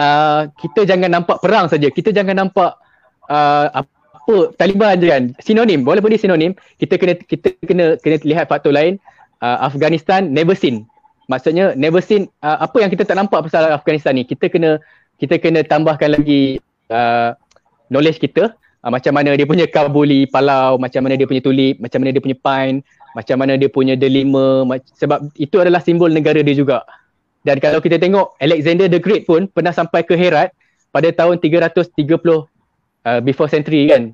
uh, 0.00 0.48
kita 0.56 0.88
jangan 0.88 1.12
nampak 1.12 1.44
perang 1.44 1.68
saja. 1.68 1.92
Kita 1.92 2.08
jangan 2.16 2.48
nampak 2.48 2.80
uh, 3.28 3.84
apa 3.84 4.34
Taliban 4.56 4.96
je 4.96 5.06
kan. 5.12 5.22
Sinonim, 5.44 5.84
walaupun 5.84 6.16
dia 6.16 6.22
sinonim, 6.22 6.56
kita 6.80 6.96
kena 6.96 7.14
kita 7.20 7.52
kena 7.68 8.00
kena 8.00 8.16
lihat 8.24 8.48
faktor 8.48 8.72
lain. 8.72 8.96
Uh, 9.40 9.68
Afghanistan 9.68 10.32
never 10.32 10.52
seen 10.52 10.84
maksudnya 11.30 11.78
never 11.78 12.02
seen 12.02 12.26
uh, 12.42 12.66
apa 12.66 12.82
yang 12.82 12.90
kita 12.90 13.06
tak 13.06 13.14
nampak 13.14 13.46
pasal 13.46 13.70
Afghanistan 13.70 14.18
ni 14.18 14.26
kita 14.26 14.50
kena 14.50 14.82
kita 15.22 15.38
kena 15.38 15.62
tambahkan 15.62 16.18
lagi 16.18 16.58
uh, 16.90 17.38
knowledge 17.86 18.18
kita 18.18 18.50
uh, 18.82 18.90
macam 18.90 19.14
mana 19.14 19.38
dia 19.38 19.46
punya 19.46 19.70
kabuli 19.70 20.26
palau, 20.26 20.74
macam 20.82 21.06
mana 21.06 21.14
dia 21.14 21.30
punya 21.30 21.38
tulip, 21.38 21.78
macam 21.78 22.02
mana 22.02 22.10
dia 22.10 22.18
punya 22.18 22.38
pine, 22.42 22.82
macam 23.14 23.36
mana 23.38 23.52
dia 23.54 23.70
punya 23.70 23.94
delima 23.94 24.66
sebab 24.98 25.30
itu 25.38 25.56
adalah 25.62 25.78
simbol 25.78 26.10
negara 26.10 26.42
dia 26.42 26.58
juga. 26.58 26.82
Dan 27.40 27.56
kalau 27.56 27.80
kita 27.80 27.96
tengok 27.96 28.36
Alexander 28.36 28.86
the 28.86 29.00
Great 29.00 29.24
pun 29.24 29.48
pernah 29.48 29.72
sampai 29.72 30.04
ke 30.04 30.12
Herat 30.12 30.52
pada 30.92 31.08
tahun 31.08 31.40
330 31.40 31.88
uh, 32.04 33.20
before 33.24 33.48
century 33.48 33.88
kan. 33.88 34.12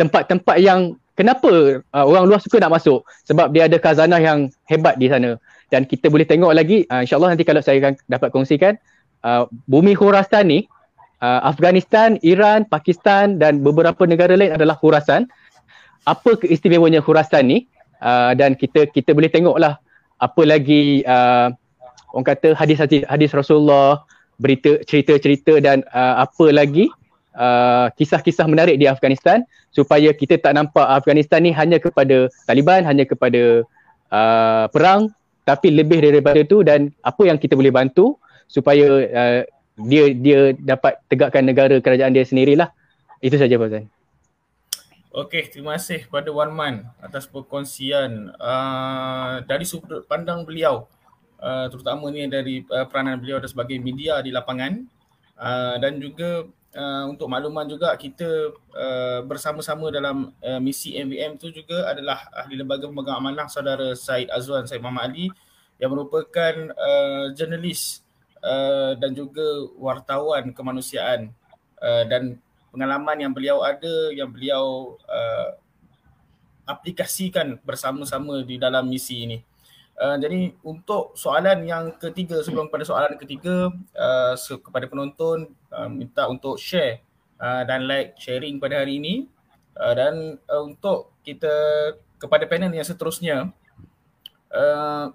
Tempat-tempat 0.00 0.56
yang 0.62 0.96
kenapa 1.18 1.82
uh, 1.82 2.04
orang 2.06 2.24
luar 2.24 2.40
suka 2.40 2.62
nak 2.62 2.80
masuk 2.80 3.04
sebab 3.28 3.52
dia 3.52 3.68
ada 3.68 3.76
khazanah 3.76 4.22
yang 4.22 4.48
hebat 4.70 4.96
di 4.96 5.12
sana. 5.12 5.36
Dan 5.68 5.84
kita 5.84 6.08
boleh 6.08 6.24
tengok 6.24 6.56
lagi 6.56 6.88
uh, 6.88 7.04
insyaallah 7.04 7.36
nanti 7.36 7.44
kalau 7.44 7.60
saya 7.60 7.76
akan 7.84 8.00
dapat 8.08 8.32
kongsikan 8.32 8.80
uh, 9.26 9.44
bumi 9.68 9.92
Khurasan 9.92 10.48
ni 10.48 10.64
uh, 11.20 11.40
Afghanistan, 11.44 12.16
Iran, 12.24 12.64
Pakistan 12.64 13.36
dan 13.36 13.60
beberapa 13.60 14.08
negara 14.08 14.38
lain 14.38 14.54
adalah 14.54 14.78
Khurasan. 14.80 15.28
Apa 16.08 16.40
keistimewanya 16.40 17.04
Khurasan 17.04 17.50
ni? 17.50 17.58
Uh, 17.98 18.30
dan 18.38 18.54
kita 18.54 18.86
kita 18.88 19.10
boleh 19.10 19.26
tengoklah 19.26 19.82
apa 20.22 20.42
lagi 20.46 21.02
uh, 21.02 21.50
orang 22.14 22.26
kata 22.26 22.48
hadis-hadis 22.56 23.04
hadis 23.06 23.30
Rasulullah, 23.34 24.04
berita 24.38 24.78
cerita-cerita 24.86 25.58
dan 25.58 25.82
uh, 25.90 26.22
apa 26.22 26.46
lagi 26.54 26.88
uh, 27.34 27.90
kisah-kisah 27.98 28.46
menarik 28.46 28.78
di 28.78 28.86
Afghanistan 28.86 29.42
supaya 29.74 30.14
kita 30.14 30.38
tak 30.38 30.54
nampak 30.54 30.86
Afghanistan 30.86 31.42
ni 31.42 31.50
hanya 31.52 31.82
kepada 31.82 32.30
Taliban, 32.46 32.86
hanya 32.86 33.04
kepada 33.04 33.66
uh, 34.10 34.64
perang 34.70 35.10
tapi 35.48 35.72
lebih 35.72 36.04
daripada 36.04 36.44
itu 36.44 36.60
dan 36.60 36.92
apa 37.00 37.24
yang 37.24 37.40
kita 37.40 37.56
boleh 37.56 37.72
bantu 37.72 38.20
supaya 38.48 38.86
uh, 39.08 39.40
dia 39.86 40.12
dia 40.12 40.52
dapat 40.58 41.00
tegakkan 41.08 41.46
negara 41.46 41.78
kerajaan 41.78 42.12
dia 42.12 42.26
sendirilah. 42.26 42.68
Itu 43.18 43.38
saja 43.40 43.58
Fazan. 43.58 43.88
Okey, 45.08 45.50
terima 45.50 45.74
kasih 45.80 46.04
kepada 46.06 46.28
Wan 46.30 46.52
Man 46.52 46.86
atas 47.00 47.26
perkongsian 47.26 48.36
uh, 48.38 49.42
dari 49.48 49.64
sudut 49.64 50.04
pandang 50.04 50.44
beliau 50.44 50.86
uh, 51.42 51.66
terutama 51.70 52.10
ni 52.10 52.26
dari 52.26 52.62
uh, 52.68 52.86
peranan 52.86 53.18
beliau 53.18 53.42
sebagai 53.46 53.78
media 53.78 54.20
di 54.22 54.30
lapangan 54.30 54.84
uh, 55.38 55.76
dan 55.80 55.98
juga 55.98 56.46
uh, 56.74 57.04
untuk 57.10 57.30
makluman 57.30 57.66
juga 57.66 57.94
kita 57.96 58.54
uh, 58.74 59.20
bersama-sama 59.24 59.88
dalam 59.90 60.34
uh, 60.42 60.60
misi 60.60 60.94
MVM 60.98 61.38
tu 61.40 61.50
juga 61.50 61.88
adalah 61.90 62.28
ahli 62.34 62.58
lembaga 62.58 62.86
pemegang 62.86 63.18
amanah 63.18 63.46
saudara 63.50 63.94
Said 63.94 64.28
Azwan 64.30 64.66
Said 64.66 64.82
Muhammad 64.82 65.14
Ali 65.14 65.26
yang 65.78 65.94
merupakan 65.94 66.54
uh, 66.74 67.30
jurnalis 67.32 68.02
uh, 68.42 68.98
dan 68.98 69.14
juga 69.14 69.46
wartawan 69.78 70.50
kemanusiaan 70.50 71.30
uh, 71.78 72.04
dan 72.10 72.38
pengalaman 72.74 73.16
yang 73.18 73.32
beliau 73.32 73.62
ada 73.62 74.10
yang 74.12 74.28
beliau 74.28 74.98
uh, 75.06 75.54
aplikasikan 76.68 77.56
bersama-sama 77.64 78.44
di 78.44 78.60
dalam 78.60 78.84
misi 78.84 79.24
ini. 79.24 79.38
Uh, 79.98 80.14
jadi 80.14 80.54
untuk 80.62 81.18
soalan 81.18 81.66
yang 81.66 81.90
ketiga 81.98 82.38
sebelum 82.38 82.70
pada 82.70 82.86
soalan 82.86 83.18
ketiga 83.18 83.66
uh, 83.98 84.38
kepada 84.38 84.86
penonton 84.86 85.50
uh, 85.74 85.90
minta 85.90 86.30
untuk 86.30 86.54
share 86.54 87.02
uh, 87.42 87.66
dan 87.66 87.82
like 87.90 88.14
sharing 88.14 88.62
pada 88.62 88.86
hari 88.86 89.02
ini 89.02 89.26
uh, 89.74 89.90
dan 89.98 90.38
uh, 90.46 90.62
untuk 90.62 91.18
kita 91.26 91.50
kepada 92.14 92.46
panel 92.46 92.70
yang 92.70 92.86
seterusnya 92.86 93.50
uh, 94.54 95.10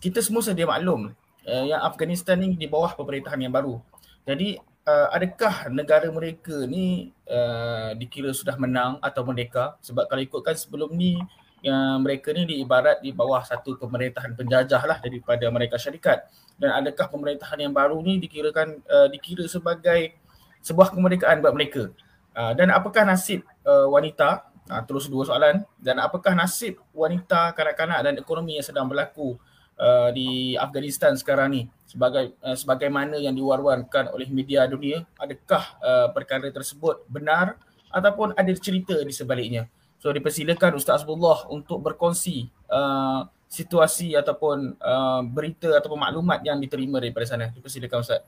kita 0.00 0.24
semua 0.24 0.40
sedia 0.40 0.64
maklum 0.64 1.12
uh, 1.44 1.64
yang 1.68 1.84
Afghanistan 1.84 2.40
ni 2.40 2.56
di 2.56 2.64
bawah 2.64 2.96
pemerintahan 2.96 3.36
yang 3.36 3.52
baru. 3.52 3.84
Jadi 4.24 4.56
uh, 4.88 5.08
adakah 5.12 5.68
negara 5.68 6.08
mereka 6.08 6.64
ni 6.64 7.12
uh, 7.28 7.92
dikira 8.00 8.32
sudah 8.32 8.56
menang 8.56 8.96
atau 9.04 9.22
merdeka 9.28 9.76
sebab 9.84 10.08
kalau 10.08 10.22
ikutkan 10.24 10.56
sebelum 10.56 10.88
ni 10.94 11.20
yang 11.62 12.02
mereka 12.02 12.34
ni 12.34 12.42
diibarat 12.42 12.98
di 12.98 13.14
bawah 13.14 13.38
satu 13.46 13.78
pemerintahan 13.78 14.34
penjajah 14.34 14.82
lah 14.82 14.98
daripada 14.98 15.46
mereka 15.46 15.78
syarikat. 15.78 16.26
Dan 16.58 16.74
adakah 16.74 17.06
pemerintahan 17.06 17.58
yang 17.62 17.70
baru 17.70 18.02
ni 18.02 18.18
dikirakan 18.18 18.82
uh, 18.82 19.06
dikira 19.06 19.46
sebagai 19.46 20.18
sebuah 20.58 20.90
kemerdekaan 20.90 21.38
buat 21.38 21.54
mereka? 21.54 21.94
Uh, 22.34 22.52
dan 22.58 22.74
apakah 22.74 23.06
nasib 23.06 23.46
uh, 23.62 23.86
wanita? 23.86 24.50
Uh, 24.66 24.82
terus 24.82 25.06
dua 25.06 25.22
soalan. 25.22 25.62
Dan 25.78 26.02
apakah 26.02 26.34
nasib 26.34 26.82
wanita 26.90 27.54
kanak-kanak 27.54 28.10
dan 28.10 28.14
ekonomi 28.18 28.58
yang 28.58 28.66
sedang 28.66 28.90
berlaku 28.90 29.38
uh, 29.78 30.10
di 30.10 30.58
Afghanistan 30.58 31.14
sekarang 31.14 31.54
ni 31.54 31.62
sebagai 31.86 32.34
uh, 32.42 32.58
sebagaimana 32.58 33.22
yang 33.22 33.38
diwar-warkan 33.38 34.10
oleh 34.10 34.26
media 34.26 34.66
dunia? 34.66 35.06
Adakah 35.14 35.62
uh, 35.78 36.08
perkara 36.10 36.50
tersebut 36.50 37.06
benar 37.06 37.54
ataupun 37.94 38.34
ada 38.34 38.50
cerita 38.58 38.98
di 38.98 39.14
sebaliknya 39.14 39.70
So 40.02 40.10
dipersilakan 40.10 40.74
Ustaz 40.74 41.06
Abdullah 41.06 41.46
untuk 41.46 41.78
berkongsi 41.78 42.50
uh, 42.66 43.22
situasi 43.46 44.18
ataupun 44.18 44.74
uh, 44.82 45.22
berita 45.22 45.78
ataupun 45.78 45.94
maklumat 45.94 46.42
yang 46.42 46.58
diterima 46.58 46.98
daripada 46.98 47.22
sana. 47.22 47.54
Dipersilakan 47.54 48.02
Ustaz. 48.02 48.26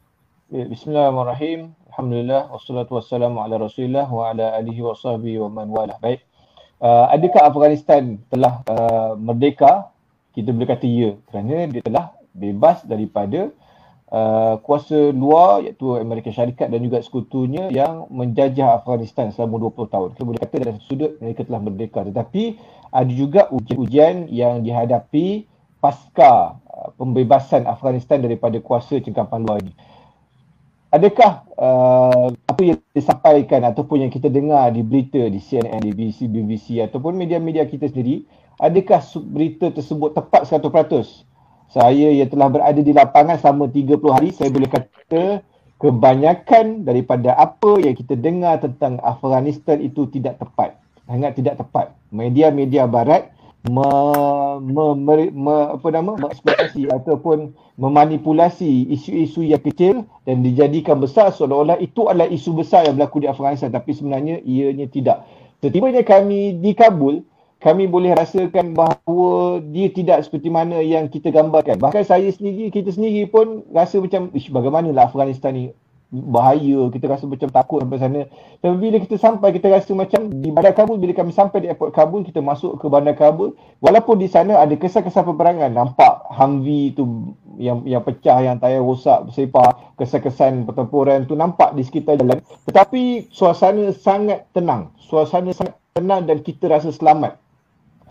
Ya, 0.55 0.71
bismillahirrahmanirrahim. 0.71 1.75
Alhamdulillah 1.91 2.47
wassalatu 2.55 2.95
wassalamu 2.95 3.43
ala 3.43 3.59
Rasulillah 3.59 4.07
wa 4.07 4.31
ala 4.31 4.55
alihi 4.55 4.87
wa 4.87 4.95
sahbihi 4.95 5.43
wa 5.43 5.51
man 5.51 5.67
wala. 5.67 5.99
Baik. 5.99 6.23
Uh, 6.79 7.11
adakah 7.11 7.43
Afghanistan 7.43 8.23
telah 8.31 8.63
uh, 8.71 9.19
merdeka? 9.19 9.91
Kita 10.31 10.55
boleh 10.55 10.71
kata 10.71 10.87
ya 10.87 11.19
kerana 11.27 11.75
dia 11.75 11.83
telah 11.83 12.15
bebas 12.31 12.87
daripada 12.87 13.51
uh, 14.15 14.55
kuasa 14.63 15.11
luar 15.11 15.67
iaitu 15.67 15.99
Amerika 15.99 16.31
Syarikat 16.31 16.71
dan 16.71 16.79
juga 16.79 17.03
sekutunya 17.03 17.67
yang 17.75 18.07
menjajah 18.15 18.79
Afghanistan 18.79 19.35
selama 19.35 19.59
20 19.75 19.91
tahun. 19.91 20.09
Kita 20.15 20.23
boleh 20.23 20.41
kata 20.41 20.55
dari 20.63 20.81
sudut 20.87 21.19
mereka 21.19 21.43
telah 21.43 21.61
merdeka 21.61 22.07
tetapi 22.07 22.43
ada 22.95 23.11
juga 23.11 23.51
ujian-ujian 23.51 24.31
yang 24.31 24.63
dihadapi 24.63 25.51
pasca 25.83 26.63
uh, 26.63 26.91
pembebasan 26.95 27.67
Afghanistan 27.67 28.23
daripada 28.23 28.63
kuasa 28.63 29.03
cengkapan 29.03 29.43
luar 29.43 29.59
ini. 29.67 29.75
Adakah 30.95 31.43
uh, 31.59 32.31
apa 32.31 32.61
yang 32.63 32.79
disampaikan 32.95 33.67
ataupun 33.67 34.07
yang 34.07 34.13
kita 34.15 34.31
dengar 34.31 34.71
di 34.71 34.87
berita 34.87 35.27
di 35.27 35.43
CNN, 35.43 35.83
di 35.83 35.91
BBC, 35.91 36.31
BBC 36.31 36.79
ataupun 36.87 37.19
media-media 37.19 37.67
kita 37.67 37.91
sendiri, 37.91 38.23
adakah 38.63 39.03
berita 39.27 39.75
tersebut 39.75 40.15
tepat 40.15 40.47
100%? 40.47 41.34
Saya 41.75 42.15
yang 42.15 42.31
telah 42.31 42.47
berada 42.47 42.79
di 42.79 42.95
lapangan 42.95 43.35
selama 43.43 43.67
30 43.67 43.99
hari, 44.15 44.31
saya 44.31 44.47
boleh 44.55 44.71
kata 44.71 45.43
kebanyakan 45.83 46.87
daripada 46.87 47.35
apa 47.35 47.83
yang 47.83 47.99
kita 47.99 48.15
dengar 48.15 48.63
tentang 48.63 49.03
Afghanistan 49.03 49.83
itu 49.83 50.07
tidak 50.07 50.39
tepat. 50.39 50.79
Sangat 51.11 51.35
tidak 51.35 51.59
tepat. 51.59 51.91
Media-media 52.15 52.87
barat 52.87 53.35
me, 53.67 53.91
me, 54.63 54.85
me, 54.95 55.15
me, 55.35 55.57
apa 55.75 55.89
nama 55.91 56.15
mengeksploitasi 56.15 56.95
ataupun 56.95 57.51
memanipulasi 57.75 58.95
isu-isu 58.95 59.43
yang 59.43 59.59
kecil 59.59 60.07
dan 60.31 60.47
dijadikan 60.47 61.03
besar 61.03 61.35
seolah-olah 61.35 61.83
itu 61.83 62.07
adalah 62.07 62.31
isu 62.31 62.55
besar 62.55 62.87
yang 62.87 62.95
berlaku 62.95 63.27
di 63.27 63.29
Afghanistan 63.29 63.75
tapi 63.75 63.91
sebenarnya 63.99 64.39
ianya 64.47 64.87
tidak. 64.87 65.27
Setibanya 65.59 66.07
kami 66.07 66.61
di 66.61 66.71
Kabul, 66.77 67.27
kami 67.65 67.89
boleh 67.89 68.13
rasakan 68.13 68.77
bahawa 68.77 69.65
dia 69.73 69.89
tidak 69.89 70.21
seperti 70.21 70.53
mana 70.53 70.85
yang 70.85 71.09
kita 71.09 71.33
gambarkan. 71.33 71.81
Bahkan 71.81 72.05
saya 72.05 72.29
sendiri, 72.29 72.69
kita 72.69 72.93
sendiri 72.93 73.25
pun 73.25 73.65
rasa 73.73 73.97
macam, 74.05 74.29
ish 74.37 74.53
bagaimanalah 74.53 75.09
Afghanistan 75.09 75.57
ni 75.57 75.65
bahaya, 76.13 76.93
kita 76.93 77.09
rasa 77.09 77.25
macam 77.25 77.49
takut 77.49 77.81
sampai 77.81 77.99
sana. 77.99 78.21
Tapi 78.61 78.77
bila 78.77 79.01
kita 79.01 79.17
sampai, 79.17 79.49
kita 79.57 79.73
rasa 79.73 79.97
macam 79.97 80.29
di 80.29 80.53
Bandar 80.53 80.77
Kabul, 80.77 81.01
bila 81.01 81.17
kami 81.17 81.33
sampai 81.33 81.65
di 81.65 81.73
airport 81.73 81.97
Kabul, 81.97 82.23
kita 82.29 82.45
masuk 82.45 82.77
ke 82.79 82.87
Bandar 82.87 83.17
Kabul, 83.17 83.57
walaupun 83.81 84.21
di 84.21 84.29
sana 84.29 84.61
ada 84.61 84.77
kesan-kesan 84.77 85.25
peperangan, 85.25 85.73
nampak 85.73 86.21
Humvee 86.37 86.93
tu 86.93 87.33
yang 87.57 87.81
yang 87.89 88.05
pecah, 88.05 88.45
yang 88.45 88.61
tayar 88.61 88.85
rosak, 88.85 89.33
bersepah, 89.33 89.97
kesan-kesan 89.97 90.69
pertempuran 90.69 91.25
tu 91.25 91.33
nampak 91.33 91.73
di 91.73 91.81
sekitar 91.81 92.21
jalan. 92.21 92.45
Tetapi 92.69 93.33
suasana 93.33 93.89
sangat 93.97 94.53
tenang, 94.53 94.93
suasana 95.01 95.51
sangat 95.51 95.81
tenang 95.97 96.29
dan 96.29 96.45
kita 96.45 96.69
rasa 96.69 96.93
selamat. 96.93 97.44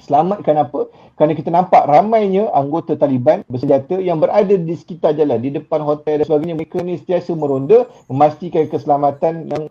Selamatkan 0.02 0.58
apa? 0.58 0.90
Kerana 1.14 1.34
kita 1.38 1.50
nampak 1.54 1.86
ramainya 1.86 2.50
anggota 2.52 2.98
Taliban 2.98 3.46
bersenjata 3.46 4.02
yang 4.02 4.18
berada 4.18 4.58
di 4.58 4.74
sekitar 4.74 5.14
jalan, 5.14 5.38
di 5.38 5.54
depan 5.54 5.86
hotel 5.86 6.22
dan 6.22 6.26
sebagainya. 6.26 6.58
Mereka 6.58 6.82
ni 6.82 6.98
sentiasa 6.98 7.32
meronda 7.38 7.86
memastikan 8.10 8.66
keselamatan 8.66 9.54
yang 9.54 9.64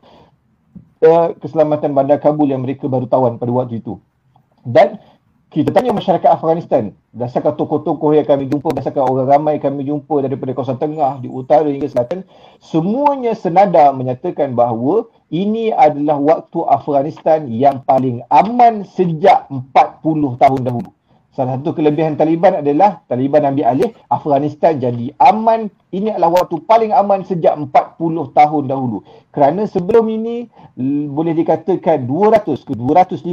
uh, 1.02 1.34
keselamatan 1.42 1.92
bandar 1.92 2.22
Kabul 2.22 2.54
yang 2.54 2.62
mereka 2.62 2.86
baru 2.86 3.10
tawan 3.10 3.36
pada 3.36 3.50
waktu 3.50 3.82
itu. 3.82 3.98
Dan 4.62 5.02
kita 5.52 5.68
tanya 5.68 5.92
masyarakat 5.92 6.32
Afghanistan, 6.32 6.96
berdasarkan 7.12 7.52
tokoh-tokoh 7.60 8.16
yang 8.16 8.24
kami 8.24 8.48
jumpa, 8.48 8.72
berdasarkan 8.72 9.04
orang 9.04 9.28
ramai 9.28 9.60
kami 9.60 9.84
jumpa 9.84 10.24
daripada 10.24 10.56
kawasan 10.56 10.80
tengah, 10.80 11.20
di 11.20 11.28
utara 11.28 11.68
hingga 11.68 11.92
selatan, 11.92 12.24
semuanya 12.56 13.36
senada 13.36 13.92
menyatakan 13.92 14.56
bahawa 14.56 15.04
ini 15.28 15.68
adalah 15.68 16.16
waktu 16.16 16.56
Afghanistan 16.64 17.52
yang 17.52 17.84
paling 17.84 18.24
aman 18.32 18.88
sejak 18.96 19.44
40 19.52 20.40
tahun 20.40 20.60
dahulu. 20.64 20.88
Salah 21.32 21.56
satu 21.56 21.72
kelebihan 21.72 22.20
Taliban 22.20 22.60
adalah 22.60 23.00
Taliban 23.08 23.48
ambil 23.48 23.64
alih 23.64 23.90
Afghanistan 24.12 24.76
jadi 24.76 25.16
aman. 25.16 25.72
Ini 25.88 26.12
adalah 26.12 26.44
waktu 26.44 26.60
paling 26.68 26.92
aman 26.92 27.24
sejak 27.24 27.56
40 27.56 28.36
tahun 28.36 28.64
dahulu. 28.68 29.00
Kerana 29.32 29.64
sebelum 29.64 30.12
ini 30.12 30.52
boleh 31.08 31.32
dikatakan 31.32 32.04
200 32.04 32.68
ke 32.68 32.76
250 32.76 33.24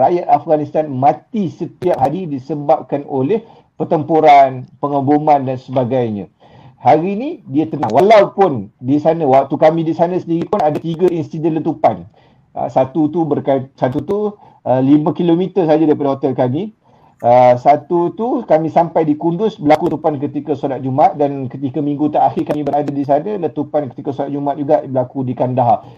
rakyat 0.00 0.24
Afghanistan 0.32 0.88
mati 0.88 1.52
setiap 1.52 2.00
hari 2.00 2.24
disebabkan 2.24 3.04
oleh 3.04 3.44
pertempuran, 3.76 4.64
pengeboman 4.80 5.44
dan 5.44 5.60
sebagainya. 5.60 6.32
Hari 6.80 7.20
ini 7.20 7.28
dia 7.52 7.68
tenang. 7.68 7.92
Walaupun 7.92 8.72
di 8.80 8.96
sana, 8.96 9.28
waktu 9.28 9.52
kami 9.60 9.84
di 9.84 9.92
sana 9.92 10.16
sendiri 10.16 10.48
pun 10.48 10.64
ada 10.64 10.80
tiga 10.80 11.08
insiden 11.12 11.60
letupan. 11.60 12.08
Ah, 12.56 12.72
satu 12.72 13.12
tu 13.12 13.28
berkait, 13.28 13.68
satu 13.76 14.00
tu 14.00 14.18
uh, 14.64 14.80
5 14.80 15.12
km 15.12 15.68
saja 15.68 15.84
daripada 15.84 16.16
hotel 16.16 16.32
kami. 16.32 16.72
Uh, 17.16 17.56
satu 17.56 18.12
tu 18.12 18.44
kami 18.44 18.68
sampai 18.68 19.08
di 19.08 19.16
Kunduz 19.16 19.56
berlaku 19.56 19.88
letupan 19.88 20.20
ketika 20.20 20.52
solat 20.52 20.84
Jumaat 20.84 21.16
dan 21.16 21.48
ketika 21.48 21.80
minggu 21.80 22.12
terakhir 22.12 22.44
kami 22.44 22.60
berada 22.60 22.92
di 22.92 23.08
sana 23.08 23.40
letupan 23.40 23.88
ketika 23.88 24.12
solat 24.12 24.36
Jumaat 24.36 24.60
juga 24.60 24.84
berlaku 24.84 25.24
di 25.24 25.32
Kandahar. 25.32 25.88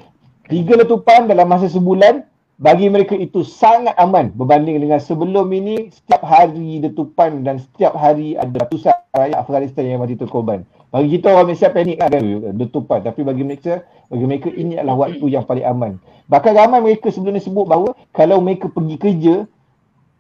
Tiga 0.46 0.78
letupan 0.78 1.26
dalam 1.26 1.50
masa 1.50 1.66
sebulan 1.66 2.22
bagi 2.62 2.86
mereka 2.86 3.18
itu 3.18 3.42
sangat 3.42 3.98
aman 3.98 4.30
berbanding 4.30 4.78
dengan 4.78 5.02
sebelum 5.02 5.50
ini 5.50 5.90
setiap 5.90 6.22
hari 6.22 6.78
letupan 6.86 7.42
dan 7.42 7.58
setiap 7.66 7.98
hari 7.98 8.38
ada 8.38 8.54
ratusan 8.62 8.94
rakyat 9.10 9.38
Afghanistan 9.42 9.90
yang 9.90 9.98
mati 9.98 10.14
terkorban. 10.14 10.62
Bagi 10.94 11.18
kita 11.18 11.34
orang 11.34 11.50
Malaysia 11.50 11.74
panik 11.74 11.98
kan 11.98 12.14
letupan 12.54 13.02
tapi 13.02 13.26
bagi 13.26 13.42
mereka 13.42 13.82
bagi 14.06 14.22
mereka 14.22 14.48
ini 14.54 14.78
adalah 14.78 15.10
waktu 15.10 15.26
yang 15.26 15.42
paling 15.42 15.66
aman. 15.66 15.92
Bahkan 16.30 16.52
ramai 16.54 16.78
mereka 16.78 17.10
sebelum 17.10 17.34
ni 17.34 17.42
sebut 17.42 17.66
bahawa 17.66 17.90
kalau 18.14 18.38
mereka 18.38 18.70
pergi 18.70 18.96
kerja 19.02 19.34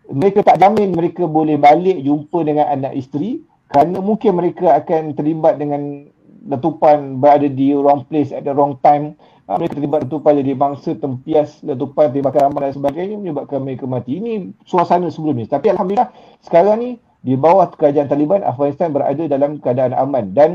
mereka 0.08 0.40
tak 0.40 0.60
jamin 0.60 0.96
mereka 0.96 1.28
boleh 1.28 1.60
balik 1.60 2.00
jumpa 2.00 2.40
dengan 2.44 2.66
anak 2.72 2.96
isteri 2.96 3.44
kerana 3.68 4.00
mungkin 4.00 4.40
mereka 4.40 4.72
akan 4.80 5.12
terlibat 5.12 5.60
dengan 5.60 6.08
letupan 6.48 7.20
berada 7.20 7.44
di 7.44 7.76
wrong 7.76 8.08
place 8.08 8.32
at 8.32 8.48
the 8.48 8.52
wrong 8.56 8.80
time. 8.80 9.12
Ha, 9.48 9.56
mereka 9.56 9.80
terlibat 9.80 10.08
letupan 10.08 10.40
jadi 10.40 10.52
bangsa 10.56 10.96
tempias 10.96 11.60
letupan 11.64 12.12
tembakan 12.12 12.52
ramai 12.52 12.68
dan 12.68 12.72
sebagainya 12.76 13.16
menyebabkan 13.20 13.60
mereka 13.64 13.84
mati. 13.84 14.20
Ini 14.20 14.52
suasana 14.64 15.08
sebelum 15.12 15.40
ni. 15.40 15.44
Tapi 15.48 15.72
Alhamdulillah 15.72 16.12
sekarang 16.44 16.76
ni 16.80 16.90
di 17.24 17.36
bawah 17.36 17.68
kerajaan 17.72 18.08
Taliban 18.08 18.44
Afghanistan 18.44 18.92
berada 18.92 19.24
dalam 19.24 19.60
keadaan 19.60 19.92
aman. 19.96 20.32
Dan 20.32 20.50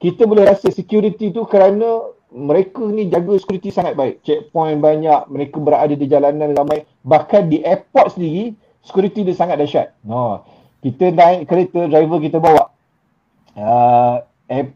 kita 0.00 0.28
boleh 0.28 0.48
rasa 0.48 0.68
security 0.68 1.32
tu 1.32 1.48
kerana 1.48 2.12
mereka 2.32 2.84
ni 2.84 3.08
jaga 3.08 3.40
security 3.40 3.72
sangat 3.72 3.96
baik. 3.96 4.20
Checkpoint 4.24 4.84
banyak 4.84 5.32
mereka 5.32 5.56
berada 5.56 5.92
di 5.96 6.04
jalanan 6.04 6.52
ramai. 6.52 6.84
Bahkan 7.08 7.48
di 7.48 7.64
airport 7.64 8.16
sendiri 8.16 8.52
security 8.86 9.26
dia 9.26 9.34
sangat 9.34 9.58
dahsyat. 9.58 9.98
No. 10.06 10.46
Kita 10.80 11.10
naik 11.10 11.50
kereta, 11.50 11.90
driver 11.90 12.22
kita 12.22 12.38
bawa. 12.38 12.70
Uh, 13.58 14.22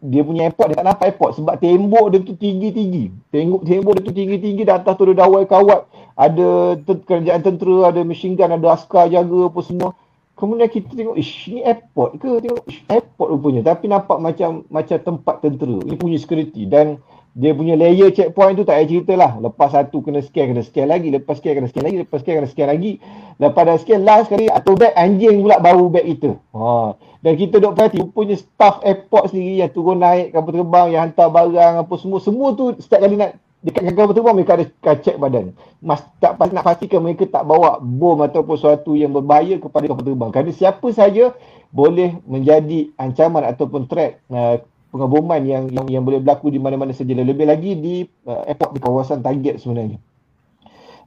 dia 0.02 0.26
punya 0.26 0.50
airport, 0.50 0.74
dia 0.74 0.82
tak 0.82 0.86
nampak 0.90 1.06
airport 1.14 1.38
sebab 1.38 1.54
tembok 1.62 2.11
dia 2.11 2.18
tu 2.26 2.34
tinggi-tinggi. 2.34 3.30
Tembok 3.30 3.62
tembok 3.62 3.92
dia 3.94 4.02
tu 4.11 4.14
tinggi-tinggi, 4.18 4.62
di 4.66 4.72
atas 4.74 4.98
tu 4.98 5.06
ada 5.06 5.14
dawai 5.22 5.46
kawat. 5.46 5.86
Ada 6.18 6.74
kerajaan 7.06 7.40
tentera, 7.46 7.94
ada 7.94 8.02
machine 8.02 8.34
gun, 8.34 8.50
ada 8.50 8.74
askar 8.74 9.06
jaga 9.06 9.46
apa 9.46 9.61
semua. 9.62 9.94
Kemudian 10.34 10.72
kita 10.72 10.96
tengok, 10.96 11.16
ish 11.20 11.52
ni 11.52 11.61
airport 11.62 12.16
ke? 12.18 12.28
Tengok, 12.40 12.64
ish 12.66 12.82
airport 12.88 13.28
rupanya. 13.30 13.62
Tapi 13.70 13.92
nampak 13.92 14.18
macam 14.18 14.64
macam 14.72 14.96
tempat 14.98 15.36
tentera. 15.44 15.78
Ini 15.84 15.94
punya 16.00 16.16
security. 16.18 16.64
Dan 16.64 16.98
dia 17.30 17.54
punya 17.54 17.78
layer 17.78 18.10
checkpoint 18.10 18.58
tu 18.58 18.66
tak 18.66 18.82
payah 18.82 18.88
cerita 18.90 19.14
lah. 19.14 19.38
Lepas 19.38 19.70
satu 19.70 20.02
kena 20.02 20.18
scan, 20.18 20.50
kena 20.50 20.62
scan 20.66 20.86
lagi. 20.90 21.14
Lepas 21.14 21.38
scan, 21.38 21.54
kena 21.54 21.70
scan 21.70 21.84
lagi. 21.86 21.98
Lepas 22.02 22.18
scan, 22.26 22.34
kena 22.42 22.48
scan 22.50 22.66
lagi. 22.66 22.92
Lepas 23.38 23.62
dah 23.62 23.76
scan 23.78 24.00
last 24.02 24.24
sekali, 24.26 24.46
atau 24.50 24.74
bag 24.74 24.92
anjing 24.98 25.46
pula 25.46 25.62
baru 25.62 25.86
bag 25.86 26.04
kita. 26.10 26.34
Ha. 26.52 26.98
Dan 27.22 27.32
kita 27.38 27.62
duk 27.62 27.78
perhati, 27.78 28.02
punya 28.10 28.34
staff 28.34 28.82
airport 28.82 29.30
sendiri 29.30 29.62
yang 29.62 29.70
turun 29.70 30.02
naik 30.02 30.34
kapal 30.34 30.52
terbang, 30.52 30.86
yang 30.90 31.02
hantar 31.06 31.28
barang 31.30 31.74
apa 31.86 31.94
semua. 32.02 32.18
Semua 32.18 32.52
tu 32.58 32.74
setiap 32.82 33.00
kali 33.06 33.14
nak 33.14 33.38
dekat 33.62 33.94
kapal 33.94 34.12
terbang, 34.16 34.34
mereka 34.34 34.52
ada 34.58 34.66
check 34.98 35.16
badan. 35.16 35.54
Mas, 35.78 36.02
tak 36.18 36.34
nak 36.34 36.64
pastikan 36.66 37.00
mereka 37.00 37.30
tak 37.30 37.46
bawa 37.46 37.78
bom 37.78 38.18
ataupun 38.20 38.58
sesuatu 38.58 38.98
yang 38.98 39.14
berbahaya 39.14 39.56
kepada 39.62 39.86
kapal 39.86 40.02
terbang. 40.02 40.30
Kerana 40.34 40.50
siapa 40.50 40.88
saja 40.90 41.30
boleh 41.70 42.18
menjadi 42.26 42.90
ancaman 42.98 43.46
ataupun 43.46 43.86
threat 43.86 44.18
uh, 44.34 44.58
pengeboman 44.91 45.41
yang, 45.47 45.70
yang 45.70 45.86
yang 45.86 46.03
boleh 46.03 46.18
berlaku 46.18 46.51
di 46.51 46.59
mana-mana 46.59 46.91
saja. 46.91 47.14
Lebih 47.14 47.47
lagi 47.47 47.78
di 47.78 47.95
uh, 48.26 48.43
airport 48.45 48.70
di 48.74 48.80
kawasan 48.82 49.22
target 49.22 49.62
sebenarnya. 49.62 49.99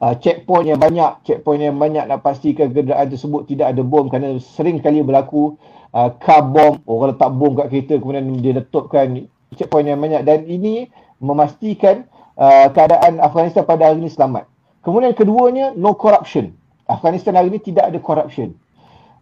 Uh, 0.04 0.16
checkpoint 0.20 0.68
yang 0.68 0.80
banyak 0.82 1.24
checkpoint 1.24 1.64
yang 1.64 1.80
banyak 1.80 2.04
nak 2.04 2.20
pastikan 2.26 2.76
kenderaan 2.76 3.08
tersebut 3.08 3.48
tidak 3.48 3.72
ada 3.72 3.82
bom 3.88 4.12
kerana 4.12 4.36
sering 4.42 4.84
kali 4.84 5.00
berlaku 5.04 5.56
uh, 5.96 6.12
car 6.20 6.44
bomb. 6.44 6.80
Orang 6.88 7.16
letak 7.16 7.32
bom 7.36 7.54
kat 7.56 7.68
kereta 7.72 8.00
kemudian 8.00 8.28
dia 8.40 8.60
letupkan 8.60 9.28
checkpoint 9.56 9.88
yang 9.88 10.00
banyak. 10.00 10.24
Dan 10.28 10.48
ini 10.48 10.88
memastikan 11.24 12.08
uh, 12.36 12.68
keadaan 12.72 13.20
Afghanistan 13.20 13.64
pada 13.64 13.92
hari 13.92 14.04
ini 14.04 14.12
selamat. 14.12 14.48
Kemudian 14.84 15.16
keduanya 15.16 15.72
no 15.76 15.96
corruption. 15.96 16.52
Afghanistan 16.84 17.40
hari 17.40 17.48
ini 17.56 17.60
tidak 17.64 17.88
ada 17.88 18.00
corruption. 18.04 18.52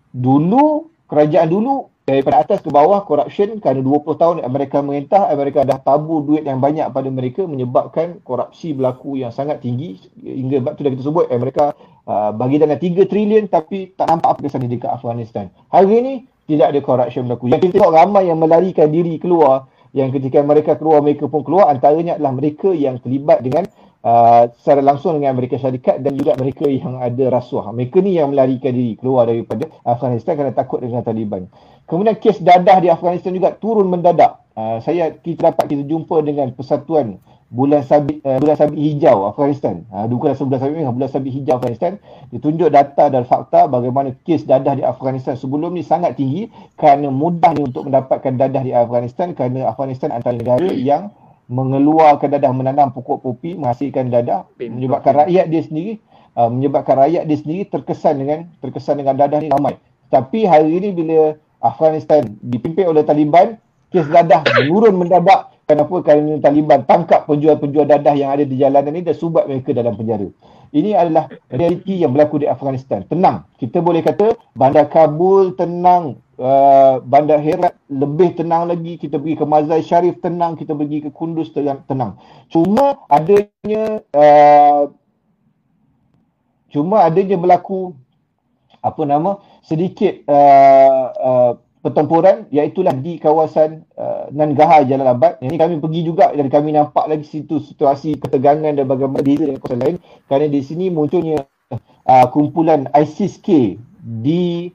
Dulu 0.10 0.90
kerajaan 1.06 1.46
dulu 1.46 1.94
daripada 2.12 2.44
atas 2.44 2.60
ke 2.60 2.68
bawah 2.68 3.08
corruption 3.08 3.64
kerana 3.64 3.80
20 3.80 4.22
tahun 4.22 4.36
Amerika 4.44 4.84
merintah 4.84 5.32
Amerika 5.32 5.64
dah 5.64 5.80
tabur 5.80 6.22
duit 6.28 6.44
yang 6.44 6.60
banyak 6.60 6.92
pada 6.92 7.08
mereka 7.08 7.48
menyebabkan 7.48 8.20
korupsi 8.28 8.76
berlaku 8.76 9.16
yang 9.16 9.32
sangat 9.32 9.64
tinggi 9.64 9.96
hingga 10.20 10.60
sebab 10.60 10.72
tu 10.76 10.82
dah 10.84 10.92
kita 10.92 11.04
sebut 11.08 11.26
Amerika 11.32 11.72
uh, 12.06 12.36
bagi 12.36 12.60
dana 12.60 12.76
3 12.76 13.08
trilion 13.08 13.48
tapi 13.48 13.96
tak 13.96 14.12
nampak 14.12 14.36
apa 14.36 14.40
kesan 14.44 14.68
dekat 14.68 14.92
Afghanistan 14.92 15.48
hari 15.72 15.90
ini 16.04 16.14
tidak 16.46 16.76
ada 16.76 16.80
corruption 16.84 17.26
berlaku 17.32 17.48
yang 17.48 17.64
kita 17.64 17.80
tengok 17.80 17.94
ramai 17.96 18.28
yang 18.28 18.38
melarikan 18.38 18.92
diri 18.92 19.16
keluar 19.16 19.72
yang 19.96 20.12
ketika 20.12 20.44
mereka 20.44 20.76
keluar 20.76 21.00
mereka 21.00 21.32
pun 21.32 21.48
keluar 21.48 21.72
antaranya 21.72 22.20
adalah 22.20 22.36
mereka 22.36 22.72
yang 22.72 23.00
terlibat 23.00 23.40
dengan 23.40 23.68
uh, 24.06 24.44
secara 24.60 24.82
langsung 24.82 25.18
dengan 25.18 25.34
Amerika 25.34 25.58
Syarikat 25.58 26.02
dan 26.02 26.14
juga 26.18 26.36
mereka 26.38 26.66
yang 26.68 27.00
ada 27.02 27.26
rasuah. 27.30 27.70
Mereka 27.74 27.98
ni 28.02 28.18
yang 28.18 28.34
melarikan 28.34 28.74
diri 28.74 28.98
keluar 28.98 29.30
daripada 29.30 29.70
Afghanistan 29.86 30.38
kerana 30.38 30.54
takut 30.54 30.82
dengan 30.82 31.06
Taliban. 31.06 31.48
Kemudian 31.90 32.16
kes 32.18 32.40
dadah 32.40 32.78
di 32.80 32.88
Afghanistan 32.88 33.36
juga 33.36 33.54
turun 33.56 33.90
mendadak. 33.92 34.42
Uh, 34.52 34.84
saya 34.84 35.16
kita 35.16 35.52
dapat 35.52 35.72
kita 35.72 35.84
jumpa 35.88 36.20
dengan 36.28 36.52
persatuan 36.52 37.20
bulan 37.52 37.84
sabit 37.84 38.24
uh, 38.24 38.40
bulan 38.40 38.56
sabit 38.56 38.80
hijau 38.80 39.28
Afghanistan. 39.28 39.84
Uh, 39.92 40.08
bukan 40.08 40.36
bulan 40.36 40.60
sabit 40.60 40.76
merah, 40.80 40.94
bulan 40.96 41.10
sabit 41.12 41.32
hijau 41.36 41.60
Afghanistan 41.60 42.00
ditunjuk 42.32 42.72
data 42.72 43.12
dan 43.12 43.28
fakta 43.28 43.68
bagaimana 43.68 44.16
kes 44.24 44.48
dadah 44.48 44.80
di 44.80 44.84
Afghanistan 44.88 45.36
sebelum 45.36 45.76
ni 45.76 45.84
sangat 45.84 46.16
tinggi 46.16 46.48
kerana 46.80 47.12
mudah 47.12 47.52
ni 47.56 47.68
untuk 47.68 47.92
mendapatkan 47.92 48.40
dadah 48.40 48.64
di 48.64 48.72
Afghanistan 48.72 49.36
kerana 49.36 49.68
Afghanistan 49.68 50.16
antara 50.16 50.40
negara 50.40 50.72
yang 50.72 51.12
mengeluarkan 51.52 52.32
dadah 52.32 52.52
menanam 52.56 52.96
pokok 52.96 53.20
popi 53.20 53.60
menghasilkan 53.60 54.08
dadah 54.08 54.48
menyebabkan 54.56 55.28
rakyat 55.28 55.52
dia 55.52 55.62
sendiri 55.68 56.00
uh, 56.40 56.48
menyebabkan 56.48 56.96
rakyat 56.96 57.28
dia 57.28 57.38
sendiri 57.40 57.68
terkesan 57.68 58.24
dengan 58.24 58.40
terkesan 58.64 59.04
dengan 59.04 59.20
dadah 59.20 59.44
ni 59.44 59.52
ramai 59.52 59.76
tapi 60.08 60.48
hari 60.48 60.80
ini 60.80 60.96
bila 60.96 61.36
Afghanistan 61.62 62.26
dipimpin 62.42 62.90
oleh 62.90 63.06
Taliban 63.06 63.56
kes 63.92 64.08
dadah 64.08 64.44
menurun 64.60 64.98
mendadak 64.98 65.54
kenapa 65.70 65.96
kerana 66.04 66.42
Taliban 66.42 66.84
tangkap 66.84 67.28
penjual-penjual 67.30 67.86
dadah 67.88 68.16
yang 68.18 68.34
ada 68.34 68.44
di 68.44 68.60
jalanan 68.60 68.92
ini 68.98 69.08
dan 69.08 69.16
subat 69.16 69.48
mereka 69.48 69.72
dalam 69.72 69.96
penjara. 69.96 70.28
Ini 70.72 70.96
adalah 70.96 71.28
realiti 71.52 72.00
yang 72.00 72.16
berlaku 72.16 72.44
di 72.44 72.48
Afghanistan. 72.48 73.04
Tenang. 73.04 73.44
Kita 73.60 73.84
boleh 73.84 74.00
kata 74.00 74.36
bandar 74.56 74.88
Kabul 74.88 75.56
tenang 75.56 76.20
Uh, 76.42 76.98
bandar 77.06 77.38
Herat 77.38 77.78
lebih 77.86 78.34
tenang 78.34 78.66
lagi. 78.66 78.98
Kita 78.98 79.22
pergi 79.22 79.38
ke 79.38 79.46
Mazar 79.46 79.78
Sharif 79.86 80.26
tenang 80.26 80.58
kita 80.58 80.74
pergi 80.74 81.06
ke 81.06 81.10
Kunduz 81.14 81.54
tenang. 81.54 82.18
cuma 82.50 82.98
adanya 83.14 84.02
uh, 84.10 84.90
cuma 86.74 87.06
adanya 87.06 87.38
berlaku 87.38 87.94
apa 88.82 89.02
nama 89.06 89.38
sedikit 89.62 90.26
uh, 90.28 91.06
uh, 91.16 91.52
pertempuran 91.82 92.46
iaitu 92.54 92.86
di 93.02 93.18
kawasan 93.18 93.82
uh, 93.98 94.30
Nangarhar 94.30 94.86
Jalalabad 94.86 95.42
ini 95.42 95.58
kami 95.58 95.82
pergi 95.82 96.06
juga 96.06 96.30
dan 96.30 96.50
kami 96.50 96.78
nampak 96.78 97.10
lagi 97.10 97.26
situ 97.26 97.58
situasi 97.58 98.22
ketegangan 98.22 98.78
dan 98.78 98.86
bagaimana 98.86 99.26
beza 99.26 99.50
dengan 99.50 99.62
kawasan 99.62 99.82
lain 99.82 99.98
kerana 100.30 100.46
di 100.50 100.62
sini 100.62 100.94
munculnya 100.94 101.42
uh, 101.74 102.26
kumpulan 102.30 102.86
ISIS-K 102.94 103.78
di 104.22 104.70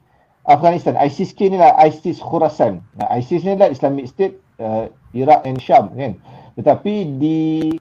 Afghanistan. 0.47 0.95
ISIS-K 0.95 1.51
ni 1.51 1.57
lah 1.59 1.75
ISIS 1.83 2.23
Khurasan. 2.23 2.79
Nah, 2.95 3.07
ISIS 3.19 3.43
ni 3.43 3.59
lah 3.59 3.67
Islamic 3.67 4.07
State 4.07 4.39
uh, 4.63 4.87
Iraq 5.11 5.43
and 5.43 5.59
Sham 5.59 5.91
kan. 5.95 6.15
Tetapi 6.55 7.19
di 7.19 7.71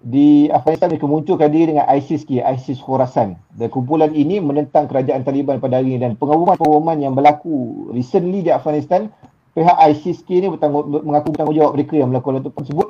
di 0.00 0.48
Afghanistan 0.48 0.88
mereka 0.88 1.04
munculkan 1.04 1.52
diri 1.52 1.76
dengan 1.76 1.84
ISIS-K, 1.84 2.40
ISIS 2.40 2.80
Khurasan. 2.80 3.36
Dan 3.52 3.68
kumpulan 3.68 4.10
ini 4.16 4.40
menentang 4.40 4.88
kerajaan 4.88 5.22
Taliban 5.22 5.60
pada 5.60 5.80
hari 5.80 5.96
ini 5.96 6.00
dan 6.00 6.16
pengumuman-pengumuman 6.16 6.96
yang 7.04 7.12
berlaku 7.12 7.88
recently 7.92 8.40
di 8.40 8.48
Afghanistan 8.48 9.12
pihak 9.52 9.76
ISIS-K 9.76 10.28
ni 10.40 10.48
bertanggung, 10.48 11.04
mengaku 11.04 11.36
bertanggungjawab 11.36 11.72
mereka 11.76 11.94
yang 12.00 12.08
melakukan 12.08 12.40
letupan 12.40 12.62
tersebut 12.64 12.88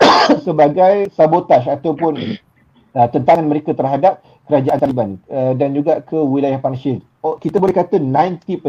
sebagai 0.46 0.94
sabotaj 1.16 1.66
ataupun 1.66 2.38
uh, 2.96 3.08
tentangan 3.10 3.46
mereka 3.48 3.74
terhadap 3.74 4.22
kerajaan 4.46 4.78
Taliban 4.78 5.10
uh, 5.32 5.56
dan 5.56 5.72
juga 5.72 6.04
ke 6.04 6.14
wilayah 6.14 6.60
Panjshir 6.60 7.00
oh, 7.24 7.40
kita 7.40 7.56
boleh 7.56 7.72
kata 7.72 7.96
90% 7.96 8.60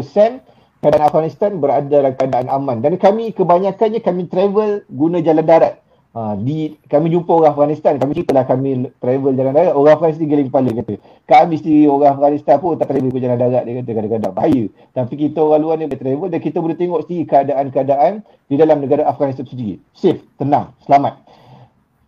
keadaan 0.82 1.04
Afghanistan 1.04 1.50
berada 1.62 1.86
dalam 1.86 2.12
keadaan 2.16 2.48
aman 2.50 2.82
dan 2.82 2.98
kami 2.98 3.30
kebanyakannya 3.36 4.00
kami 4.02 4.26
travel 4.26 4.82
guna 4.90 5.22
jalan 5.22 5.46
darat. 5.46 5.81
Ha, 6.12 6.36
di 6.36 6.76
kami 6.92 7.08
jumpa 7.08 7.32
orang 7.32 7.56
Afghanistan, 7.56 7.96
kami 7.96 8.12
ceritalah 8.20 8.44
kami 8.44 8.84
travel 9.00 9.32
jalan 9.32 9.56
darat, 9.56 9.72
orang 9.72 9.96
Afghanistan 9.96 10.28
geling 10.28 10.52
kepala 10.52 10.68
kata. 10.76 10.94
Kami 11.24 11.54
sendiri 11.56 11.88
orang 11.88 12.20
Afghanistan 12.20 12.60
pun 12.60 12.76
tak 12.76 12.92
travel 12.92 13.08
ke 13.08 13.16
jalan 13.16 13.38
darat 13.40 13.64
dia 13.64 13.80
kata 13.80 13.90
kadang-kadang 13.96 14.34
bahaya. 14.36 14.64
Tapi 14.92 15.14
kita 15.16 15.40
orang 15.40 15.60
luar 15.64 15.74
ni 15.80 15.88
boleh 15.88 16.00
travel 16.04 16.28
dan 16.28 16.40
kita 16.44 16.58
boleh 16.60 16.76
tengok 16.76 17.00
sendiri 17.08 17.24
keadaan-keadaan 17.24 18.12
di 18.44 18.54
dalam 18.60 18.84
negara 18.84 19.08
Afghanistan 19.08 19.48
sendiri. 19.48 19.80
Safe, 19.96 20.20
tenang, 20.36 20.76
selamat. 20.84 21.16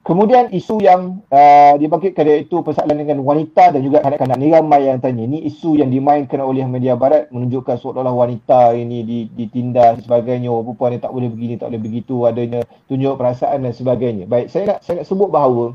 Kemudian 0.04 0.52
isu 0.52 0.84
yang 0.84 1.24
uh, 1.32 1.80
dibangkitkan 1.80 2.28
iaitu 2.28 2.60
persoalan 2.60 3.00
dengan 3.00 3.24
wanita 3.24 3.72
dan 3.72 3.80
juga 3.80 4.04
kanak-kanak 4.04 4.36
ni 4.36 4.52
ramai 4.52 4.84
yang 4.84 5.00
tanya. 5.00 5.24
Ini 5.24 5.48
isu 5.48 5.80
yang 5.80 5.88
dimainkan 5.88 6.44
oleh 6.44 6.68
media 6.68 6.92
barat 6.92 7.32
menunjukkan 7.32 7.80
seolah-olah 7.80 8.12
wanita 8.12 8.76
ini 8.76 9.00
ditindas 9.32 10.04
sebagainya. 10.04 10.52
Oh, 10.52 10.60
perempuan 10.60 10.92
ni 10.92 11.00
tak 11.00 11.08
boleh 11.08 11.32
begini, 11.32 11.56
tak 11.56 11.72
boleh 11.72 11.80
begitu. 11.80 12.20
Adanya 12.28 12.68
tunjuk 12.84 13.16
perasaan 13.16 13.64
dan 13.64 13.72
sebagainya. 13.72 14.28
Baik, 14.28 14.52
saya 14.52 14.76
nak, 14.76 14.78
saya 14.84 15.00
nak 15.00 15.08
sebut 15.08 15.32
bahawa 15.32 15.72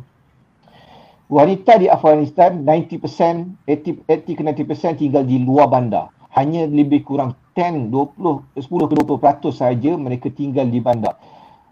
wanita 1.26 1.82
di 1.82 1.90
Afghanistan 1.90 2.62
90%, 2.62 3.66
80, 3.66 4.06
80 4.06 4.38
ke 4.38 4.42
90% 4.46 5.02
tinggal 5.02 5.26
di 5.26 5.42
luar 5.42 5.74
bandar. 5.74 6.14
Hanya 6.38 6.70
lebih 6.70 7.02
kurang 7.02 7.34
10, 7.58 7.90
20, 7.90 8.62
10 8.62 8.62
ke 8.62 8.94
20% 8.94 9.50
saja 9.50 9.92
mereka 9.98 10.30
tinggal 10.30 10.70
di 10.70 10.78
bandar. 10.78 11.18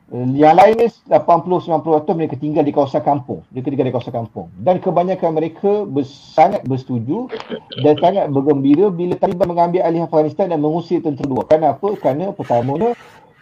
Eh, 0.07 0.23
yang 0.39 0.55
lainnya 0.55 0.87
80-90% 1.11 2.15
mereka 2.15 2.39
tinggal 2.39 2.63
di 2.63 2.71
kawasan 2.71 3.03
kampung. 3.03 3.43
Mereka 3.51 3.67
tinggal 3.75 3.87
di 3.91 3.93
kawasan 3.93 4.15
kampung. 4.15 4.47
Dan 4.55 4.79
kebanyakan 4.79 5.35
mereka 5.35 5.83
sangat 6.07 6.63
bersetuju 6.63 7.27
dan 7.83 7.99
sangat 7.99 8.31
bergembira 8.31 8.87
bila 8.87 9.19
Taliban 9.19 9.51
mengambil 9.51 9.83
alih 9.83 10.07
Afghanistan 10.07 10.47
dan 10.47 10.63
mengusir 10.63 11.03
tentera 11.03 11.27
luar. 11.27 11.51
Kenapa? 11.51 11.91
Kerana 11.99 12.31
pertama 12.31 12.95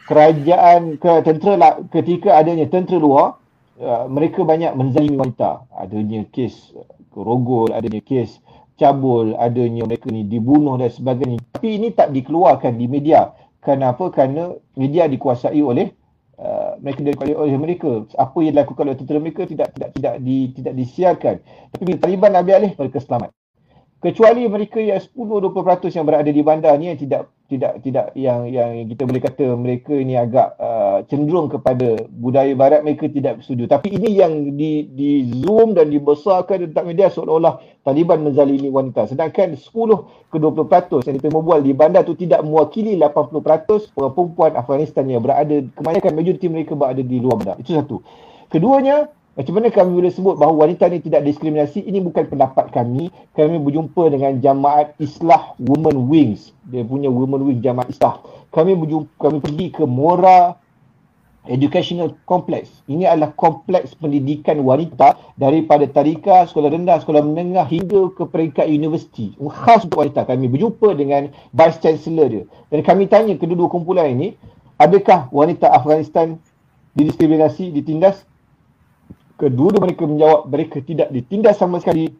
kerajaan 0.09 0.97
ke 0.97 1.11
tentera 1.21 1.85
ketika 1.93 2.33
adanya 2.33 2.65
tentera 2.65 2.97
luar 2.97 3.37
uh, 3.77 4.09
mereka 4.09 4.41
banyak 4.41 4.73
menzalimi 4.73 5.21
wanita. 5.21 5.69
Adanya 5.69 6.25
kes 6.33 6.73
rogol, 7.13 7.77
adanya 7.77 8.01
kes 8.01 8.41
cabul, 8.81 9.37
adanya 9.37 9.85
mereka 9.85 10.09
ni 10.09 10.25
dibunuh 10.25 10.81
dan 10.81 10.89
sebagainya. 10.89 11.37
Tapi 11.53 11.77
ini 11.77 11.93
tak 11.93 12.09
dikeluarkan 12.09 12.73
di 12.73 12.89
media. 12.89 13.37
Kenapa? 13.61 14.09
Kerana 14.09 14.57
media 14.73 15.05
dikuasai 15.05 15.61
oleh 15.61 15.93
Uh, 16.35 16.75
mereka 16.83 16.99
daripada 16.99 17.31
oleh 17.39 17.55
mereka. 17.55 18.03
Apa 18.19 18.43
yang 18.43 18.59
dilakukan 18.59 18.83
oleh 18.91 18.99
tentera 18.99 19.19
mereka 19.23 19.47
tidak 19.47 19.71
tidak 19.71 19.89
tidak 19.95 20.13
di, 20.19 20.37
tidak 20.51 20.73
disiarkan. 20.75 21.35
Tapi 21.71 21.81
bila 21.87 21.97
Taliban 22.03 22.35
ambil 22.35 22.53
alih 22.59 22.71
mereka 22.75 22.99
selamat 22.99 23.31
kecuali 24.05 24.45
mereka 24.45 24.77
yang 24.77 25.01
10 25.01 25.17
20% 25.17 25.89
yang 25.97 26.05
berada 26.05 26.29
di 26.29 26.41
bandar 26.45 26.77
ni 26.77 26.93
yang 26.93 26.99
tidak 27.01 27.33
tidak 27.49 27.81
tidak 27.81 28.13
yang 28.13 28.45
yang 28.49 28.85
kita 28.85 29.05
boleh 29.05 29.21
kata 29.21 29.45
mereka 29.57 29.93
ini 29.93 30.13
agak 30.13 30.53
uh, 30.61 31.01
cenderung 31.09 31.49
kepada 31.49 32.05
budaya 32.09 32.53
barat 32.53 32.85
mereka 32.85 33.09
tidak 33.09 33.41
setuju 33.41 33.65
tapi 33.65 33.97
ini 33.97 34.17
yang 34.17 34.53
di 34.53 34.85
di 34.93 35.29
zoom 35.41 35.73
dan 35.73 35.89
dibesarkan 35.89 36.69
dekat 36.69 36.85
media 36.85 37.09
seolah-olah 37.09 37.61
Taliban 37.85 38.25
menzalimi 38.25 38.73
wanita. 38.73 39.05
Sedangkan 39.05 39.53
10 39.53 39.61
ke 40.33 40.37
20% 40.41 41.05
yang 41.05 41.15
kita 41.21 41.29
bual 41.29 41.61
di 41.61 41.69
bandar 41.69 42.01
tu 42.01 42.17
tidak 42.17 42.41
mewakili 42.41 42.97
80% 42.97 43.93
perempuan 43.93 44.57
Afghanistan 44.57 45.05
yang 45.05 45.21
berada 45.21 45.61
kebanyakan 45.77 46.17
majoriti 46.17 46.49
mereka 46.49 46.73
berada 46.73 47.05
di 47.05 47.21
luar 47.21 47.45
bandar. 47.45 47.61
Itu 47.61 47.77
satu. 47.77 48.01
Keduanya 48.49 49.13
macam 49.35 49.53
mana 49.59 49.67
kami 49.67 49.91
boleh 49.99 50.11
sebut 50.15 50.39
bahawa 50.39 50.63
wanita 50.63 50.87
ni 50.87 51.03
tidak 51.03 51.27
diskriminasi? 51.27 51.83
Ini 51.83 51.99
bukan 51.99 52.31
pendapat 52.31 52.71
kami. 52.71 53.11
Kami 53.35 53.59
berjumpa 53.59 54.07
dengan 54.07 54.39
jamaat 54.39 54.95
Islah 54.95 55.59
Women 55.59 56.07
Wings. 56.07 56.55
Dia 56.71 56.87
punya 56.87 57.11
Women 57.11 57.43
Wings 57.43 57.59
jamaat 57.59 57.91
Islah. 57.91 58.23
Kami 58.55 58.79
berjumpa, 58.79 59.11
kami 59.19 59.43
pergi 59.43 59.67
ke 59.75 59.83
Mora 59.83 60.55
Educational 61.51 62.15
Complex. 62.23 62.81
Ini 62.87 63.11
adalah 63.11 63.35
kompleks 63.35 63.91
pendidikan 63.99 64.63
wanita 64.63 65.19
daripada 65.35 65.83
tadika, 65.85 66.47
sekolah 66.47 66.71
rendah, 66.71 67.03
sekolah 67.03 67.21
menengah 67.21 67.67
hingga 67.67 68.15
ke 68.15 68.23
peringkat 68.31 68.71
universiti. 68.71 69.35
Khas 69.51 69.83
untuk 69.83 69.99
wanita. 69.99 70.23
Kami 70.23 70.47
berjumpa 70.47 70.95
dengan 70.95 71.27
Vice 71.51 71.83
Chancellor 71.83 72.27
dia. 72.31 72.43
Dan 72.71 72.87
kami 72.87 73.11
tanya 73.11 73.35
kedua-dua 73.35 73.67
kumpulan 73.67 74.15
ini, 74.15 74.39
adakah 74.79 75.27
wanita 75.29 75.69
Afghanistan 75.75 76.39
didiskriminasi, 76.95 77.75
ditindas? 77.75 78.23
Kedua 79.35 79.75
mereka 79.77 80.03
menjawab 80.07 80.47
mereka 80.47 80.77
tidak 80.83 81.11
ditindas 81.11 81.59
sama 81.59 81.79
sekali 81.83 82.11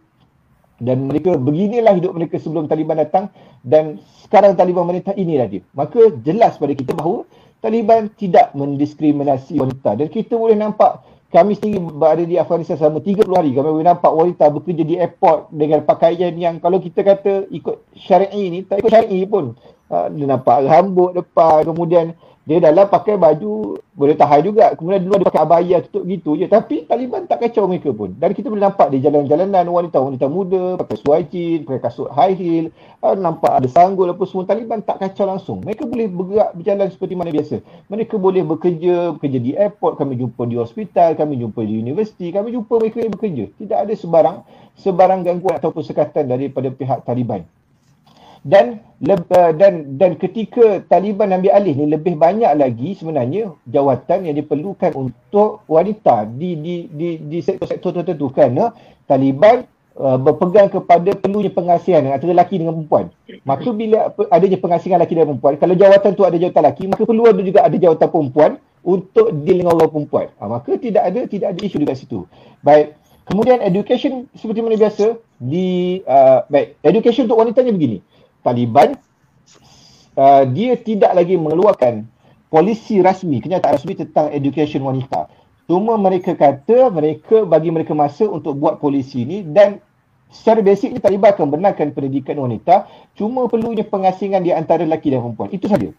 dan 0.79 1.07
mereka 1.07 1.39
beginilah 1.39 1.95
hidup 1.95 2.11
mereka 2.11 2.35
sebelum 2.35 2.67
Taliban 2.67 2.99
datang 2.99 3.31
dan 3.63 4.03
sekarang 4.27 4.59
Taliban 4.59 4.83
merintah 4.83 5.15
inilah 5.15 5.47
dia. 5.47 5.63
Maka 5.71 6.11
jelas 6.19 6.59
pada 6.59 6.75
kita 6.75 6.91
bahawa 6.91 7.23
Taliban 7.63 8.11
tidak 8.19 8.51
mendiskriminasi 8.51 9.55
wanita 9.57 9.95
dan 9.95 10.07
kita 10.11 10.35
boleh 10.35 10.59
nampak 10.59 10.99
kami 11.31 11.55
sendiri 11.57 11.79
berada 11.79 12.23
di 12.23 12.39
Afghanistan 12.39 12.79
selama 12.79 13.03
30 13.03 13.27
hari 13.27 13.51
kami 13.55 13.69
boleh 13.79 13.87
nampak 13.87 14.11
wanita 14.11 14.45
bekerja 14.51 14.83
di 14.83 14.95
airport 14.99 15.51
dengan 15.51 15.83
pakaian 15.83 16.31
yang 16.35 16.59
kalau 16.59 16.79
kita 16.79 17.03
kata 17.03 17.47
ikut 17.51 17.91
syar'i 17.95 18.51
ni 18.51 18.59
tak 18.67 18.83
ikut 18.83 18.91
syar'i 18.91 19.23
pun. 19.27 19.55
Ha, 19.85 20.09
dia 20.09 20.25
nampak 20.25 20.65
rambut 20.65 21.13
depan 21.13 21.61
kemudian 21.61 22.17
dia 22.45 22.61
dalam 22.61 22.85
pakai 22.85 23.17
baju 23.17 23.81
boleh 23.97 24.13
tahan 24.13 24.45
juga. 24.45 24.77
Kemudian 24.77 25.01
dulu 25.01 25.17
dia 25.17 25.27
pakai 25.33 25.41
abaya 25.41 25.77
tutup 25.81 26.05
gitu 26.05 26.37
je. 26.37 26.45
Tapi 26.45 26.85
Taliban 26.85 27.25
tak 27.25 27.41
kacau 27.41 27.65
mereka 27.65 27.89
pun. 27.89 28.13
Dan 28.13 28.37
kita 28.37 28.53
boleh 28.53 28.69
nampak 28.69 28.93
di 28.93 29.01
jalan-jalanan 29.01 29.65
wanita-wanita 29.65 30.29
muda 30.29 30.77
pakai 30.77 30.97
suajin, 31.01 31.65
pakai 31.65 31.81
kasut 31.81 32.05
high 32.13 32.37
heel. 32.37 32.69
Uh, 33.01 33.17
nampak 33.17 33.49
ada 33.49 33.65
sanggul 33.65 34.13
apa 34.13 34.21
semua. 34.29 34.45
Taliban 34.45 34.85
tak 34.85 35.01
kacau 35.01 35.25
langsung. 35.25 35.57
Mereka 35.65 35.89
boleh 35.89 36.05
bergerak 36.05 36.49
berjalan 36.53 36.87
seperti 36.93 37.13
mana 37.17 37.33
biasa. 37.33 37.55
Mereka 37.89 38.15
boleh 38.21 38.43
bekerja, 38.45 39.17
bekerja 39.17 39.39
di 39.41 39.51
airport. 39.57 39.97
Kami 39.97 40.13
jumpa 40.13 40.45
di 40.45 40.55
hospital, 40.61 41.17
kami 41.17 41.41
jumpa 41.41 41.65
di 41.65 41.81
universiti. 41.81 42.29
Kami 42.29 42.53
jumpa 42.53 42.77
mereka 42.77 43.01
yang 43.01 43.13
bekerja. 43.17 43.49
Tidak 43.57 43.77
ada 43.89 43.93
sebarang 43.97 44.37
sebarang 44.77 45.25
gangguan 45.25 45.57
ataupun 45.57 45.81
sekatan 45.81 46.29
daripada 46.29 46.69
pihak 46.69 47.09
Taliban 47.09 47.41
dan 48.45 48.77
uh, 49.09 49.51
dan 49.57 49.97
dan 49.97 50.21
ketika 50.21 50.85
Taliban 50.85 51.33
ambil 51.33 51.49
alih 51.57 51.73
ni 51.73 51.89
lebih 51.89 52.13
banyak 52.13 52.53
lagi 52.53 52.93
sebenarnya 52.93 53.57
jawatan 53.65 54.29
yang 54.29 54.37
diperlukan 54.37 54.93
untuk 54.93 55.65
wanita 55.65 56.29
di 56.29 56.53
di 56.53 56.75
di 56.93 57.09
di 57.25 57.41
sektor-sektor 57.41 57.89
tertentu 57.89 58.29
kerana 58.29 58.69
Taliban 59.09 59.65
uh, 59.97 60.21
berpegang 60.21 60.69
kepada 60.69 61.17
perlunya 61.17 61.49
pengasihan 61.49 62.05
antara 62.05 62.37
lelaki 62.37 62.61
dengan 62.61 62.77
perempuan. 62.77 63.09
Maka 63.41 63.69
bila 63.73 64.13
adanya 64.29 64.57
pengasihan 64.61 65.01
lelaki 65.01 65.17
dan 65.17 65.25
perempuan, 65.25 65.57
kalau 65.57 65.73
jawatan 65.73 66.11
tu 66.13 66.21
ada 66.21 66.37
jawatan 66.37 66.61
lelaki, 66.61 66.83
maka 66.85 67.01
perlu 67.01 67.23
ada 67.25 67.41
juga 67.41 67.59
ada 67.65 67.77
jawatan 67.81 68.07
perempuan 68.13 68.51
untuk 68.85 69.33
deal 69.41 69.65
dengan 69.65 69.73
orang 69.73 69.89
perempuan. 69.89 70.27
Ha, 70.37 70.45
maka 70.45 70.77
tidak 70.77 71.01
ada 71.01 71.25
tidak 71.25 71.57
ada 71.57 71.59
isu 71.65 71.81
dekat 71.81 71.97
situ. 71.97 72.29
Baik. 72.61 72.93
Kemudian 73.25 73.57
education 73.57 74.29
seperti 74.37 74.61
mana 74.61 74.77
biasa 74.77 75.17
di 75.41 75.97
uh, 76.05 76.45
baik, 76.45 76.77
education 76.85 77.25
untuk 77.25 77.41
wanitanya 77.41 77.73
begini. 77.73 78.05
Taliban 78.45 78.93
uh, 80.13 80.43
dia 80.45 80.77
tidak 80.77 81.17
lagi 81.17 81.33
mengeluarkan 81.33 82.05
polisi 82.53 83.01
rasmi, 83.01 83.41
kenyataan 83.41 83.73
rasmi 83.75 83.97
tentang 83.97 84.29
education 84.31 84.85
wanita. 84.85 85.27
Cuma 85.65 85.97
mereka 85.97 86.37
kata 86.37 86.93
mereka 86.93 87.41
bagi 87.41 87.73
mereka 87.73 87.97
masa 87.97 88.29
untuk 88.29 88.53
buat 88.61 88.77
polisi 88.77 89.25
ini 89.25 89.41
dan 89.41 89.81
secara 90.29 90.61
basicnya 90.61 91.01
Taliban 91.01 91.33
akan 91.33 91.47
benarkan 91.49 91.89
pendidikan 91.89 92.37
wanita 92.37 92.85
cuma 93.17 93.49
perlunya 93.49 93.81
pengasingan 93.81 94.45
di 94.45 94.53
antara 94.53 94.85
lelaki 94.85 95.09
dan 95.09 95.25
perempuan. 95.25 95.49
Itu 95.49 95.65
saja. 95.65 95.89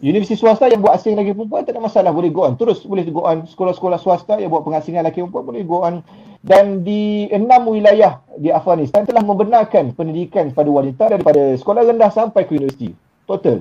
Universiti 0.00 0.40
swasta 0.40 0.64
yang 0.64 0.80
buat 0.80 0.96
asing 0.96 1.12
lagi 1.12 1.36
perempuan 1.36 1.60
tak 1.68 1.76
ada 1.76 1.84
masalah 1.84 2.08
boleh 2.08 2.32
go 2.32 2.48
on 2.48 2.56
terus 2.56 2.80
boleh 2.88 3.04
go 3.12 3.20
on 3.20 3.44
sekolah-sekolah 3.44 4.00
swasta 4.00 4.40
yang 4.40 4.48
buat 4.48 4.64
pengasingan 4.64 5.04
lelaki 5.04 5.20
perempuan 5.20 5.44
boleh 5.44 5.62
go 5.68 5.84
on 5.84 6.00
dan 6.40 6.80
di 6.80 7.28
enam 7.28 7.68
wilayah 7.68 8.24
di 8.40 8.48
Afghanistan 8.48 9.04
telah 9.04 9.20
membenarkan 9.20 9.92
pendidikan 9.92 10.48
kepada 10.48 10.70
wanita 10.72 11.04
daripada 11.12 11.52
sekolah 11.60 11.84
rendah 11.84 12.08
sampai 12.08 12.48
ke 12.48 12.56
universiti. 12.56 12.96
Total. 13.28 13.60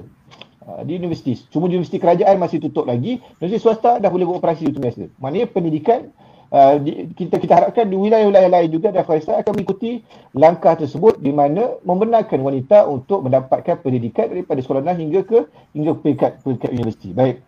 Uh, 0.64 0.82
di 0.88 0.96
universiti. 0.96 1.36
Cuma 1.52 1.68
universiti 1.68 2.00
kerajaan 2.00 2.40
masih 2.40 2.64
tutup 2.64 2.88
lagi. 2.88 3.20
Universiti 3.44 3.68
swasta 3.68 4.00
dah 4.00 4.08
boleh 4.08 4.24
beroperasi 4.24 4.72
itu 4.72 4.80
biasa. 4.80 5.12
Maknanya 5.20 5.48
pendidikan 5.52 6.02
Uh, 6.50 6.82
di, 6.82 7.14
kita 7.14 7.38
kita 7.38 7.54
harapkan 7.62 7.86
di 7.86 7.94
wilayah-wilayah 7.94 8.50
lain 8.50 8.74
juga 8.74 8.90
di 8.90 8.98
Afghanistan 8.98 9.38
akan 9.38 9.54
mengikuti 9.54 10.02
langkah 10.34 10.74
tersebut 10.74 11.22
di 11.22 11.30
mana 11.30 11.78
membenarkan 11.86 12.42
wanita 12.42 12.90
untuk 12.90 13.22
mendapatkan 13.22 13.78
pendidikan 13.86 14.34
daripada 14.34 14.58
sekolah 14.58 14.82
rendah 14.82 14.98
hingga 14.98 15.22
ke 15.30 15.46
hingga 15.78 15.94
peringkat 16.02 16.42
peringkat 16.42 16.70
universiti. 16.74 17.14
Baik. 17.14 17.46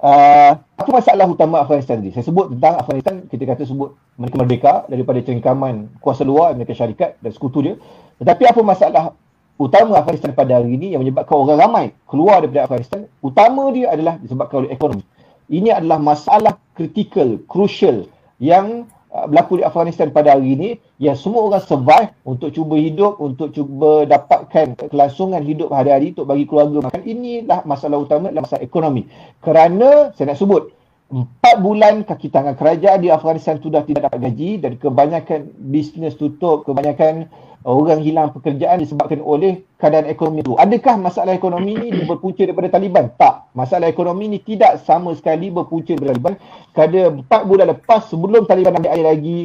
Uh, 0.00 0.56
apa 0.80 0.90
masalah 0.96 1.28
utama 1.28 1.60
Afghanistan 1.60 2.00
tadi? 2.00 2.08
Saya 2.16 2.24
sebut 2.24 2.56
tentang 2.56 2.80
Afghanistan, 2.80 3.20
kita 3.28 3.44
kata 3.44 3.68
sebut 3.68 3.92
mereka 4.16 4.36
merdeka 4.40 4.72
daripada 4.88 5.20
cengkaman 5.20 5.92
kuasa 6.00 6.24
luar 6.24 6.56
Amerika 6.56 6.72
Syarikat 6.72 7.20
dan 7.20 7.30
sekutu 7.36 7.60
dia. 7.60 7.76
Tetapi 8.16 8.48
apa 8.48 8.60
masalah 8.64 9.12
utama 9.60 10.00
Afghanistan 10.00 10.32
pada 10.32 10.56
hari 10.56 10.72
ini 10.72 10.96
yang 10.96 11.04
menyebabkan 11.04 11.36
orang 11.36 11.58
ramai 11.60 11.86
keluar 12.08 12.40
daripada 12.40 12.64
Afghanistan? 12.64 13.04
Utama 13.20 13.68
dia 13.76 13.92
adalah 13.92 14.16
disebabkan 14.16 14.64
oleh 14.64 14.72
ekonomi. 14.72 15.04
Ini 15.52 15.68
adalah 15.76 16.00
masalah 16.00 16.56
kritikal, 16.72 17.36
crucial 17.44 18.08
yang 18.40 18.88
berlaku 19.10 19.58
di 19.58 19.64
Afghanistan 19.66 20.14
pada 20.14 20.38
hari 20.38 20.54
ini 20.54 20.68
yang 21.02 21.18
semua 21.18 21.50
orang 21.50 21.62
survive 21.66 22.14
untuk 22.22 22.54
cuba 22.54 22.78
hidup 22.78 23.18
untuk 23.18 23.50
cuba 23.50 24.06
dapatkan 24.06 24.78
kelangsungan 24.86 25.42
hidup 25.42 25.74
hari-hari 25.74 26.14
untuk 26.14 26.30
bagi 26.30 26.46
keluarga. 26.46 26.86
Makan 26.86 27.02
inilah 27.02 27.66
masalah 27.66 27.98
utama 27.98 28.30
adalah 28.30 28.46
masalah 28.46 28.62
ekonomi. 28.62 29.10
Kerana 29.42 30.14
saya 30.14 30.30
nak 30.30 30.38
sebut 30.38 30.62
empat 31.10 31.58
bulan 31.58 32.06
kaki 32.06 32.30
tangan 32.30 32.54
kerajaan 32.54 33.02
di 33.02 33.10
Afghanistan 33.10 33.58
sudah 33.58 33.82
tidak 33.82 34.06
dapat 34.06 34.30
gaji 34.30 34.62
dan 34.62 34.78
kebanyakan 34.78 35.50
bisnes 35.58 36.14
tutup 36.14 36.62
kebanyakan 36.62 37.26
orang 37.64 38.00
hilang 38.00 38.32
pekerjaan 38.32 38.80
disebabkan 38.80 39.20
oleh 39.20 39.60
keadaan 39.76 40.08
ekonomi 40.08 40.40
itu. 40.40 40.56
Adakah 40.56 40.96
masalah 40.96 41.36
ekonomi 41.36 41.76
ini 41.76 42.08
berpunca 42.08 42.40
daripada 42.44 42.72
Taliban? 42.72 43.12
Tak. 43.20 43.52
Masalah 43.52 43.86
ekonomi 43.92 44.32
ini 44.32 44.38
tidak 44.40 44.80
sama 44.88 45.12
sekali 45.12 45.52
berpunca 45.52 45.92
daripada 45.92 46.16
Taliban. 46.16 46.34
Kerana 46.72 47.00
empat 47.20 47.40
bulan 47.44 47.66
lepas 47.76 48.00
sebelum 48.08 48.48
Taliban 48.48 48.80
ambil 48.80 48.92
alih 48.96 49.06
lagi, 49.06 49.38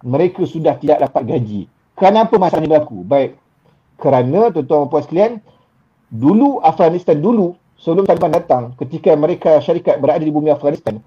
mereka 0.00 0.48
sudah 0.48 0.80
tidak 0.80 1.04
dapat 1.04 1.22
gaji. 1.28 1.68
Kenapa 1.98 2.34
masalah 2.40 2.64
ini 2.64 2.70
berlaku? 2.72 2.98
Baik. 3.04 3.30
Kerana 3.98 4.54
tuan-tuan 4.54 4.86
puan 4.88 5.02
sekalian, 5.02 5.32
dulu 6.08 6.62
Afghanistan 6.62 7.18
dulu 7.18 7.58
sebelum 7.76 8.06
Taliban 8.06 8.32
datang, 8.32 8.72
ketika 8.78 9.12
mereka 9.18 9.58
syarikat 9.58 9.98
berada 9.98 10.22
di 10.22 10.30
bumi 10.30 10.54
Afghanistan, 10.54 11.02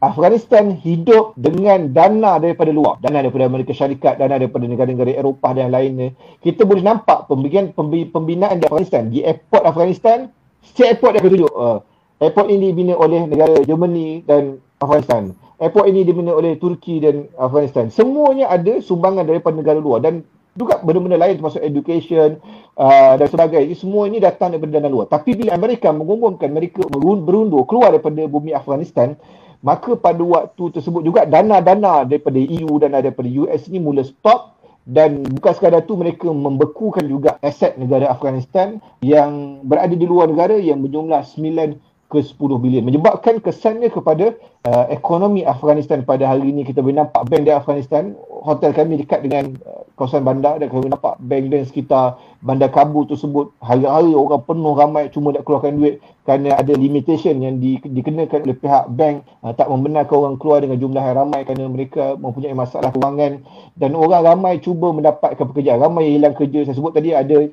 Afghanistan 0.00 0.72
hidup 0.80 1.36
dengan 1.36 1.92
dana 1.92 2.40
daripada 2.40 2.72
luar, 2.72 2.96
dana 3.04 3.20
daripada 3.20 3.44
Amerika 3.44 3.76
Syarikat, 3.76 4.16
dana 4.16 4.40
daripada 4.40 4.64
negara-negara 4.64 5.12
Eropah 5.12 5.52
dan 5.52 5.68
lainnya. 5.68 6.16
Kita 6.40 6.64
boleh 6.64 6.80
nampak 6.80 7.28
pembinaan, 7.28 7.76
pembinaan 8.08 8.56
di 8.56 8.64
Afghanistan, 8.64 9.12
di 9.12 9.20
airport 9.20 9.68
Afghanistan, 9.68 10.32
setiap 10.64 10.96
airport 10.96 11.12
akan 11.20 11.30
tunjuk. 11.36 11.52
Uh, 11.52 11.78
airport 12.24 12.48
ini 12.48 12.72
dibina 12.72 12.96
oleh 12.96 13.28
negara 13.28 13.60
Germany 13.60 14.24
dan 14.24 14.56
Afghanistan. 14.80 15.36
Airport 15.60 15.92
ini 15.92 16.00
dibina 16.08 16.32
oleh 16.32 16.56
Turki 16.56 17.04
dan 17.04 17.28
Afghanistan. 17.36 17.92
Semuanya 17.92 18.48
ada 18.48 18.80
sumbangan 18.80 19.28
daripada 19.28 19.52
negara 19.52 19.76
luar 19.76 20.00
dan 20.00 20.24
juga 20.56 20.80
benda-benda 20.80 21.20
lain 21.20 21.36
termasuk 21.36 21.60
education 21.60 22.40
uh, 22.80 23.20
dan 23.20 23.28
sebagainya. 23.28 23.76
Semua 23.76 24.08
ini 24.08 24.16
datang 24.16 24.56
daripada 24.56 24.80
dana 24.80 24.88
luar. 24.88 25.12
Tapi 25.12 25.36
bila 25.36 25.52
Amerika 25.52 25.92
mengumumkan 25.92 26.48
mereka 26.48 26.88
berundur 26.88 27.68
keluar 27.68 27.92
daripada 27.92 28.24
bumi 28.24 28.56
Afghanistan, 28.56 29.20
maka 29.60 29.92
pada 29.96 30.20
waktu 30.24 30.72
tersebut 30.72 31.04
juga 31.04 31.28
dana-dana 31.28 32.08
daripada 32.08 32.40
EU 32.40 32.80
dan 32.80 32.96
daripada 32.96 33.28
US 33.44 33.68
ni 33.68 33.76
mula 33.76 34.00
stop 34.04 34.56
dan 34.88 35.20
bukan 35.22 35.52
sekadar 35.52 35.84
tu 35.84 35.94
mereka 35.94 36.32
membekukan 36.32 37.04
juga 37.04 37.36
aset 37.44 37.76
negara 37.76 38.08
Afghanistan 38.08 38.80
yang 39.04 39.60
berada 39.62 39.92
di 39.92 40.06
luar 40.08 40.32
negara 40.32 40.56
yang 40.56 40.80
berjumlah 40.80 41.20
9 41.20 41.76
ke 42.10 42.18
10 42.18 42.36
bilion. 42.58 42.82
Menyebabkan 42.82 43.38
kesannya 43.38 43.86
kepada 43.86 44.34
uh, 44.66 44.84
ekonomi 44.90 45.46
Afghanistan 45.46 46.02
pada 46.02 46.26
hari 46.26 46.50
ini 46.50 46.66
kita 46.66 46.82
boleh 46.82 47.06
nampak 47.06 47.22
bank 47.30 47.46
di 47.46 47.54
Afghanistan 47.54 48.18
hotel 48.42 48.74
kami 48.74 48.98
dekat 48.98 49.22
dengan 49.22 49.54
uh, 49.62 49.86
kawasan 49.94 50.26
bandar 50.26 50.58
dan 50.58 50.66
kami 50.66 50.90
nampak 50.90 51.14
bank 51.22 51.44
dan 51.54 51.62
sekitar 51.62 52.18
bandar 52.42 52.74
Kabul 52.74 53.06
tersebut. 53.06 53.54
Hari-hari 53.62 54.10
orang 54.10 54.42
penuh 54.42 54.74
ramai 54.74 55.06
cuma 55.14 55.30
nak 55.30 55.46
keluarkan 55.46 55.78
duit 55.78 56.02
kerana 56.26 56.58
ada 56.58 56.74
limitation 56.74 57.38
yang 57.38 57.62
di, 57.62 57.78
dikenakan 57.78 58.42
oleh 58.42 58.58
pihak 58.58 58.90
bank. 58.90 59.22
Uh, 59.46 59.54
tak 59.54 59.70
membenarkan 59.70 60.16
orang 60.18 60.36
keluar 60.42 60.58
dengan 60.66 60.82
jumlah 60.82 61.02
yang 61.06 61.14
ramai 61.14 61.46
kerana 61.46 61.70
mereka 61.70 62.18
mempunyai 62.18 62.58
masalah 62.58 62.90
kewangan. 62.90 63.46
Dan 63.78 63.94
orang 63.94 64.26
ramai 64.26 64.58
cuba 64.58 64.90
mendapatkan 64.90 65.46
pekerjaan. 65.46 65.78
Ramai 65.78 66.10
yang 66.10 66.26
hilang 66.26 66.34
kerja. 66.34 66.66
Saya 66.66 66.74
sebut 66.74 66.90
tadi 66.90 67.14
ada 67.14 67.46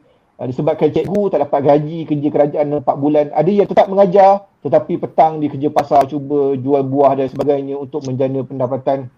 disebabkan 0.46 0.94
cikgu 0.94 1.34
tak 1.34 1.50
dapat 1.50 1.66
gaji 1.66 2.06
kerja 2.06 2.28
kerajaan 2.30 2.86
4 2.86 2.86
bulan. 3.02 3.26
Ada 3.34 3.50
yang 3.50 3.66
tetap 3.66 3.90
mengajar 3.90 4.46
tetapi 4.62 5.02
petang 5.02 5.42
di 5.42 5.50
kerja 5.50 5.74
pasar 5.74 6.06
cuba 6.06 6.54
jual 6.54 6.86
buah 6.86 7.18
dan 7.18 7.26
sebagainya 7.26 7.74
untuk 7.74 8.06
menjana 8.06 8.46
pendapatan. 8.46 9.10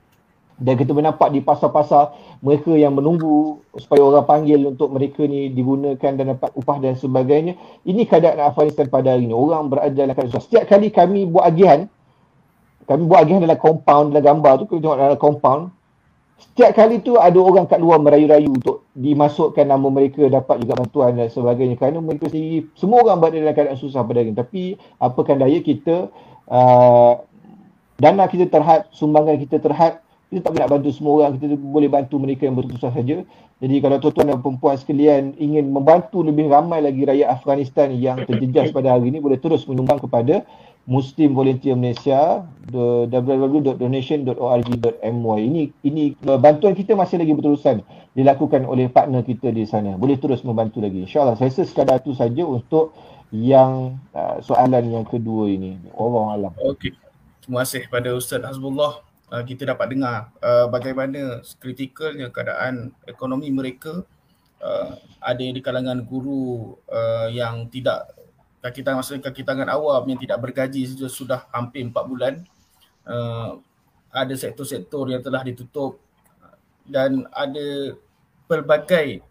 Dan 0.60 0.76
kita 0.76 0.92
nampak 0.92 1.32
di 1.32 1.40
pasar-pasar 1.40 2.12
mereka 2.44 2.76
yang 2.76 2.92
menunggu 2.92 3.64
supaya 3.80 4.04
orang 4.04 4.28
panggil 4.28 4.60
untuk 4.68 4.92
mereka 4.92 5.24
ni 5.24 5.48
digunakan 5.56 6.12
dan 6.20 6.36
dapat 6.36 6.52
upah 6.52 6.84
dan 6.84 7.00
sebagainya. 7.00 7.56
Ini 7.88 8.04
keadaan 8.04 8.44
Afghanistan 8.44 8.92
pada 8.92 9.16
hari 9.16 9.24
ini. 9.24 9.32
Orang 9.32 9.72
berada 9.72 9.96
dalam 9.96 10.12
keadaan. 10.12 10.44
Setiap 10.44 10.68
kali 10.68 10.92
kami 10.92 11.32
buat 11.32 11.48
agihan, 11.48 11.88
kami 12.92 13.08
buat 13.08 13.24
agihan 13.24 13.40
dalam 13.40 13.56
compound, 13.56 14.12
dalam 14.12 14.24
gambar 14.24 14.52
tu, 14.60 14.64
kita 14.68 14.80
tengok 14.84 15.00
dalam 15.00 15.20
compound, 15.20 15.62
setiap 16.40 16.72
kali 16.72 17.04
tu 17.04 17.20
ada 17.20 17.36
orang 17.36 17.68
kat 17.68 17.84
luar 17.84 18.00
merayu-rayu 18.00 18.48
untuk 18.48 18.88
dimasukkan 18.96 19.68
nama 19.68 19.88
mereka 19.92 20.24
dapat 20.32 20.64
juga 20.64 20.80
bantuan 20.80 21.20
dan 21.20 21.28
sebagainya. 21.28 21.76
Kerana 21.76 22.00
mereka 22.00 22.32
sendiri 22.32 22.72
semua 22.80 23.04
orang 23.04 23.20
berada 23.20 23.38
dalam 23.44 23.56
keadaan 23.56 23.80
susah 23.80 24.08
pada 24.08 24.24
hari 24.24 24.32
ini 24.32 24.40
tapi 24.40 24.62
apakan 25.04 25.36
daya 25.36 25.60
kita 25.60 26.08
uh, 26.48 27.14
dana 28.00 28.24
kita 28.32 28.48
terhad 28.48 28.88
sumbangan 28.96 29.36
kita 29.36 29.60
terhad 29.60 30.00
kita 30.30 30.46
tak 30.46 30.52
boleh 30.54 30.62
nak 30.62 30.72
bantu 30.72 30.90
semua 30.94 31.12
orang. 31.20 31.32
Kita 31.42 31.56
boleh 31.58 31.90
bantu 31.90 32.16
mereka 32.22 32.46
yang 32.46 32.56
betul 32.56 32.78
susah 32.78 32.94
saja. 32.94 33.26
Jadi 33.60 33.76
kalau 33.84 33.98
tuan-tuan 34.00 34.32
dan 34.32 34.40
perempuan 34.40 34.76
sekalian 34.80 35.36
ingin 35.36 35.68
membantu 35.68 36.24
lebih 36.24 36.48
ramai 36.48 36.80
lagi 36.80 37.04
rakyat 37.04 37.28
Afghanistan 37.28 37.92
yang 37.92 38.24
terjejas 38.24 38.72
pada 38.72 38.96
hari 38.96 39.12
ini 39.12 39.20
boleh 39.20 39.36
terus 39.36 39.68
menyumbang 39.68 40.00
kepada 40.00 40.48
Muslim 40.90 41.38
Volunteer 41.38 41.78
Malaysia 41.78 42.50
www.donation.org.my 42.74 45.38
ini 45.38 45.70
ini 45.86 46.18
uh, 46.26 46.42
bantuan 46.42 46.74
kita 46.74 46.98
masih 46.98 47.22
lagi 47.22 47.38
berterusan 47.38 47.86
dilakukan 48.18 48.66
oleh 48.66 48.90
partner 48.90 49.22
kita 49.22 49.54
di 49.54 49.70
sana. 49.70 49.94
Boleh 50.02 50.18
terus 50.18 50.42
membantu 50.42 50.82
lagi. 50.82 51.06
Insyaallah 51.06 51.38
saya 51.38 51.54
rasa 51.54 51.70
sekadar 51.70 52.02
itu 52.02 52.18
saja 52.18 52.42
untuk 52.42 52.98
yang 53.30 54.02
uh, 54.18 54.42
soalan 54.42 54.90
yang 54.90 55.06
kedua 55.06 55.54
ini. 55.54 55.78
Allah 55.94 56.26
alam. 56.34 56.58
Okey. 56.58 56.98
Terima 57.46 57.62
kasih 57.62 57.86
pada 57.86 58.10
Ustaz 58.18 58.42
Hasbullah. 58.42 59.06
Uh, 59.30 59.46
kita 59.46 59.70
dapat 59.70 59.94
dengar 59.94 60.34
uh, 60.42 60.66
bagaimana 60.74 61.46
kritikalnya 61.62 62.34
keadaan 62.34 62.98
ekonomi 63.06 63.54
mereka. 63.54 64.02
Uh, 64.60 64.92
ada 65.22 65.40
di 65.40 65.62
kalangan 65.62 66.02
guru 66.04 66.76
uh, 66.90 67.30
yang 67.32 67.72
tidak 67.72 68.19
kaki 68.60 68.84
tangan 68.84 69.00
maksudnya 69.00 69.24
kaki 69.32 69.42
tangan 69.48 69.68
awam 69.72 70.04
yang 70.08 70.20
tidak 70.20 70.38
bergaji 70.44 70.84
sudah, 70.88 71.12
sudah 71.12 71.40
hampir 71.56 71.84
4 71.84 71.96
bulan 71.96 72.34
uh, 73.08 73.60
ada 74.12 74.34
sektor-sektor 74.36 75.08
yang 75.08 75.24
telah 75.24 75.46
ditutup 75.46 76.02
dan 76.84 77.24
ada 77.32 77.96
pelbagai 78.50 79.22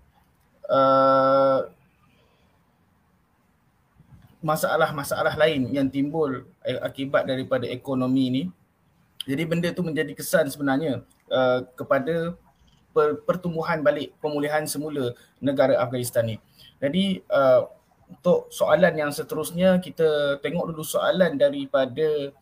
uh, 0.70 1.66
masalah-masalah 4.38 5.34
lain 5.34 5.66
yang 5.74 5.90
timbul 5.90 6.46
akibat 6.62 7.26
daripada 7.26 7.66
ekonomi 7.66 8.30
ini 8.30 8.42
jadi 9.28 9.44
benda 9.44 9.68
tu 9.76 9.84
menjadi 9.84 10.16
kesan 10.16 10.48
sebenarnya 10.48 11.04
uh, 11.28 11.60
kepada 11.76 12.32
pertumbuhan 13.28 13.84
balik 13.84 14.16
pemulihan 14.18 14.64
semula 14.64 15.12
negara 15.38 15.76
Afghanistan 15.78 16.24
ni. 16.24 16.36
Jadi 16.80 17.20
uh, 17.28 17.68
untuk 18.08 18.48
soalan 18.48 18.96
yang 18.96 19.10
seterusnya 19.12 19.76
kita 19.78 20.40
tengok 20.40 20.72
dulu 20.72 20.82
soalan 20.82 21.36
daripada 21.36 22.32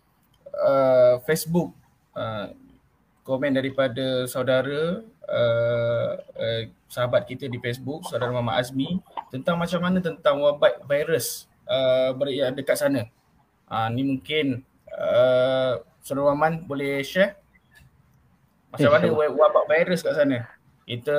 uh, 0.54 1.18
Facebook 1.26 1.74
uh, 2.14 2.54
komen 3.26 3.58
daripada 3.58 4.24
saudara 4.30 5.02
uh, 5.26 6.10
uh, 6.16 6.62
sahabat 6.86 7.26
kita 7.26 7.50
di 7.50 7.58
Facebook 7.58 8.06
saudara 8.06 8.30
Muhammad 8.30 8.62
Azmi 8.62 9.02
tentang 9.34 9.58
macam 9.58 9.82
mana 9.82 9.98
tentang 9.98 10.38
wabak 10.38 10.86
virus 10.86 11.50
uh, 11.66 12.14
yang 12.30 12.54
dekat 12.54 12.78
sana. 12.78 13.10
Uh, 13.66 13.90
ni 13.90 14.06
mungkin 14.06 14.62
uh, 14.94 15.82
saudara 15.98 16.30
Muhammad 16.30 16.62
boleh 16.62 17.02
share 17.02 17.34
macam 18.70 18.90
mana 18.94 19.06
wabak 19.12 19.64
virus 19.66 20.00
kat 20.06 20.14
sana. 20.14 20.46
Kita 20.86 21.18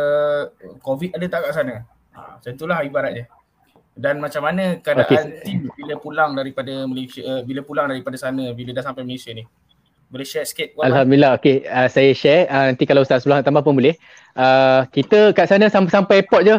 COVID 0.80 1.20
ada 1.20 1.26
tak 1.28 1.52
kat 1.52 1.54
sana? 1.54 1.76
Ha, 2.16 2.40
macam 2.40 2.52
itulah 2.56 2.80
ibaratnya 2.88 3.28
dan 3.98 4.22
macam 4.22 4.46
mana 4.46 4.78
keadaan 4.78 5.42
okay. 5.42 5.42
tim 5.42 5.60
bila 5.74 5.98
pulang 5.98 6.32
daripada 6.38 6.86
Malaysia 6.86 7.26
uh, 7.26 7.42
bila 7.42 7.66
pulang 7.66 7.90
daripada 7.90 8.14
sana 8.16 8.54
bila 8.54 8.70
dah 8.72 8.86
sampai 8.86 9.02
Malaysia 9.02 9.34
ni? 9.34 9.44
Boleh 10.08 10.24
share 10.24 10.48
sikit 10.48 10.78
Wan 10.78 10.94
Alhamdulillah 10.94 11.36
okey. 11.42 11.68
Uh, 11.68 11.90
saya 11.90 12.14
share. 12.14 12.48
Uh, 12.48 12.72
nanti 12.72 12.86
kalau 12.86 13.04
ustaz 13.04 13.26
sebelah 13.26 13.44
tambah 13.44 13.66
pun 13.66 13.76
boleh. 13.76 13.98
Uh, 14.38 14.86
kita 14.94 15.34
kat 15.34 15.50
sana 15.50 15.68
sampai-sampai 15.68 16.24
airport 16.24 16.46
je. 16.46 16.56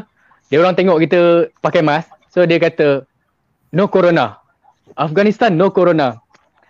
Dia 0.50 0.58
orang 0.60 0.74
tengok 0.76 0.98
kita 1.06 1.48
pakai 1.62 1.80
mask. 1.80 2.10
So 2.28 2.44
dia 2.44 2.60
kata 2.60 3.06
no 3.72 3.88
corona. 3.88 4.42
Afghanistan 4.98 5.54
no 5.54 5.72
corona. 5.72 6.20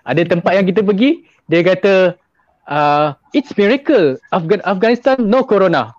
Ada 0.07 0.29
tempat 0.29 0.53
yang 0.55 0.69
kita 0.69 0.85
pergi 0.85 1.27
dia 1.49 1.65
kata 1.65 2.15
uh, 2.69 3.17
it's 3.33 3.57
miracle. 3.57 4.21
Afgan 4.31 4.61
Afghanistan 4.63 5.17
no 5.19 5.43
corona. 5.43 5.97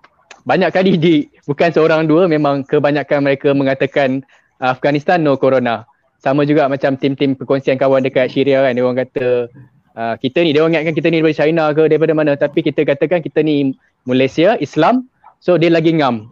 Banyak 0.48 0.72
kali 0.72 0.96
di 0.96 1.28
bukan 1.44 1.68
seorang 1.74 2.08
dua 2.08 2.24
memang 2.24 2.64
kebanyakan 2.64 3.20
mereka 3.20 3.52
mengatakan 3.52 4.24
Afghanistan 4.60 5.24
no 5.24 5.40
corona. 5.40 5.88
Sama 6.20 6.44
juga 6.44 6.68
macam 6.68 7.00
tim-tim 7.00 7.32
perkongsian 7.32 7.80
kawan 7.80 8.04
dekat 8.04 8.28
Syria 8.28 8.60
kan 8.60 8.76
dia 8.76 8.84
orang 8.84 9.00
kata 9.08 9.48
uh, 9.96 10.14
kita 10.20 10.44
ni 10.44 10.52
dia 10.52 10.60
orang 10.60 10.76
ingatkan 10.76 10.92
kita 10.92 11.08
ni 11.08 11.24
daripada 11.24 11.38
China 11.40 11.64
ke 11.72 11.82
daripada 11.88 12.12
mana 12.12 12.32
tapi 12.36 12.60
kita 12.60 12.84
katakan 12.84 13.24
kita 13.24 13.40
ni 13.40 13.72
Malaysia 14.04 14.60
Islam 14.60 15.08
so 15.40 15.56
dia 15.56 15.72
lagi 15.72 15.96
ngam. 15.96 16.28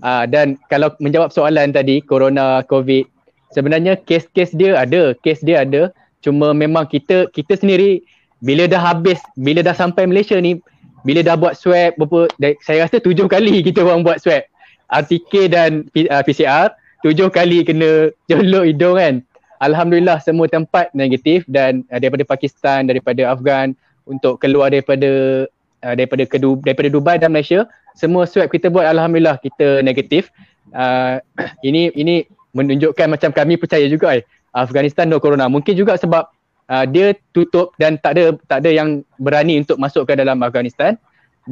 Uh, 0.00 0.24
dan 0.28 0.60
kalau 0.72 0.92
menjawab 1.00 1.32
soalan 1.32 1.72
tadi 1.72 2.00
corona 2.04 2.64
covid 2.68 3.04
sebenarnya 3.52 4.00
kes-kes 4.08 4.52
dia 4.56 4.76
ada, 4.76 5.12
kes 5.20 5.40
dia 5.44 5.64
ada 5.64 5.92
cuma 6.20 6.52
memang 6.52 6.84
kita 6.84 7.32
kita 7.32 7.56
sendiri 7.56 8.04
bila 8.44 8.68
dah 8.68 8.80
habis 8.80 9.20
bila 9.36 9.64
dah 9.64 9.72
sampai 9.72 10.04
Malaysia 10.08 10.36
ni 10.36 10.60
bila 11.04 11.24
dah 11.24 11.36
buat 11.36 11.56
swab 11.56 11.96
berapa 11.96 12.28
saya 12.60 12.84
rasa 12.84 13.00
tujuh 13.00 13.28
kali 13.28 13.60
kita 13.66 13.84
orang 13.84 14.04
buat 14.04 14.20
swab 14.20 14.44
RTK 14.90 15.52
dan 15.52 15.86
PCR 15.94 16.72
tujuh 17.04 17.28
kali 17.32 17.64
kena 17.64 18.12
jeluk 18.28 18.64
hidung 18.68 18.96
kan 18.96 19.14
Alhamdulillah 19.60 20.24
semua 20.24 20.48
tempat 20.48 20.88
negatif 20.96 21.44
dan 21.44 21.84
uh, 21.92 22.00
daripada 22.00 22.24
Pakistan, 22.24 22.88
daripada 22.88 23.28
Afghan 23.28 23.76
untuk 24.08 24.40
keluar 24.40 24.72
daripada 24.72 25.44
uh, 25.84 25.94
daripada 25.94 26.24
kedu, 26.24 26.56
daripada 26.64 26.88
Dubai 26.88 27.20
dan 27.20 27.36
Malaysia 27.36 27.68
semua 27.92 28.24
swab 28.24 28.48
kita 28.48 28.72
buat 28.72 28.88
alhamdulillah 28.88 29.36
kita 29.44 29.84
negatif. 29.84 30.32
Uh, 30.72 31.20
ini 31.68 31.92
ini 31.92 32.24
menunjukkan 32.56 33.06
macam 33.12 33.30
kami 33.36 33.60
percaya 33.60 33.84
juga 33.84 34.16
eh 34.16 34.24
Afghanistan 34.56 35.12
no 35.12 35.20
corona. 35.20 35.44
Mungkin 35.52 35.76
juga 35.76 36.00
sebab 36.00 36.24
uh, 36.72 36.84
dia 36.88 37.12
tutup 37.36 37.76
dan 37.76 38.00
tak 38.00 38.16
ada 38.16 38.32
tak 38.48 38.64
ada 38.64 38.70
yang 38.72 39.04
berani 39.20 39.60
untuk 39.60 39.76
masuk 39.76 40.08
ke 40.08 40.16
dalam 40.16 40.40
Afghanistan 40.40 40.96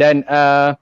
dan 0.01 0.25
uh, 0.33 0.73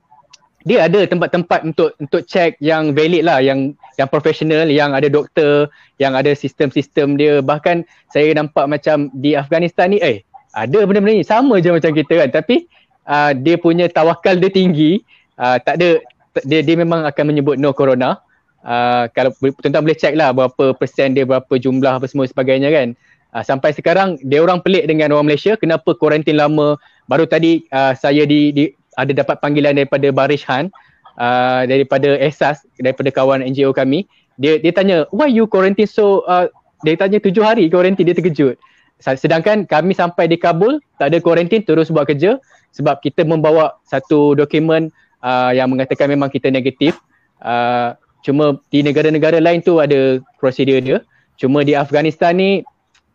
dia 0.67 0.83
ada 0.83 1.07
tempat-tempat 1.07 1.63
untuk 1.63 1.95
untuk 2.03 2.27
check 2.27 2.59
yang 2.59 2.91
valid 2.91 3.23
lah 3.23 3.39
yang 3.39 3.71
yang 4.03 4.11
profesional 4.11 4.67
yang 4.67 4.91
ada 4.99 5.07
doktor 5.07 5.71
yang 6.03 6.19
ada 6.19 6.35
sistem-sistem 6.35 7.15
dia. 7.15 7.39
Bahkan 7.39 7.87
saya 8.11 8.35
nampak 8.35 8.67
macam 8.67 9.07
di 9.15 9.39
Afghanistan 9.39 9.95
ni 9.95 10.03
eh 10.03 10.27
ada 10.51 10.83
benda-benda 10.83 11.23
ni. 11.23 11.23
Sama 11.23 11.63
je 11.63 11.71
macam 11.71 11.95
kita 11.95 12.19
kan. 12.19 12.31
Tapi 12.35 12.67
uh, 13.07 13.31
dia 13.39 13.55
punya 13.63 13.87
tawakal 13.87 14.43
dia 14.43 14.51
tinggi. 14.51 15.07
Uh, 15.39 15.63
tak 15.63 15.79
ada 15.79 16.03
dia 16.43 16.61
dia 16.67 16.75
memang 16.75 17.07
akan 17.07 17.25
menyebut 17.31 17.63
no 17.63 17.71
corona. 17.71 18.19
Uh, 18.67 19.07
kalau 19.15 19.31
tuan-tuan 19.39 19.87
boleh 19.87 19.95
check 19.95 20.19
lah 20.19 20.35
berapa 20.35 20.75
persen 20.75 21.15
dia 21.15 21.23
berapa 21.23 21.55
jumlah 21.55 22.03
apa 22.03 22.11
semua 22.11 22.27
sebagainya 22.27 22.75
kan. 22.75 22.99
Uh, 23.31 23.45
sampai 23.47 23.71
sekarang 23.71 24.19
dia 24.27 24.43
orang 24.43 24.59
pelik 24.59 24.91
dengan 24.91 25.15
orang 25.15 25.31
Malaysia. 25.31 25.55
Kenapa 25.55 25.95
kuarantin 25.95 26.35
lama? 26.35 26.75
Baru 27.07 27.23
tadi 27.31 27.63
uh, 27.71 27.95
saya 27.95 28.27
di, 28.27 28.51
di 28.51 28.65
ada 28.97 29.13
dapat 29.13 29.39
panggilan 29.45 29.77
daripada 29.77 30.09
Barish 30.13 30.45
Han 30.49 30.73
uh, 31.21 31.63
daripada 31.69 32.17
Esas 32.21 32.65
daripada 32.81 33.13
kawan 33.13 33.45
NGO 33.45 33.73
kami. 33.73 34.09
Dia 34.37 34.61
dia 34.61 34.73
tanya 34.73 35.09
why 35.13 35.29
you 35.29 35.49
quarantine 35.49 35.89
so 35.89 36.25
uh, 36.29 36.49
dia 36.85 36.97
tanya 36.97 37.21
tujuh 37.21 37.45
hari 37.45 37.69
quarantine 37.73 38.09
dia 38.09 38.17
terkejut. 38.17 38.57
Sedangkan 39.01 39.69
kami 39.69 39.93
sampai 39.93 40.25
di 40.25 40.41
Kabul 40.41 40.81
tak 40.97 41.13
ada 41.13 41.21
quarantine 41.21 41.65
terus 41.65 41.93
buat 41.93 42.09
kerja. 42.09 42.41
Sebab 42.77 43.01
kita 43.01 43.25
membawa 43.25 43.81
satu 43.89 44.37
dokumen 44.37 44.93
uh, 45.25 45.53
yang 45.53 45.73
mengatakan 45.73 46.13
memang 46.13 46.29
kita 46.29 46.53
negatif. 46.53 46.97
Uh, 47.41 47.97
cuma 48.25 48.61
di 48.73 48.85
negara-negara 48.85 49.41
lain 49.41 49.65
tu 49.65 49.81
ada 49.81 50.21
prosedur 50.41 50.81
dia. 50.81 50.99
Cuma 51.37 51.65
di 51.65 51.77
Afghanistan 51.77 52.37
ni 52.37 52.65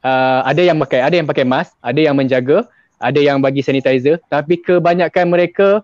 uh, 0.06 0.42
ada 0.46 0.62
yang 0.62 0.78
pakai 0.82 1.02
ada 1.02 1.16
yang 1.18 1.28
pakai 1.30 1.46
mask 1.46 1.74
ada 1.82 1.98
yang 1.98 2.18
menjaga 2.18 2.66
ada 3.02 3.20
yang 3.20 3.42
bagi 3.42 3.66
sanitizer 3.66 4.22
tapi 4.30 4.62
kebanyakan 4.62 5.34
mereka 5.34 5.82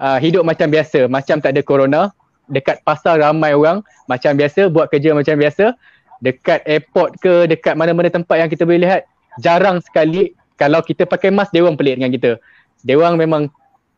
uh, 0.00 0.18
hidup 0.22 0.46
macam 0.46 0.72
biasa. 0.72 1.10
Macam 1.10 1.42
tak 1.42 1.52
ada 1.58 1.62
corona 1.66 2.02
dekat 2.50 2.82
pasar 2.82 3.22
ramai 3.22 3.54
orang 3.54 3.84
macam 4.10 4.34
biasa 4.34 4.66
buat 4.72 4.90
kerja 4.90 5.14
macam 5.14 5.38
biasa 5.38 5.74
dekat 6.20 6.60
airport 6.66 7.16
ke 7.22 7.46
dekat 7.46 7.78
mana-mana 7.78 8.10
tempat 8.12 8.36
yang 8.42 8.50
kita 8.50 8.66
boleh 8.66 8.84
lihat 8.84 9.06
jarang 9.38 9.78
sekali 9.80 10.36
kalau 10.60 10.84
kita 10.84 11.08
pakai 11.08 11.32
mask 11.32 11.54
dia 11.54 11.64
orang 11.64 11.78
pelik 11.78 11.96
dengan 11.96 12.12
kita. 12.12 12.32
Dia 12.84 12.96
orang 13.00 13.16
memang 13.16 13.42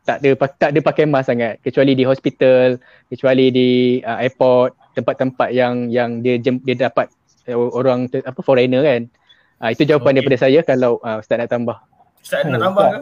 tak 0.02 0.22
ada 0.22 0.30
tak 0.58 0.70
ada 0.74 0.80
pakai 0.82 1.04
mask 1.06 1.30
sangat 1.30 1.58
kecuali 1.62 1.94
di 1.98 2.04
hospital 2.06 2.78
kecuali 3.10 3.50
di 3.50 3.70
uh, 4.02 4.18
airport 4.22 4.74
tempat-tempat 4.94 5.48
yang 5.50 5.88
yang 5.88 6.20
dia 6.20 6.38
jem, 6.38 6.62
dia 6.62 6.86
dapat 6.86 7.10
uh, 7.50 7.70
orang 7.74 8.06
apa 8.12 8.40
foreigner 8.44 8.82
kan. 8.84 9.02
Uh, 9.62 9.70
itu 9.70 9.86
jawapan 9.86 10.14
okay. 10.14 10.16
daripada 10.22 10.38
saya 10.38 10.60
kalau 10.66 10.98
uh, 11.02 11.22
ustaz 11.22 11.38
nak 11.38 11.50
tambah 11.50 11.78
Ustaz 12.22 12.46
nak 12.46 12.60
tambah 12.62 12.86
ke? 12.86 13.00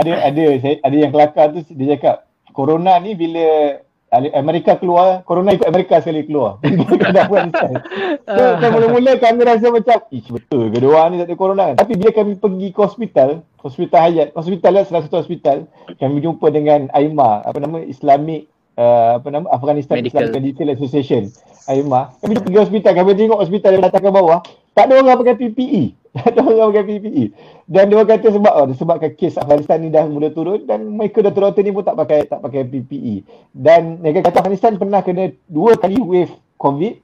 Ada 0.00 0.12
ada 0.32 0.44
saya 0.58 0.74
ada 0.82 0.96
yang 0.96 1.10
kelakar 1.14 1.46
tu 1.54 1.60
dia 1.76 1.94
cakap 1.94 2.26
corona 2.50 2.98
ni 2.98 3.12
bila 3.12 3.78
Amerika 4.14 4.78
keluar, 4.78 5.26
corona 5.26 5.52
ikut 5.52 5.66
Amerika 5.66 5.98
sekali 5.98 6.24
keluar. 6.24 6.56
so, 6.62 8.42
so 8.62 8.66
mula-mula 8.70 9.18
kami 9.18 9.40
rasa 9.42 9.66
macam, 9.68 9.98
ish 10.14 10.30
betul 10.30 10.70
ke 10.70 10.78
dua 10.78 11.10
ni 11.10 11.18
tak 11.18 11.26
ada 11.28 11.36
corona 11.36 11.64
kan? 11.74 11.76
Tapi 11.82 11.98
bila 11.98 12.10
kami 12.14 12.32
pergi 12.38 12.68
ke 12.70 12.80
hospital, 12.80 13.42
hospital 13.60 13.98
Hayat, 14.06 14.28
hospital 14.32 14.70
lah 14.78 14.84
salah 14.86 15.02
satu 15.04 15.20
hospital, 15.20 15.66
kami 15.98 16.22
jumpa 16.22 16.46
dengan 16.54 16.86
AIMA, 16.94 17.44
apa 17.44 17.58
nama, 17.58 17.82
Islamic, 17.82 18.46
uh, 18.78 19.18
apa 19.18 19.28
nama, 19.28 19.46
Afghanistan 19.50 19.98
Medical. 19.98 20.22
Islamic 20.22 20.34
Medical 20.38 20.68
Association, 20.78 21.22
AIMA. 21.66 22.14
Kami 22.22 22.34
pergi 22.40 22.58
hospital, 22.62 22.92
kami 22.94 23.10
tengok 23.18 23.42
hospital 23.42 23.70
yang 23.74 23.84
datang 23.90 24.02
ke 24.06 24.10
bawah, 24.14 24.40
tak 24.76 24.92
ada 24.92 25.00
orang 25.00 25.16
pakai 25.24 25.36
PPE. 25.40 25.84
Tak 26.16 26.32
ada 26.32 26.40
orang 26.48 26.72
pakai 26.72 26.84
PPE. 26.96 27.24
Dan 27.68 27.92
dia 27.92 28.04
kata 28.04 28.28
sebab 28.32 28.52
oh, 28.52 28.68
sebabkan 28.72 29.12
kes 29.16 29.36
Afghanistan 29.40 29.80
ni 29.80 29.88
dah 29.88 30.04
mula 30.04 30.32
turun 30.32 30.64
dan 30.64 30.84
mereka 30.92 31.20
dah 31.24 31.32
turun 31.32 31.52
ni 31.56 31.72
pun 31.72 31.84
tak 31.84 31.96
pakai 31.96 32.28
tak 32.28 32.40
pakai 32.44 32.62
PPE. 32.68 33.14
Dan 33.52 34.00
mereka 34.04 34.28
kata 34.28 34.44
Afghanistan 34.44 34.76
pernah 34.76 35.00
kena 35.00 35.32
dua 35.48 35.76
kali 35.80 35.96
wave 36.00 36.32
COVID 36.60 36.94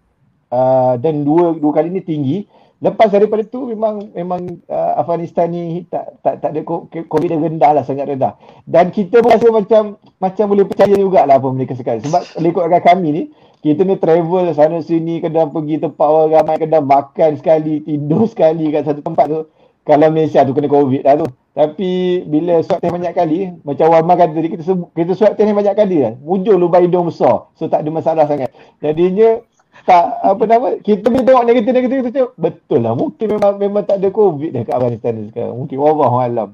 uh, 0.53 0.95
dan 1.01 1.25
dua 1.25 1.57
dua 1.57 1.73
kali 1.73 1.89
ni 1.93 2.01
tinggi. 2.05 2.37
Lepas 2.83 3.15
daripada 3.15 3.47
tu 3.47 3.71
memang 3.71 4.11
memang 4.11 4.59
uh, 4.67 4.99
Afghanistan 4.99 5.47
ni 5.55 5.87
tak 5.87 6.19
tak 6.19 6.43
tak 6.43 6.51
ada 6.51 6.67
COVID 6.91 7.29
dia 7.31 7.39
rendah 7.39 7.71
lah 7.79 7.87
sangat 7.87 8.11
rendah. 8.11 8.35
Dan 8.67 8.91
kita 8.91 9.23
pun 9.23 9.31
rasa 9.31 9.47
macam 9.55 10.03
macam 10.19 10.45
boleh 10.51 10.67
percaya 10.67 10.91
jugalah 10.99 11.39
apa 11.39 11.47
mereka 11.55 11.79
sekarang. 11.79 12.03
Sebab 12.03 12.43
ikut 12.43 12.65
kami 12.83 13.09
ni 13.15 13.23
kita 13.63 13.87
ni 13.87 13.95
travel 13.95 14.51
sana 14.51 14.83
sini 14.83 15.23
kadang 15.23 15.55
pergi 15.55 15.79
tempat 15.79 16.03
orang 16.03 16.35
ramai 16.35 16.59
kadang 16.59 16.83
makan 16.83 17.39
sekali 17.39 17.87
tidur 17.87 18.27
sekali 18.27 18.75
kat 18.75 18.83
satu 18.83 18.99
tempat 18.99 19.31
tu. 19.31 19.47
Kalau 19.87 20.11
Malaysia 20.11 20.43
tu 20.43 20.51
kena 20.51 20.67
covid 20.67 21.07
dah 21.07 21.15
tu. 21.23 21.27
Tapi 21.53 22.25
bila 22.25 22.65
swab 22.65 22.81
test 22.81 22.91
banyak 22.97 23.13
kali 23.13 23.53
macam 23.61 23.93
Wama 23.93 24.17
kata 24.17 24.33
tadi 24.33 24.49
kita 24.57 24.63
kita 24.97 25.13
swab 25.13 25.37
test 25.37 25.53
banyak 25.53 25.77
kali 25.77 25.97
kan 26.01 26.15
muncul 26.25 26.57
lubang 26.59 26.83
hidung 26.83 27.07
besar. 27.13 27.53
So 27.55 27.71
tak 27.71 27.87
ada 27.87 27.91
masalah 27.95 28.25
sangat. 28.27 28.51
Jadinya 28.83 29.39
tak 29.83 30.05
apa 30.23 30.43
nama 30.47 30.69
kita 30.79 31.07
ni 31.11 31.27
tengok 31.27 31.47
negatif-negatif 31.47 31.99
tu 32.15 32.27
betul 32.39 32.81
lah 32.83 32.95
mungkin 32.95 33.27
memang 33.39 33.55
memang 33.59 33.83
tak 33.83 33.99
ada 33.99 34.09
covid 34.15 34.51
dah 34.55 34.63
kat 34.63 34.75
Afghanistan 34.79 35.13
ni 35.19 35.23
sekarang 35.31 35.57
mungkin 35.59 35.77
wallahu 35.79 36.17
alam 36.23 36.51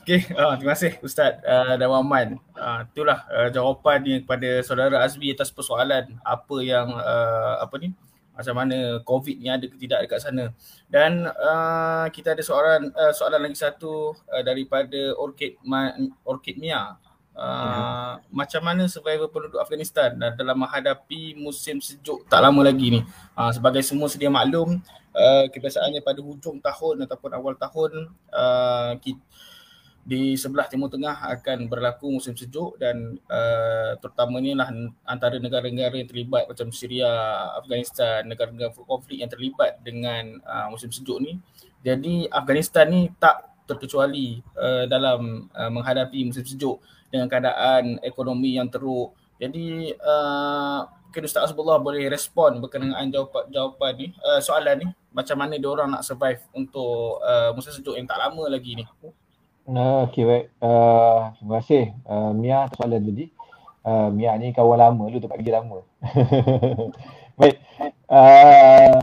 Okay, 0.00 0.26
uh, 0.32 0.56
terima 0.58 0.74
kasih 0.74 0.96
Ustaz 1.06 1.38
uh, 1.44 1.76
dan 1.76 1.86
Waman. 1.86 2.40
Uh, 2.56 2.82
itulah 2.88 3.20
uh, 3.30 3.46
jawapan 3.52 4.00
ni 4.02 4.14
kepada 4.24 4.64
saudara 4.64 5.06
Azmi 5.06 5.30
atas 5.30 5.52
persoalan 5.54 6.18
apa 6.24 6.56
yang 6.64 6.90
uh, 6.98 7.62
apa 7.62 7.78
ni 7.78 7.94
macam 8.32 8.54
mana 8.56 9.04
COVID 9.04 9.36
ni 9.36 9.52
ada 9.52 9.68
ke 9.68 9.76
tidak 9.76 10.08
dekat 10.08 10.24
sana. 10.24 10.50
Dan 10.88 11.28
uh, 11.28 12.08
kita 12.10 12.32
ada 12.32 12.40
soalan 12.40 12.88
uh, 12.90 13.12
soalan 13.12 13.44
lagi 13.44 13.60
satu 13.60 14.16
uh, 14.32 14.42
daripada 14.42 15.12
Orchid 15.20 15.60
Ma- 15.62 15.94
Orchid 16.24 16.56
Mia. 16.56 16.96
Ya. 17.40 18.20
Macam 18.28 18.60
mana 18.60 18.84
survival 18.84 19.32
penduduk 19.32 19.64
Afghanistan 19.64 20.12
dalam 20.12 20.60
menghadapi 20.60 21.40
musim 21.40 21.80
sejuk 21.80 22.28
tak 22.28 22.44
lama 22.44 22.60
lagi 22.60 22.92
ni. 22.92 23.00
Uh, 23.32 23.48
sebagai 23.48 23.80
semua 23.80 24.12
sedia 24.12 24.28
maklum, 24.28 24.76
uh, 25.16 25.44
kebiasaannya 25.48 26.04
pada 26.04 26.20
hujung 26.20 26.60
tahun 26.60 27.08
ataupun 27.08 27.30
awal 27.32 27.56
tahun 27.56 28.12
uh, 28.28 28.92
kita 29.00 29.24
di 30.00 30.34
sebelah 30.34 30.64
Timur 30.66 30.88
Tengah 30.88 31.28
akan 31.38 31.68
berlaku 31.68 32.08
musim 32.08 32.32
sejuk 32.32 32.80
dan 32.80 33.20
uh, 33.28 33.94
terutamanya 34.00 34.64
lah 34.64 34.68
antara 35.04 35.36
negara-negara 35.36 35.92
yang 35.92 36.08
terlibat 36.08 36.48
macam 36.48 36.72
Syria, 36.72 37.06
Afghanistan, 37.60 38.24
negara-negara 38.24 38.72
konflik 38.74 39.20
yang 39.20 39.30
terlibat 39.30 39.78
dengan 39.84 40.40
uh, 40.42 40.72
musim 40.72 40.88
sejuk 40.88 41.20
ni. 41.20 41.36
Jadi 41.84 42.26
Afghanistan 42.32 42.88
ni 42.88 43.12
tak 43.20 43.54
terkecuali 43.68 44.40
uh, 44.58 44.88
dalam 44.88 45.46
uh, 45.52 45.70
menghadapi 45.70 46.26
musim 46.26 46.42
sejuk 46.48 46.80
dengan 47.10 47.26
keadaan 47.26 47.98
ekonomi 48.00 48.56
yang 48.56 48.70
teruk. 48.70 49.12
Jadi 49.36 49.92
uh, 49.98 50.86
mungkin 51.10 51.26
Ustaz 51.26 51.50
Azbullah 51.50 51.82
boleh 51.82 52.06
respon 52.06 52.62
berkenaan 52.62 53.10
jawapan, 53.10 53.44
jawapan 53.50 53.90
ni, 53.98 54.06
uh, 54.22 54.38
soalan 54.38 54.76
ni 54.78 54.86
macam 55.10 55.36
mana 55.42 55.58
dia 55.58 55.66
orang 55.66 55.90
nak 55.90 56.06
survive 56.06 56.38
untuk 56.54 57.18
uh, 57.18 57.50
musim 57.50 57.74
sejuk 57.74 57.98
yang 57.98 58.06
tak 58.06 58.22
lama 58.22 58.46
lagi 58.46 58.78
ni. 58.78 58.84
Uh, 59.66 60.06
okay, 60.06 60.22
baik. 60.22 60.46
Uh, 60.62 61.34
terima 61.36 61.54
kasih 61.62 61.84
uh, 62.06 62.30
Mia 62.30 62.70
soalan 62.78 63.02
tadi. 63.02 63.26
Uh, 63.80 64.08
Mia 64.14 64.38
ni 64.38 64.54
kawan 64.54 64.78
lama 64.78 65.04
lu 65.10 65.18
tempat 65.18 65.38
kerja 65.42 65.58
lama. 65.58 65.82
baik. 67.40 67.56
Uh, 68.06 69.02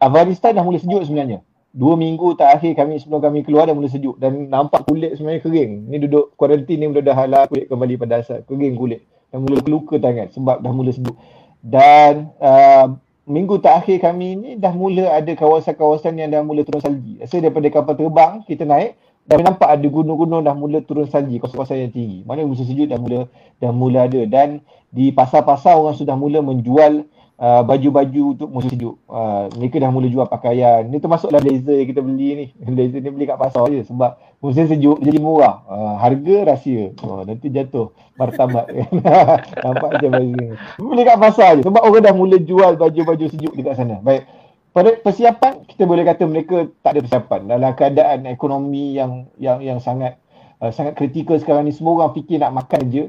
Afghanistan 0.00 0.56
dah 0.56 0.64
mula 0.64 0.80
sejuk 0.80 1.04
sebenarnya. 1.08 1.44
Dua 1.70 1.94
minggu 1.94 2.34
terakhir 2.34 2.74
kami 2.74 2.98
sebelum 2.98 3.22
kami 3.22 3.46
keluar 3.46 3.70
dah 3.70 3.78
mula 3.78 3.86
sejuk 3.86 4.18
dan 4.18 4.50
nampak 4.50 4.82
kulit 4.90 5.14
sebenarnya 5.14 5.38
kering. 5.46 5.86
Ni 5.86 6.02
duduk 6.02 6.34
kuarantin 6.34 6.82
ni 6.82 6.90
mula 6.90 6.98
dah 6.98 7.14
halal 7.14 7.46
kulit 7.46 7.70
kembali 7.70 7.94
pada 7.94 8.18
asal. 8.18 8.42
Kering 8.42 8.74
kulit. 8.74 9.06
Dan 9.30 9.46
mula 9.46 9.62
luka 9.62 9.94
tangan 10.02 10.34
sebab 10.34 10.66
dah 10.66 10.72
mula 10.74 10.90
sejuk. 10.90 11.14
Dan 11.62 12.34
uh, 12.42 12.90
minggu 13.22 13.62
terakhir 13.62 14.02
kami 14.02 14.34
ni 14.34 14.50
dah 14.58 14.74
mula 14.74 15.14
ada 15.14 15.30
kawasan-kawasan 15.30 16.18
yang 16.18 16.34
dah 16.34 16.42
mula 16.42 16.66
turun 16.66 16.82
salji. 16.82 17.22
Rasa 17.22 17.38
daripada 17.38 17.70
kapal 17.70 17.94
terbang 17.94 18.42
kita 18.50 18.66
naik 18.66 18.98
dan 19.30 19.46
nampak 19.46 19.70
ada 19.70 19.86
gunung-gunung 19.86 20.42
dah 20.42 20.58
mula 20.58 20.82
turun 20.82 21.06
salji 21.06 21.38
kawasan-kawasan 21.38 21.86
yang 21.86 21.94
tinggi. 21.94 22.26
Mana 22.26 22.42
musim 22.42 22.66
sejuk 22.66 22.90
dah 22.90 22.98
mula 22.98 23.30
dah 23.62 23.70
mula 23.70 24.10
ada 24.10 24.26
dan 24.26 24.58
di 24.90 25.14
pasar-pasar 25.14 25.78
orang 25.78 25.94
sudah 25.94 26.18
mula 26.18 26.42
menjual 26.42 27.06
uh, 27.40 27.62
baju-baju 27.64 28.22
untuk 28.36 28.48
musim 28.52 28.70
sejuk. 28.70 28.96
Uh, 29.08 29.48
mereka 29.56 29.80
dah 29.80 29.90
mula 29.90 30.06
jual 30.06 30.28
pakaian. 30.28 30.84
Ni 30.84 31.00
termasuklah 31.00 31.40
blazer 31.40 31.80
yang 31.80 31.88
kita 31.88 32.00
beli 32.04 32.28
ni. 32.36 32.46
blazer 32.76 33.00
ni 33.00 33.10
beli 33.10 33.24
kat 33.24 33.40
pasar 33.40 33.66
je 33.72 33.82
sebab 33.88 34.20
musim 34.44 34.68
sejuk 34.68 35.00
jadi 35.00 35.18
murah. 35.18 35.64
Uh, 35.66 35.94
harga 35.96 36.36
rahsia. 36.52 36.92
Oh, 37.00 37.24
nanti 37.24 37.48
jatuh 37.48 37.90
martabat. 38.20 38.68
Nampak 39.64 39.90
je 40.04 40.06
baju 40.12 40.30
ni. 40.36 40.48
Beli 40.78 41.02
kat 41.02 41.18
pasar 41.18 41.56
je 41.58 41.64
sebab 41.64 41.80
orang 41.80 42.04
dah 42.04 42.14
mula 42.14 42.36
jual 42.38 42.76
baju-baju 42.76 43.26
sejuk 43.32 43.56
dekat 43.56 43.80
sana. 43.80 43.98
Baik. 44.04 44.28
Pada 44.70 44.94
persiapan 45.02 45.66
kita 45.66 45.82
boleh 45.82 46.06
kata 46.06 46.30
mereka 46.30 46.70
tak 46.86 46.94
ada 46.94 47.00
persiapan 47.02 47.40
dalam 47.50 47.74
keadaan 47.74 48.22
ekonomi 48.30 48.94
yang 48.94 49.26
yang 49.34 49.58
yang 49.58 49.82
sangat 49.82 50.14
uh, 50.62 50.70
sangat 50.70 50.94
kritikal 50.94 51.34
sekarang 51.42 51.66
ni 51.66 51.74
semua 51.74 51.98
orang 51.98 52.14
fikir 52.14 52.38
nak 52.38 52.54
makan 52.54 52.86
je. 52.86 53.04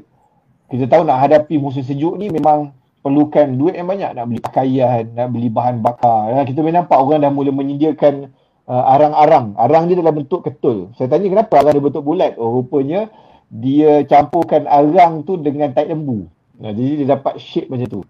Kita 0.72 0.88
tahu 0.88 1.04
nak 1.04 1.20
hadapi 1.20 1.60
musim 1.60 1.84
sejuk 1.84 2.16
ni 2.16 2.32
memang 2.32 2.72
perlukan 3.02 3.46
duit 3.58 3.74
yang 3.74 3.90
banyak 3.90 4.14
nak 4.14 4.24
beli 4.30 4.40
pakaian, 4.40 5.04
nak 5.12 5.28
beli 5.34 5.50
bahan 5.50 5.82
bakar. 5.82 6.30
Ya, 6.30 6.40
kita 6.46 6.62
boleh 6.62 6.78
nampak 6.78 6.96
orang 6.96 7.18
dah 7.26 7.30
mula 7.34 7.50
menyediakan 7.50 8.30
uh, 8.70 8.84
arang-arang. 8.94 9.58
Arang 9.58 9.90
dia 9.90 9.98
dalam 9.98 10.14
bentuk 10.22 10.46
ketul. 10.46 10.94
Saya 10.94 11.10
tanya 11.10 11.26
kenapa 11.28 11.60
arang 11.60 11.74
dia 11.74 11.82
bentuk 11.82 12.06
bulat? 12.06 12.38
Oh 12.38 12.62
rupanya 12.62 13.10
dia 13.52 14.06
campurkan 14.08 14.64
arang 14.70 15.26
tu 15.26 15.36
dengan 15.36 15.74
taik 15.74 15.92
lembu. 15.92 16.30
Nah, 16.62 16.70
jadi 16.70 17.04
dia 17.04 17.06
dapat 17.18 17.42
shape 17.42 17.68
macam 17.68 17.88
tu. 17.90 18.02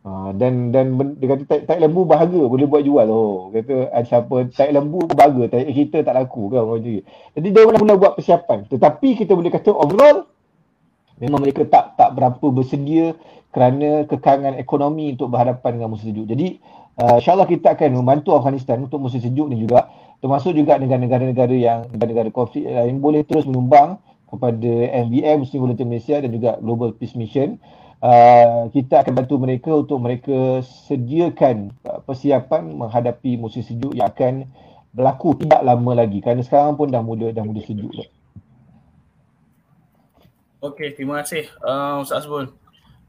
Uh, 0.00 0.32
dan 0.32 0.72
dan 0.72 0.96
dia 1.20 1.28
kata 1.28 1.44
taik, 1.44 1.62
taik 1.68 1.80
lembu 1.84 2.08
bahagia 2.08 2.48
boleh 2.48 2.66
buat 2.66 2.82
jual. 2.82 3.06
Oh 3.06 3.52
kata 3.52 3.92
ada 3.92 4.04
siapa 4.04 4.48
taik 4.48 4.72
lembu 4.72 5.04
bahagia, 5.06 5.46
taik 5.46 5.68
kita 5.76 6.02
tak 6.02 6.16
laku 6.16 6.50
kan 6.50 6.64
orang 6.64 6.80
jadi. 6.82 7.00
Jadi 7.36 7.48
dia 7.52 7.62
mula 7.68 7.94
buat 8.00 8.16
persiapan. 8.16 8.66
Tetapi 8.66 9.08
kita 9.20 9.36
boleh 9.36 9.52
kata 9.52 9.70
overall 9.70 10.26
memang 11.20 11.44
mereka 11.44 11.68
tak 11.68 12.00
tak 12.00 12.16
berapa 12.16 12.46
bersedia 12.48 13.12
kerana 13.50 14.06
kekangan 14.06 14.54
ekonomi 14.56 15.14
untuk 15.14 15.34
berhadapan 15.34 15.78
dengan 15.78 15.90
musim 15.90 16.14
sejuk. 16.14 16.26
Jadi 16.30 16.62
uh, 17.02 17.18
insyaAllah 17.18 17.50
kita 17.50 17.74
akan 17.74 17.90
membantu 17.98 18.38
Afghanistan 18.38 18.78
untuk 18.82 19.02
musim 19.02 19.18
sejuk 19.18 19.50
ni 19.50 19.58
juga 19.58 19.90
termasuk 20.20 20.52
juga 20.52 20.76
negara-negara 20.76 21.56
yang 21.56 21.88
negara-negara 21.90 22.28
konflik 22.30 22.68
lain 22.68 23.00
boleh 23.00 23.24
terus 23.24 23.48
menyumbang 23.48 23.96
kepada 24.30 24.72
MVM, 25.10 25.42
Muslim 25.42 25.60
Volunteer 25.66 25.88
Malaysia 25.88 26.16
dan 26.22 26.30
juga 26.30 26.50
Global 26.62 26.94
Peace 26.94 27.18
Mission. 27.18 27.58
Uh, 28.00 28.72
kita 28.72 29.04
akan 29.04 29.12
bantu 29.12 29.36
mereka 29.36 29.76
untuk 29.76 30.00
mereka 30.00 30.64
sediakan 30.88 31.68
uh, 31.84 32.00
persiapan 32.00 32.72
menghadapi 32.72 33.36
musim 33.36 33.60
sejuk 33.60 33.92
yang 33.92 34.08
akan 34.08 34.48
berlaku 34.96 35.36
tidak 35.36 35.60
lama 35.60 35.92
lagi 35.92 36.24
kerana 36.24 36.40
sekarang 36.40 36.80
pun 36.80 36.88
dah 36.88 37.04
mula 37.04 37.28
dah 37.34 37.44
mula 37.44 37.60
sejuk. 37.60 37.92
Okey, 40.60 40.96
terima 40.96 41.20
kasih 41.20 41.48
uh, 41.60 42.00
Ustaz 42.00 42.24
Azbul. 42.24 42.48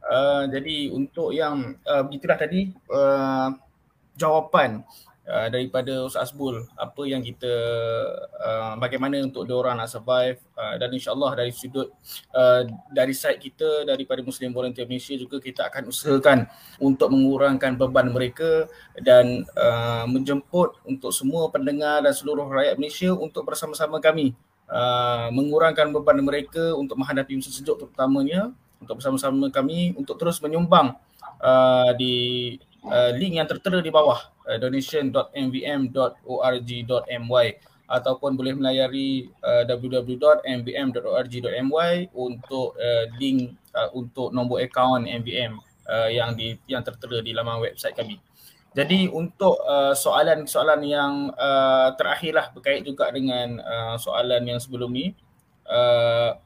Uh, 0.02 0.50
jadi 0.50 0.90
untuk 0.90 1.30
yang 1.30 1.78
uh, 1.86 2.02
begitulah 2.02 2.38
tadi 2.38 2.74
uh, 2.90 3.54
jawapan 4.18 4.82
uh, 5.28 5.48
daripada 5.48 6.06
Ustaz 6.06 6.32
Asbul 6.32 6.66
apa 6.76 7.02
yang 7.06 7.22
kita 7.22 7.54
uh, 8.42 8.74
bagaimana 8.78 9.22
untuk 9.22 9.46
diorang 9.46 9.78
nak 9.78 9.90
survive 9.92 10.42
uh, 10.58 10.76
dan 10.78 10.90
insyaallah 10.92 11.38
dari 11.38 11.52
sudut 11.54 11.94
uh, 12.34 12.66
dari 12.90 13.14
side 13.14 13.40
kita 13.40 13.86
daripada 13.86 14.26
Muslim 14.26 14.52
Volunteer 14.52 14.90
Malaysia 14.90 15.16
juga 15.18 15.38
kita 15.38 15.70
akan 15.70 15.90
usahakan 15.90 16.50
untuk 16.82 17.14
mengurangkan 17.14 17.78
beban 17.78 18.10
mereka 18.10 18.68
dan 19.00 19.46
uh, 19.56 20.06
menjemput 20.10 20.82
untuk 20.84 21.14
semua 21.14 21.50
pendengar 21.54 22.02
dan 22.02 22.14
seluruh 22.14 22.48
rakyat 22.50 22.76
Malaysia 22.78 23.12
untuk 23.14 23.46
bersama-sama 23.46 24.02
kami 24.02 24.34
uh, 24.70 25.30
mengurangkan 25.30 25.94
beban 25.94 26.20
mereka 26.22 26.74
untuk 26.76 26.98
menghadapi 26.98 27.38
musim 27.38 27.54
sejuk 27.54 27.78
terutamanya 27.86 28.52
untuk 28.82 28.98
bersama-sama 28.98 29.54
kami 29.54 29.94
untuk 29.96 30.18
terus 30.18 30.42
menyumbang 30.42 30.98
uh, 31.40 31.94
di 31.96 32.58
uh, 32.90 33.14
link 33.14 33.36
yang 33.38 33.46
tertera 33.48 33.80
di 33.80 33.92
bawah 33.94 34.20
uh, 34.50 34.58
donation.mvm.org.my 34.58 37.48
ataupun 37.92 38.40
boleh 38.40 38.56
melayari 38.56 39.28
uh, 39.44 39.68
www.mvm.org.my 39.68 41.94
untuk 42.16 42.80
uh, 42.80 43.04
link 43.20 43.52
uh, 43.76 43.92
untuk 43.92 44.32
nombor 44.32 44.64
akaun 44.64 45.04
MVM 45.06 45.60
uh, 45.92 46.08
yang 46.08 46.32
di 46.34 46.56
yang 46.72 46.80
tertera 46.82 47.20
di 47.20 47.36
laman 47.36 47.60
website 47.60 47.94
kami. 47.94 48.16
Jadi 48.72 49.12
untuk 49.12 49.60
uh, 49.68 49.92
soalan-soalan 49.92 50.80
yang 50.88 51.36
uh, 51.36 51.92
terakhirlah 52.00 52.56
berkait 52.56 52.88
juga 52.88 53.12
dengan 53.12 53.60
uh, 53.60 54.00
soalan 54.00 54.48
yang 54.48 54.64
sebelum 54.64 54.96
ni 54.96 55.12
uh, 55.68 56.40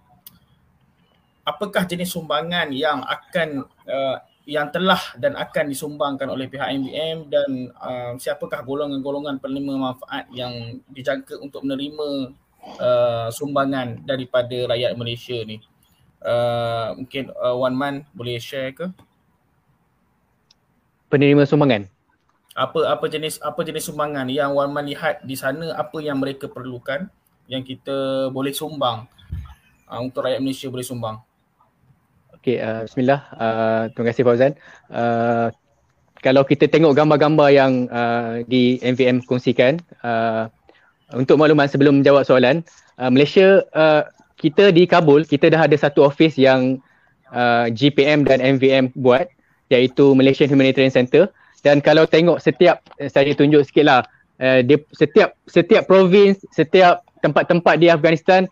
apakah 1.46 1.86
jenis 1.86 2.10
sumbangan 2.10 2.74
yang 2.74 3.06
akan 3.06 3.70
uh, 3.86 4.18
yang 4.46 4.70
telah 4.70 5.02
dan 5.18 5.34
akan 5.34 5.74
disumbangkan 5.74 6.30
oleh 6.30 6.46
pihak 6.46 6.70
MBM 6.70 7.34
dan 7.34 7.50
uh, 7.82 8.14
siapakah 8.18 8.62
golongan-golongan 8.62 9.42
penerima 9.42 9.74
manfaat 9.74 10.30
yang 10.30 10.82
dijangka 10.94 11.42
untuk 11.42 11.66
menerima 11.66 12.34
uh, 12.78 13.28
sumbangan 13.34 14.06
daripada 14.06 14.70
rakyat 14.70 14.94
Malaysia 14.94 15.38
ni. 15.42 15.58
Uh, 16.22 16.94
mungkin 16.98 17.34
uh, 17.38 17.58
One 17.58 17.78
Man 17.78 17.96
boleh 18.14 18.38
share 18.38 18.74
ke? 18.74 18.86
Penerima 21.10 21.46
sumbangan? 21.50 21.90
Apa 22.54 22.86
apa 22.88 23.06
jenis 23.10 23.42
apa 23.42 23.66
jenis 23.66 23.90
sumbangan 23.90 24.30
yang 24.30 24.54
One 24.54 24.74
Man 24.74 24.86
lihat 24.86 25.26
di 25.26 25.34
sana 25.34 25.74
apa 25.74 25.98
yang 26.06 26.22
mereka 26.22 26.46
perlukan 26.46 27.10
yang 27.50 27.66
kita 27.66 28.30
boleh 28.30 28.54
sumbang 28.54 29.10
uh, 29.90 30.00
untuk 30.06 30.22
rakyat 30.22 30.38
Malaysia 30.38 30.70
boleh 30.70 30.86
sumbang? 30.86 31.18
Okay, 32.46 32.62
uh, 32.62 32.86
bismillah. 32.86 33.26
Uh, 33.42 33.90
terima 33.90 34.14
kasih 34.14 34.22
Fauzan. 34.22 34.54
Uh, 34.94 35.50
kalau 36.22 36.46
kita 36.46 36.70
tengok 36.70 36.94
gambar-gambar 36.94 37.50
yang 37.50 37.90
uh, 37.90 38.46
di 38.46 38.78
MVM 38.86 39.26
kongsikan, 39.26 39.82
uh, 40.06 40.46
untuk 41.18 41.42
makluman 41.42 41.66
sebelum 41.66 42.06
menjawab 42.06 42.22
soalan, 42.22 42.62
uh, 43.02 43.10
Malaysia, 43.10 43.66
uh, 43.74 44.06
kita 44.38 44.70
di 44.70 44.86
Kabul, 44.86 45.26
kita 45.26 45.50
dah 45.50 45.66
ada 45.66 45.74
satu 45.74 46.06
office 46.06 46.38
yang 46.38 46.78
uh, 47.34 47.66
GPM 47.74 48.30
dan 48.30 48.38
MVM 48.46 48.94
buat, 48.94 49.26
iaitu 49.74 50.14
Malaysian 50.14 50.46
Humanitarian 50.46 50.94
Center. 50.94 51.34
Dan 51.66 51.82
kalau 51.82 52.06
tengok 52.06 52.38
setiap, 52.38 52.86
saya 53.10 53.34
tunjuk 53.34 53.66
sikit 53.66 53.90
lah, 53.90 54.06
uh, 54.38 54.62
dia, 54.62 54.78
setiap, 54.94 55.34
setiap 55.50 55.90
province, 55.90 56.46
setiap 56.54 57.10
tempat-tempat 57.26 57.82
di 57.82 57.90
Afghanistan, 57.90 58.46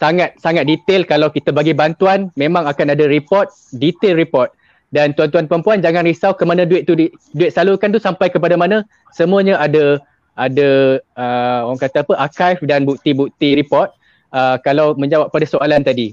sangat 0.00 0.32
sangat 0.40 0.64
detail 0.64 1.04
kalau 1.04 1.28
kita 1.28 1.52
bagi 1.52 1.76
bantuan 1.76 2.32
memang 2.34 2.64
akan 2.64 2.96
ada 2.96 3.04
report 3.04 3.52
detail 3.76 4.16
report. 4.16 4.50
Dan 4.90 5.14
tuan-tuan 5.14 5.46
puan-puan 5.46 5.78
jangan 5.78 6.02
risau 6.02 6.34
ke 6.34 6.42
mana 6.42 6.66
duit 6.66 6.82
tu 6.82 6.98
di, 6.98 7.14
duit 7.30 7.54
salurkan 7.54 7.94
tu 7.94 8.02
sampai 8.02 8.26
kepada 8.26 8.58
mana. 8.58 8.82
Semuanya 9.14 9.60
ada 9.62 10.02
ada 10.34 10.98
uh, 11.14 11.70
orang 11.70 11.78
kata 11.78 12.02
apa 12.02 12.14
archive 12.18 12.58
dan 12.66 12.82
bukti-bukti 12.82 13.54
report. 13.54 13.94
Uh, 14.34 14.58
kalau 14.66 14.98
menjawab 14.98 15.30
pada 15.30 15.46
soalan 15.46 15.86
tadi 15.86 16.10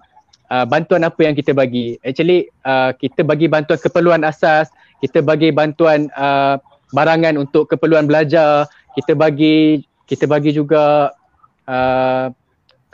uh, 0.53 0.65
bantuan 0.69 1.01
apa 1.07 1.17
yang 1.25 1.33
kita 1.33 1.57
bagi? 1.57 1.97
Actually 2.05 2.53
uh, 2.67 2.93
kita 2.93 3.25
bagi 3.25 3.49
bantuan 3.49 3.81
keperluan 3.81 4.21
asas 4.21 4.69
kita 5.01 5.21
bagi 5.21 5.53
bantuan 5.53 6.09
uh, 6.17 6.57
barangan 6.93 7.37
untuk 7.37 7.69
keperluan 7.69 8.05
belajar 8.09 8.65
kita 8.97 9.13
bagi 9.13 9.85
kita 10.09 10.25
bagi 10.25 10.55
juga 10.55 11.13
uh, 11.69 12.33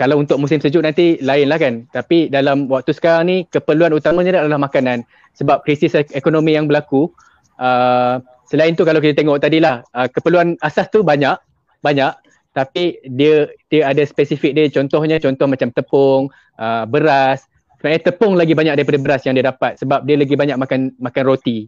kalau 0.04 0.20
untuk 0.20 0.36
musim 0.36 0.60
sejuk 0.60 0.84
nanti 0.84 1.16
lain 1.24 1.48
lah 1.48 1.56
kan. 1.56 1.88
Tapi 1.96 2.28
dalam 2.28 2.68
waktu 2.68 2.92
sekarang 2.92 3.24
ni 3.32 3.38
keperluan 3.48 3.96
utamanya 3.96 4.44
adalah 4.44 4.60
makanan. 4.60 5.08
Sebab 5.40 5.64
krisis 5.64 5.96
ekonomi 6.12 6.60
yang 6.60 6.68
berlaku. 6.68 7.08
Uh, 7.56 8.20
selain 8.52 8.76
tu 8.76 8.84
kalau 8.84 9.00
kita 9.00 9.24
tengok 9.24 9.40
tadi 9.40 9.64
lah 9.64 9.80
uh, 9.96 10.12
keperluan 10.12 10.60
asas 10.60 10.92
tu 10.92 11.08
banyak. 11.08 11.40
Banyak. 11.80 12.20
Tapi 12.52 13.00
dia 13.16 13.48
dia 13.72 13.88
ada 13.88 14.04
spesifik 14.04 14.52
dia. 14.52 14.68
Contohnya 14.68 15.24
contoh 15.24 15.48
macam 15.48 15.72
tepung, 15.72 16.28
uh, 16.60 16.84
beras. 16.84 17.48
Sebenarnya 17.80 18.04
tepung 18.04 18.36
lagi 18.36 18.52
banyak 18.52 18.76
daripada 18.76 19.00
beras 19.00 19.24
yang 19.24 19.40
dia 19.40 19.48
dapat. 19.48 19.80
Sebab 19.80 20.04
dia 20.04 20.20
lagi 20.20 20.36
banyak 20.36 20.60
makan 20.60 21.00
makan 21.00 21.24
roti. 21.24 21.64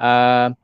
Uh, 0.00 0.56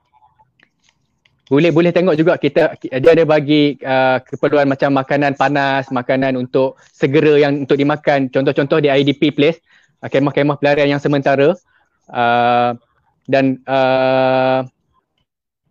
boleh 1.45 1.71
boleh 1.77 1.93
tengok 1.93 2.17
juga 2.17 2.41
kita 2.41 2.73
dia 2.81 3.11
ada 3.13 3.25
bagi 3.29 3.77
uh, 3.85 4.17
keperluan 4.25 4.65
macam 4.65 4.97
makanan 4.97 5.37
panas, 5.37 5.93
makanan 5.93 6.41
untuk 6.41 6.81
segera 6.89 7.37
yang 7.37 7.69
untuk 7.69 7.77
dimakan. 7.77 8.33
Contoh-contoh 8.33 8.81
di 8.81 8.89
IDP 8.89 9.29
place, 9.37 9.61
uh, 10.01 10.09
kemah-kemah 10.09 10.57
pelarian 10.57 10.97
yang 10.97 11.03
sementara. 11.03 11.53
Uh, 12.09 12.73
dan 13.29 13.61
uh, 13.69 14.65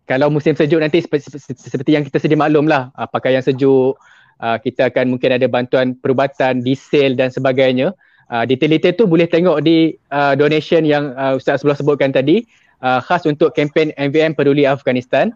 kalau 0.06 0.30
musim 0.30 0.54
sejuk 0.54 0.78
nanti 0.78 1.02
seperti, 1.02 1.32
seperti 1.54 1.90
yang 1.96 2.04
kita 2.06 2.22
sedia 2.22 2.38
maklum 2.38 2.70
lah, 2.70 2.94
uh, 2.94 3.08
pakaian 3.10 3.42
sejuk, 3.42 3.98
uh, 4.38 4.56
kita 4.62 4.94
akan 4.94 5.16
mungkin 5.16 5.34
ada 5.34 5.46
bantuan 5.50 5.98
perubatan, 5.98 6.62
diesel 6.62 7.18
dan 7.18 7.34
sebagainya. 7.34 7.90
Uh, 8.30 8.46
detail-detail 8.46 8.94
tu 8.94 9.04
boleh 9.10 9.26
tengok 9.26 9.58
di 9.64 9.98
uh, 10.14 10.38
donation 10.38 10.86
yang 10.86 11.12
uh, 11.18 11.36
Ustaz 11.36 11.60
sebelah 11.60 11.76
sebutkan 11.76 12.14
tadi 12.14 12.46
uh, 12.80 13.00
khas 13.02 13.24
untuk 13.28 13.52
kempen 13.52 13.90
MVM 13.96 14.38
Peduli 14.38 14.68
Afghanistan. 14.68 15.34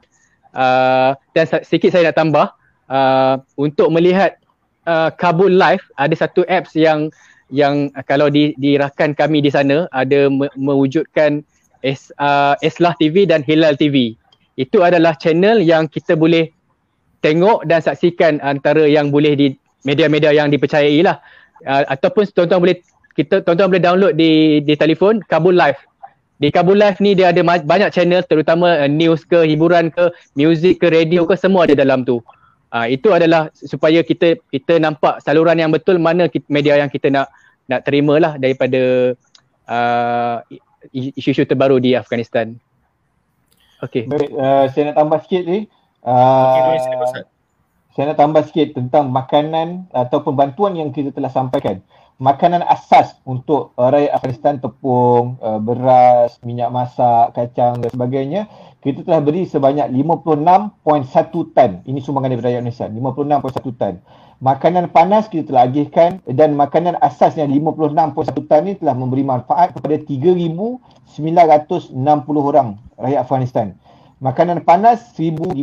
Uh, 0.57 1.13
dan 1.37 1.45
sedikit 1.63 1.93
saya 1.93 2.09
nak 2.09 2.17
tambah 2.17 2.47
uh, 2.89 3.37
untuk 3.61 3.93
melihat 3.93 4.41
uh, 4.89 5.13
Kabul 5.13 5.55
live 5.55 5.85
ada 6.01 6.15
satu 6.17 6.43
apps 6.49 6.73
yang 6.73 7.13
yang 7.49 7.89
kalau 8.05 8.29
di, 8.29 8.53
di 8.61 8.77
rakan 8.77 9.17
kami 9.17 9.41
di 9.41 9.49
sana 9.49 9.89
ada 9.93 10.29
me- 10.29 10.53
mewujudkan 10.57 11.45
Es, 11.81 12.11
uh, 12.19 12.59
Eslah 12.59 12.93
TV 12.99 13.23
dan 13.25 13.47
Hilal 13.47 13.79
TV. 13.79 14.19
Itu 14.59 14.83
adalah 14.83 15.15
channel 15.15 15.63
yang 15.63 15.87
kita 15.87 16.19
boleh 16.19 16.51
tengok 17.23 17.67
dan 17.71 17.79
saksikan 17.79 18.43
antara 18.43 18.83
yang 18.85 19.15
boleh 19.15 19.39
di 19.39 19.47
media-media 19.87 20.35
yang 20.35 20.51
dipercayai 20.51 20.99
lah. 21.07 21.23
Uh, 21.63 21.87
ataupun 21.87 22.27
tuan-tuan 22.35 22.61
boleh 22.63 22.77
kita 23.15 23.43
tuan-tuan 23.43 23.71
boleh 23.71 23.83
download 23.83 24.15
di 24.19 24.63
di 24.63 24.75
telefon 24.75 25.23
Kabul 25.27 25.55
Live. 25.55 25.79
Di 26.39 26.55
Kabul 26.55 26.79
Live 26.79 27.03
ni 27.03 27.19
dia 27.19 27.35
ada 27.35 27.43
banyak 27.43 27.91
channel 27.91 28.23
terutama 28.23 28.79
uh, 28.79 28.87
news 28.87 29.27
ke, 29.27 29.43
hiburan 29.43 29.91
ke, 29.91 30.15
music 30.39 30.79
ke, 30.79 30.87
radio 30.87 31.27
ke 31.27 31.35
semua 31.35 31.67
ada 31.67 31.75
dalam 31.75 32.07
tu. 32.07 32.23
Uh, 32.71 32.87
itu 32.87 33.11
adalah 33.11 33.51
supaya 33.59 34.07
kita 34.07 34.39
kita 34.55 34.79
nampak 34.79 35.19
saluran 35.25 35.59
yang 35.59 35.75
betul 35.75 35.99
mana 35.99 36.31
media 36.47 36.79
yang 36.79 36.87
kita 36.87 37.11
nak 37.11 37.27
nak 37.67 37.83
terima 37.83 38.21
lah 38.23 38.33
daripada 38.39 39.13
uh, 39.67 40.37
isu-isu 40.95 41.43
terbaru 41.43 41.83
di 41.83 41.99
Afghanistan. 41.99 42.55
Okay. 43.83 44.07
Baik, 44.07 44.31
uh, 44.31 44.71
saya 44.71 44.95
nak 44.95 44.97
tambah 45.01 45.19
sikit 45.27 45.43
ni. 45.43 45.59
Uh, 46.07 46.15
okay, 46.15 47.27
saya 47.99 48.15
nak 48.15 48.19
tambah 48.23 48.43
sikit 48.47 48.79
tentang 48.79 49.11
makanan 49.11 49.91
ataupun 49.91 50.39
bantuan 50.39 50.79
yang 50.79 50.95
kita 50.95 51.11
telah 51.11 51.35
sampaikan 51.35 51.83
makanan 52.19 52.67
asas 52.67 53.15
untuk 53.23 53.73
rakyat 53.79 54.11
Afghanistan 54.11 54.59
tepung, 54.59 55.39
uh, 55.39 55.63
beras, 55.63 56.39
minyak 56.43 56.75
masak, 56.75 57.35
kacang 57.35 57.79
dan 57.79 57.91
sebagainya 57.95 58.51
kita 58.79 59.03
telah 59.03 59.19
beri 59.19 59.43
sebanyak 59.43 59.91
56.1 59.91 61.55
tan. 61.55 61.83
Ini 61.83 61.99
sumbangan 61.99 62.31
daripada 62.31 62.47
rakyat 62.51 62.63
Indonesia. 62.63 62.87
56.1 62.87 63.75
tan. 63.75 63.95
Makanan 64.39 64.95
panas 64.95 65.27
kita 65.27 65.51
telah 65.51 65.67
agihkan 65.67 66.23
dan 66.31 66.55
makanan 66.55 66.95
asasnya 67.03 67.43
56.1 67.51 68.39
tan 68.47 68.63
ini 68.71 68.79
telah 68.79 68.95
memberi 68.95 69.27
manfaat 69.27 69.75
kepada 69.75 69.99
3,960 69.99 71.91
orang 72.39 72.79
rakyat 72.95 73.19
Afghanistan. 73.19 73.75
Makanan 74.19 74.67
panas 74.67 75.15
1050 75.15 75.55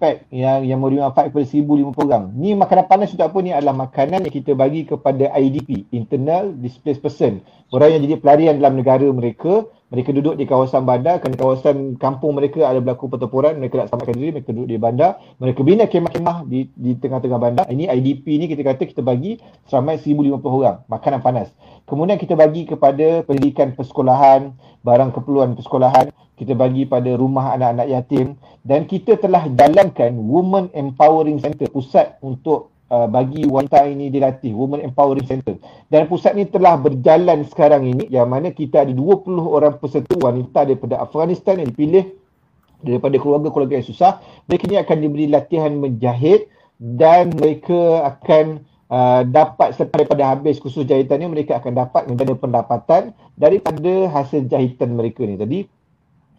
pack 0.00 0.32
yang 0.32 0.64
yang 0.64 0.80
memberi 0.80 0.96
manfaat 0.96 1.28
kepada 1.28 1.44
1050 1.44 2.08
orang. 2.08 2.32
Ni 2.40 2.56
makanan 2.56 2.88
panas 2.88 3.12
untuk 3.12 3.28
apa 3.28 3.36
ni 3.44 3.52
adalah 3.52 3.76
makanan 3.76 4.24
yang 4.24 4.32
kita 4.32 4.56
bagi 4.56 4.88
kepada 4.88 5.28
IDP, 5.36 5.84
internal 5.92 6.56
displaced 6.56 7.04
person. 7.04 7.44
Orang 7.68 7.92
yang 7.92 8.00
jadi 8.08 8.16
pelarian 8.16 8.56
dalam 8.56 8.80
negara 8.80 9.04
mereka, 9.12 9.68
mereka 9.92 10.16
duduk 10.16 10.40
di 10.40 10.48
kawasan 10.48 10.88
bandar 10.88 11.20
kerana 11.20 11.36
kawasan 11.36 12.00
kampung 12.00 12.32
mereka 12.32 12.64
ada 12.64 12.80
berlaku 12.80 13.12
pertempuran, 13.12 13.60
mereka 13.60 13.84
nak 13.84 13.92
selamatkan 13.92 14.16
diri, 14.16 14.30
mereka 14.40 14.50
duduk 14.56 14.68
di 14.72 14.80
bandar, 14.80 15.10
mereka 15.36 15.60
bina 15.60 15.84
kemah-kemah 15.84 16.48
di 16.48 16.72
di 16.80 16.96
tengah-tengah 16.96 17.36
bandar. 17.36 17.64
Ini 17.68 17.92
IDP 17.92 18.24
ni 18.40 18.48
kita 18.48 18.64
kata 18.64 18.88
kita 18.88 19.04
bagi 19.04 19.36
seramai 19.68 20.00
1050 20.00 20.40
orang 20.48 20.80
makanan 20.88 21.20
panas. 21.20 21.52
Kemudian 21.84 22.16
kita 22.16 22.40
bagi 22.40 22.64
kepada 22.64 23.20
pendidikan 23.28 23.76
persekolahan, 23.76 24.56
barang 24.80 25.12
keperluan 25.12 25.52
persekolahan, 25.60 26.08
kita 26.38 26.54
bagi 26.54 26.86
pada 26.86 27.10
rumah 27.18 27.58
anak-anak 27.58 27.86
yatim. 27.90 28.38
Dan 28.62 28.86
kita 28.86 29.18
telah 29.18 29.50
jalankan 29.50 30.14
Women 30.14 30.70
Empowering 30.70 31.42
Center 31.42 31.66
pusat 31.66 32.16
untuk 32.22 32.70
uh, 32.88 33.10
bagi 33.10 33.44
wanita 33.44 33.84
ini 33.90 34.08
dilatih 34.08 34.54
Women 34.54 34.86
Empowering 34.86 35.26
Center. 35.26 35.58
Dan 35.90 36.06
pusat 36.06 36.38
ini 36.38 36.46
telah 36.46 36.78
berjalan 36.78 37.42
sekarang 37.50 37.84
ini 37.84 38.06
yang 38.08 38.30
mana 38.30 38.54
kita 38.54 38.86
ada 38.86 38.92
20 38.94 39.26
orang 39.42 39.74
peserta 39.82 40.14
wanita 40.14 40.64
daripada 40.64 41.02
Afghanistan 41.02 41.58
yang 41.58 41.68
dipilih 41.74 42.04
daripada 42.78 43.18
keluarga-keluarga 43.18 43.82
yang 43.82 43.88
susah. 43.88 44.22
Mereka 44.46 44.70
ini 44.70 44.78
akan 44.78 44.96
diberi 45.02 45.26
latihan 45.26 45.72
menjahit 45.74 46.46
dan 46.78 47.34
mereka 47.34 48.06
akan 48.06 48.62
uh, 48.88 49.22
dapat 49.26 49.74
selepas 49.76 50.04
daripada 50.04 50.24
habis 50.34 50.62
kursus 50.62 50.86
jahitan 50.86 51.20
ini 51.20 51.42
mereka 51.42 51.58
akan 51.58 51.72
dapat 51.74 52.02
menjadi 52.06 52.34
pendapatan 52.38 53.02
daripada 53.34 53.92
hasil 54.14 54.46
jahitan 54.46 54.94
mereka 54.94 55.26
ni 55.26 55.36
tadi 55.38 55.58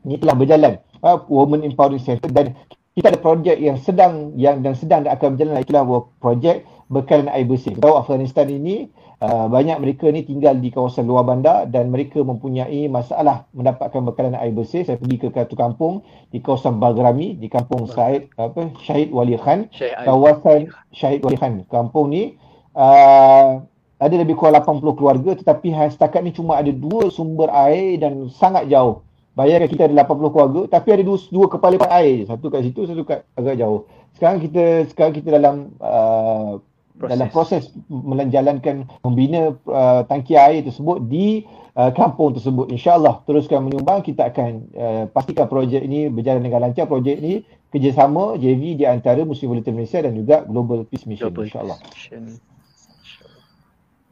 ini 0.05 0.15
telah 0.19 0.35
berjalan 0.35 0.73
uh, 1.03 1.17
Women 1.27 1.65
Empowering 1.67 2.03
Center 2.03 2.29
dan 2.31 2.55
kita 2.99 3.15
ada 3.15 3.19
projek 3.21 3.57
yang 3.61 3.79
sedang 3.79 4.35
yang 4.35 4.59
dan 4.59 4.75
sedang 4.75 5.07
dan 5.07 5.15
akan 5.15 5.39
berjalan 5.39 5.63
itulah 5.63 5.83
projek 6.19 6.67
bekalan 6.89 7.29
air 7.31 7.45
bersih. 7.45 7.77
Kita 7.77 7.85
tahu 7.85 7.95
Afghanistan 8.01 8.49
ini 8.49 8.89
uh, 9.21 9.45
banyak 9.47 9.77
mereka 9.79 10.09
ni 10.09 10.25
tinggal 10.25 10.57
di 10.57 10.73
kawasan 10.73 11.05
luar 11.05 11.23
bandar 11.23 11.69
dan 11.69 11.93
mereka 11.93 12.19
mempunyai 12.25 12.89
masalah 12.89 13.45
mendapatkan 13.53 14.01
bekalan 14.03 14.35
air 14.35 14.51
bersih. 14.51 14.83
Saya 14.83 14.97
pergi 14.97 15.15
ke 15.21 15.27
satu 15.31 15.55
kampung 15.55 16.03
di 16.33 16.41
kawasan 16.41 16.81
Bagrami 16.81 17.37
di 17.37 17.47
kampung 17.47 17.85
Said 17.87 18.33
apa 18.35 18.73
Syahid 18.83 19.13
Wali 19.13 19.37
Khan, 19.37 19.69
kawasan 20.03 20.73
Syahid 20.91 21.21
Wali 21.23 21.37
Khan. 21.37 21.63
Kampung 21.69 22.11
ni 22.11 22.35
uh, 22.73 23.63
ada 23.99 24.15
lebih 24.15 24.39
kurang 24.39 24.59
80 24.63 24.97
keluarga 24.97 25.31
tetapi 25.35 25.75
setakat 25.91 26.23
ni 26.23 26.31
cuma 26.31 26.55
ada 26.55 26.71
dua 26.71 27.11
sumber 27.11 27.51
air 27.51 28.01
dan 28.01 28.27
sangat 28.33 28.67
jauh. 28.67 29.03
Bayangkan 29.39 29.71
kita 29.71 29.87
ada 29.87 30.03
80 30.03 30.33
keluarga 30.35 30.61
tapi 30.67 30.87
ada 30.91 31.03
dua, 31.07 31.17
dua 31.31 31.47
kepala 31.47 31.79
air 31.95 32.13
je. 32.19 32.25
Satu 32.27 32.51
kat 32.51 32.59
situ, 32.67 32.83
satu 32.83 33.07
kat 33.07 33.23
agak 33.39 33.55
jauh. 33.55 33.87
Sekarang 34.19 34.43
kita 34.43 34.83
sekarang 34.91 35.13
kita 35.15 35.29
dalam 35.39 35.55
uh, 35.79 36.59
proses. 36.99 37.11
dalam 37.15 37.27
proses 37.31 37.63
menjalankan 37.87 38.83
membina 38.99 39.55
uh, 39.71 40.03
tangki 40.11 40.35
air 40.35 40.67
tersebut 40.67 41.07
di 41.07 41.47
uh, 41.79 41.87
kampung 41.95 42.35
tersebut. 42.35 42.67
InsyaAllah 42.67 43.23
teruskan 43.23 43.63
menyumbang 43.63 44.03
kita 44.03 44.27
akan 44.27 44.67
uh, 44.75 45.03
pastikan 45.07 45.47
projek 45.47 45.87
ini 45.87 46.11
berjalan 46.11 46.43
dengan 46.43 46.67
lancar. 46.67 46.91
Projek 46.91 47.15
ini 47.23 47.39
kerjasama 47.71 48.35
JV 48.35 48.75
di 48.75 48.83
antara 48.83 49.23
Muslim 49.23 49.55
Volunteer 49.55 49.71
Malaysia 49.71 50.03
dan 50.03 50.19
juga 50.19 50.43
Global 50.43 50.83
Peace 50.83 51.07
Mission 51.07 51.31
insyaAllah. 51.31 51.79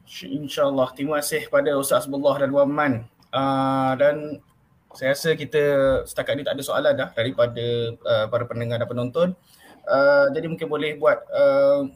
InsyaAllah. 0.08 0.88
Terima 0.96 1.20
kasih 1.20 1.52
pada 1.52 1.76
Ustaz 1.76 2.08
Abdullah 2.08 2.40
dan 2.40 2.50
Wan 2.56 2.72
Man. 2.72 2.92
Uh, 3.28 3.92
dan 4.00 4.40
saya 4.98 5.14
rasa 5.14 5.38
kita 5.38 5.62
setakat 6.10 6.34
ni 6.34 6.42
tak 6.42 6.58
ada 6.58 6.64
soalan 6.66 6.98
dah 6.98 7.14
daripada 7.14 7.94
uh, 8.02 8.26
para 8.26 8.42
pendengar 8.50 8.82
dan 8.82 8.90
penonton. 8.90 9.28
Uh, 9.86 10.26
jadi 10.34 10.50
mungkin 10.50 10.66
boleh 10.66 10.98
buat 10.98 11.22
uh, 11.30 11.86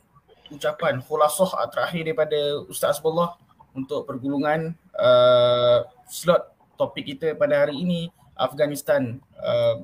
ucapan 0.54 1.02
khulasah 1.02 1.50
terakhir 1.74 2.06
daripada 2.06 2.62
Ustaz 2.70 3.02
Asbullah 3.02 3.34
untuk 3.74 4.06
pergulungan 4.06 4.78
uh, 4.94 5.82
slot 6.06 6.54
topik 6.78 7.10
kita 7.10 7.34
pada 7.34 7.66
hari 7.66 7.74
ini 7.82 8.06
Afghanistan 8.38 9.18
uh, 9.42 9.82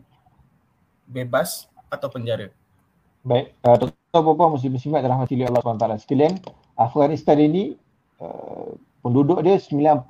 bebas 1.10 1.66
atau 1.90 2.06
penjara. 2.06 2.54
Baik, 3.26 3.50
uh, 3.66 3.76
tuan-tuan 3.82 4.34
puan 4.38 4.54
muslim-muslimat 4.54 5.02
dalam 5.02 5.18
hati 5.18 5.34
Allah 5.42 5.58
SWT 5.58 6.06
sekalian, 6.06 6.38
Afghanistan 6.78 7.34
ini 7.42 7.74
uh, 8.22 8.78
penduduk 9.02 9.42
dia 9.42 9.58
90 9.58 10.06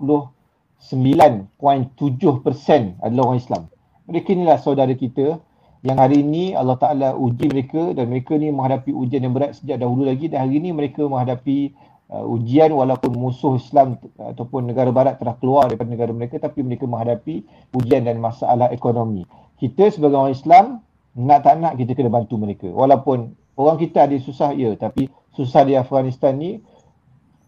9.7% 0.79 3.03
adalah 3.03 3.22
orang 3.26 3.41
Islam. 3.43 3.62
Mereka 4.07 4.29
inilah 4.33 4.59
saudara 4.62 4.95
kita 4.95 5.43
yang 5.87 5.99
hari 5.99 6.26
ini 6.26 6.59
Allah 6.59 6.74
Ta'ala 6.74 7.09
uji 7.14 7.47
mereka 7.51 7.95
dan 7.95 8.11
mereka 8.11 8.35
ni 8.35 8.51
menghadapi 8.51 8.91
ujian 8.91 9.22
yang 9.22 9.35
berat 9.35 9.59
sejak 9.59 9.79
dahulu 9.79 10.07
lagi 10.07 10.26
dan 10.26 10.49
hari 10.49 10.59
ini 10.59 10.74
mereka 10.74 11.07
menghadapi 11.07 11.70
uh, 12.11 12.26
ujian 12.26 12.74
walaupun 12.74 13.14
musuh 13.14 13.55
Islam 13.55 13.99
ataupun 14.18 14.66
negara 14.66 14.91
barat 14.91 15.22
telah 15.22 15.39
keluar 15.39 15.70
daripada 15.70 15.91
negara 15.91 16.11
mereka 16.11 16.43
tapi 16.43 16.66
mereka 16.66 16.91
menghadapi 16.91 17.47
ujian 17.79 18.07
dan 18.07 18.18
masalah 18.18 18.74
ekonomi. 18.74 19.22
Kita 19.62 19.91
sebagai 19.95 20.18
orang 20.18 20.35
Islam 20.35 20.64
nak 21.18 21.47
tak 21.47 21.62
nak 21.62 21.79
kita 21.79 21.95
kena 21.95 22.11
bantu 22.11 22.39
mereka. 22.39 22.66
Walaupun 22.70 23.35
orang 23.55 23.79
kita 23.79 24.11
ada 24.11 24.18
susah 24.18 24.55
ya 24.59 24.74
tapi 24.74 25.07
susah 25.35 25.62
di 25.62 25.79
Afghanistan 25.79 26.35
ni 26.39 26.59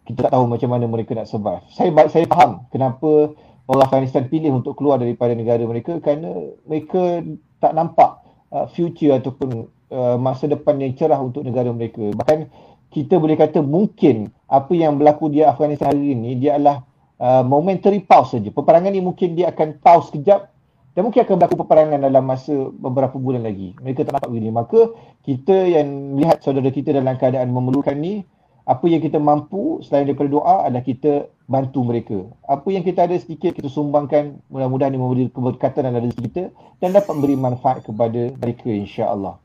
kita 0.09 0.27
tak 0.29 0.33
tahu 0.33 0.45
macam 0.49 0.69
mana 0.73 0.85
mereka 0.89 1.13
nak 1.15 1.29
survive. 1.29 1.63
Saya 1.73 1.93
saya 2.09 2.25
faham 2.27 2.67
kenapa 2.73 3.35
orang 3.71 3.85
Afghanistan 3.87 4.27
pilih 4.27 4.59
untuk 4.59 4.75
keluar 4.81 4.99
daripada 4.99 5.37
negara 5.37 5.63
mereka 5.63 6.03
kerana 6.03 6.51
mereka 6.67 7.23
tak 7.63 7.73
nampak 7.77 8.19
uh, 8.51 8.67
future 8.73 9.15
ataupun 9.15 9.71
uh, 9.93 10.17
masa 10.19 10.51
depan 10.51 10.81
yang 10.83 10.97
cerah 10.99 11.21
untuk 11.21 11.47
negara 11.47 11.71
mereka. 11.71 12.11
Bahkan 12.17 12.51
kita 12.91 13.23
boleh 13.23 13.39
kata 13.39 13.63
mungkin 13.63 14.35
apa 14.51 14.73
yang 14.75 14.99
berlaku 14.99 15.31
di 15.31 15.47
Afghanistan 15.47 15.95
hari 15.95 16.19
ini 16.19 16.35
dia 16.43 16.59
adalah 16.59 16.83
uh, 17.23 17.47
momentary 17.47 18.03
pause 18.03 18.35
saja. 18.35 18.51
Peperangan 18.51 18.91
ini 18.91 19.05
mungkin 19.05 19.39
dia 19.39 19.55
akan 19.55 19.79
pause 19.79 20.11
kejap 20.11 20.51
dan 20.91 21.07
mungkin 21.07 21.23
akan 21.23 21.35
berlaku 21.39 21.57
peperangan 21.63 22.03
dalam 22.03 22.25
masa 22.27 22.55
beberapa 22.75 23.15
bulan 23.15 23.47
lagi. 23.47 23.79
Mereka 23.79 24.03
tak 24.03 24.19
nampak 24.19 24.31
begini. 24.35 24.51
Maka 24.51 24.91
kita 25.23 25.55
yang 25.71 26.19
melihat 26.19 26.43
saudara 26.43 26.67
kita 26.75 26.91
dalam 26.91 27.15
keadaan 27.15 27.55
memerlukan 27.55 27.95
ni 27.95 28.27
apa 28.71 28.87
yang 28.87 29.03
kita 29.03 29.19
mampu 29.19 29.83
selain 29.83 30.07
daripada 30.07 30.31
doa 30.31 30.63
adalah 30.63 30.87
kita 30.87 31.27
bantu 31.51 31.83
mereka. 31.83 32.23
Apa 32.47 32.71
yang 32.71 32.87
kita 32.87 33.03
ada 33.11 33.19
sedikit 33.19 33.51
kita 33.51 33.67
sumbangkan 33.67 34.39
mudah-mudahan 34.47 34.95
ini 34.95 35.03
memberi 35.03 35.27
keberkatan 35.27 35.91
dalam 35.91 36.07
rezeki 36.07 36.23
kita 36.31 36.45
dan 36.79 36.95
dapat 36.95 37.11
memberi 37.19 37.35
manfaat 37.35 37.83
kepada 37.83 38.31
mereka 38.39 38.71
insya-Allah. 38.71 39.43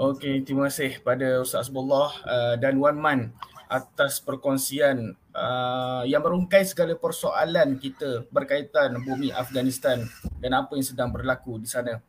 Okey, 0.00 0.40
terima 0.40 0.72
kasih 0.72 1.04
pada 1.04 1.44
Ustaz 1.44 1.68
Abdullah 1.68 2.16
uh, 2.24 2.54
dan 2.56 2.80
Wan 2.80 2.96
Man 2.96 3.36
atas 3.68 4.24
perkongsian 4.24 5.12
uh, 5.36 6.02
yang 6.08 6.24
merungkai 6.24 6.64
segala 6.64 6.96
persoalan 6.96 7.76
kita 7.76 8.24
berkaitan 8.32 9.04
bumi 9.04 9.28
Afghanistan 9.36 10.08
dan 10.40 10.56
apa 10.56 10.80
yang 10.80 10.86
sedang 10.88 11.12
berlaku 11.12 11.60
di 11.60 11.68
sana. 11.68 12.00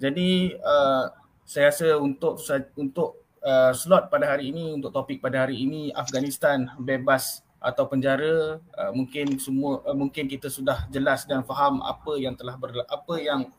Jadi 0.00 0.56
uh, 0.56 1.12
saya 1.44 1.68
rasa 1.68 2.00
untuk 2.00 2.40
untuk 2.80 3.27
uh, 3.44 3.72
slot 3.74 4.10
pada 4.10 4.26
hari 4.36 4.50
ini 4.50 4.74
untuk 4.74 4.92
topik 4.94 5.20
pada 5.22 5.46
hari 5.46 5.62
ini 5.62 5.92
Afghanistan 5.94 6.70
bebas 6.78 7.42
atau 7.58 7.86
penjara. 7.90 8.60
Uh, 8.74 8.92
mungkin 8.94 9.38
semua 9.42 9.82
uh, 9.86 9.96
mungkin 9.96 10.28
kita 10.30 10.50
sudah 10.50 10.86
jelas 10.90 11.26
dan 11.26 11.42
faham 11.42 11.82
apa 11.82 12.14
yang 12.18 12.36
telah 12.38 12.54
ber, 12.54 12.86
apa 12.86 13.14
yang 13.18 13.50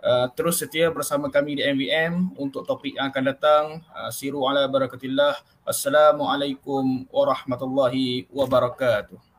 Uh, 0.00 0.26
terus 0.32 0.58
setia 0.58 0.88
bersama 0.88 1.28
kami 1.28 1.60
di 1.60 1.62
MVM 1.62 2.34
untuk 2.40 2.64
topik 2.64 2.96
yang 2.96 3.12
akan 3.12 3.24
datang. 3.30 3.64
Uh, 3.92 4.08
siru 4.08 4.42
ala 4.48 4.64
barakatillah. 4.64 5.36
Assalamualaikum 5.62 7.04
warahmatullahi 7.12 8.26
wabarakatuh. 8.32 9.29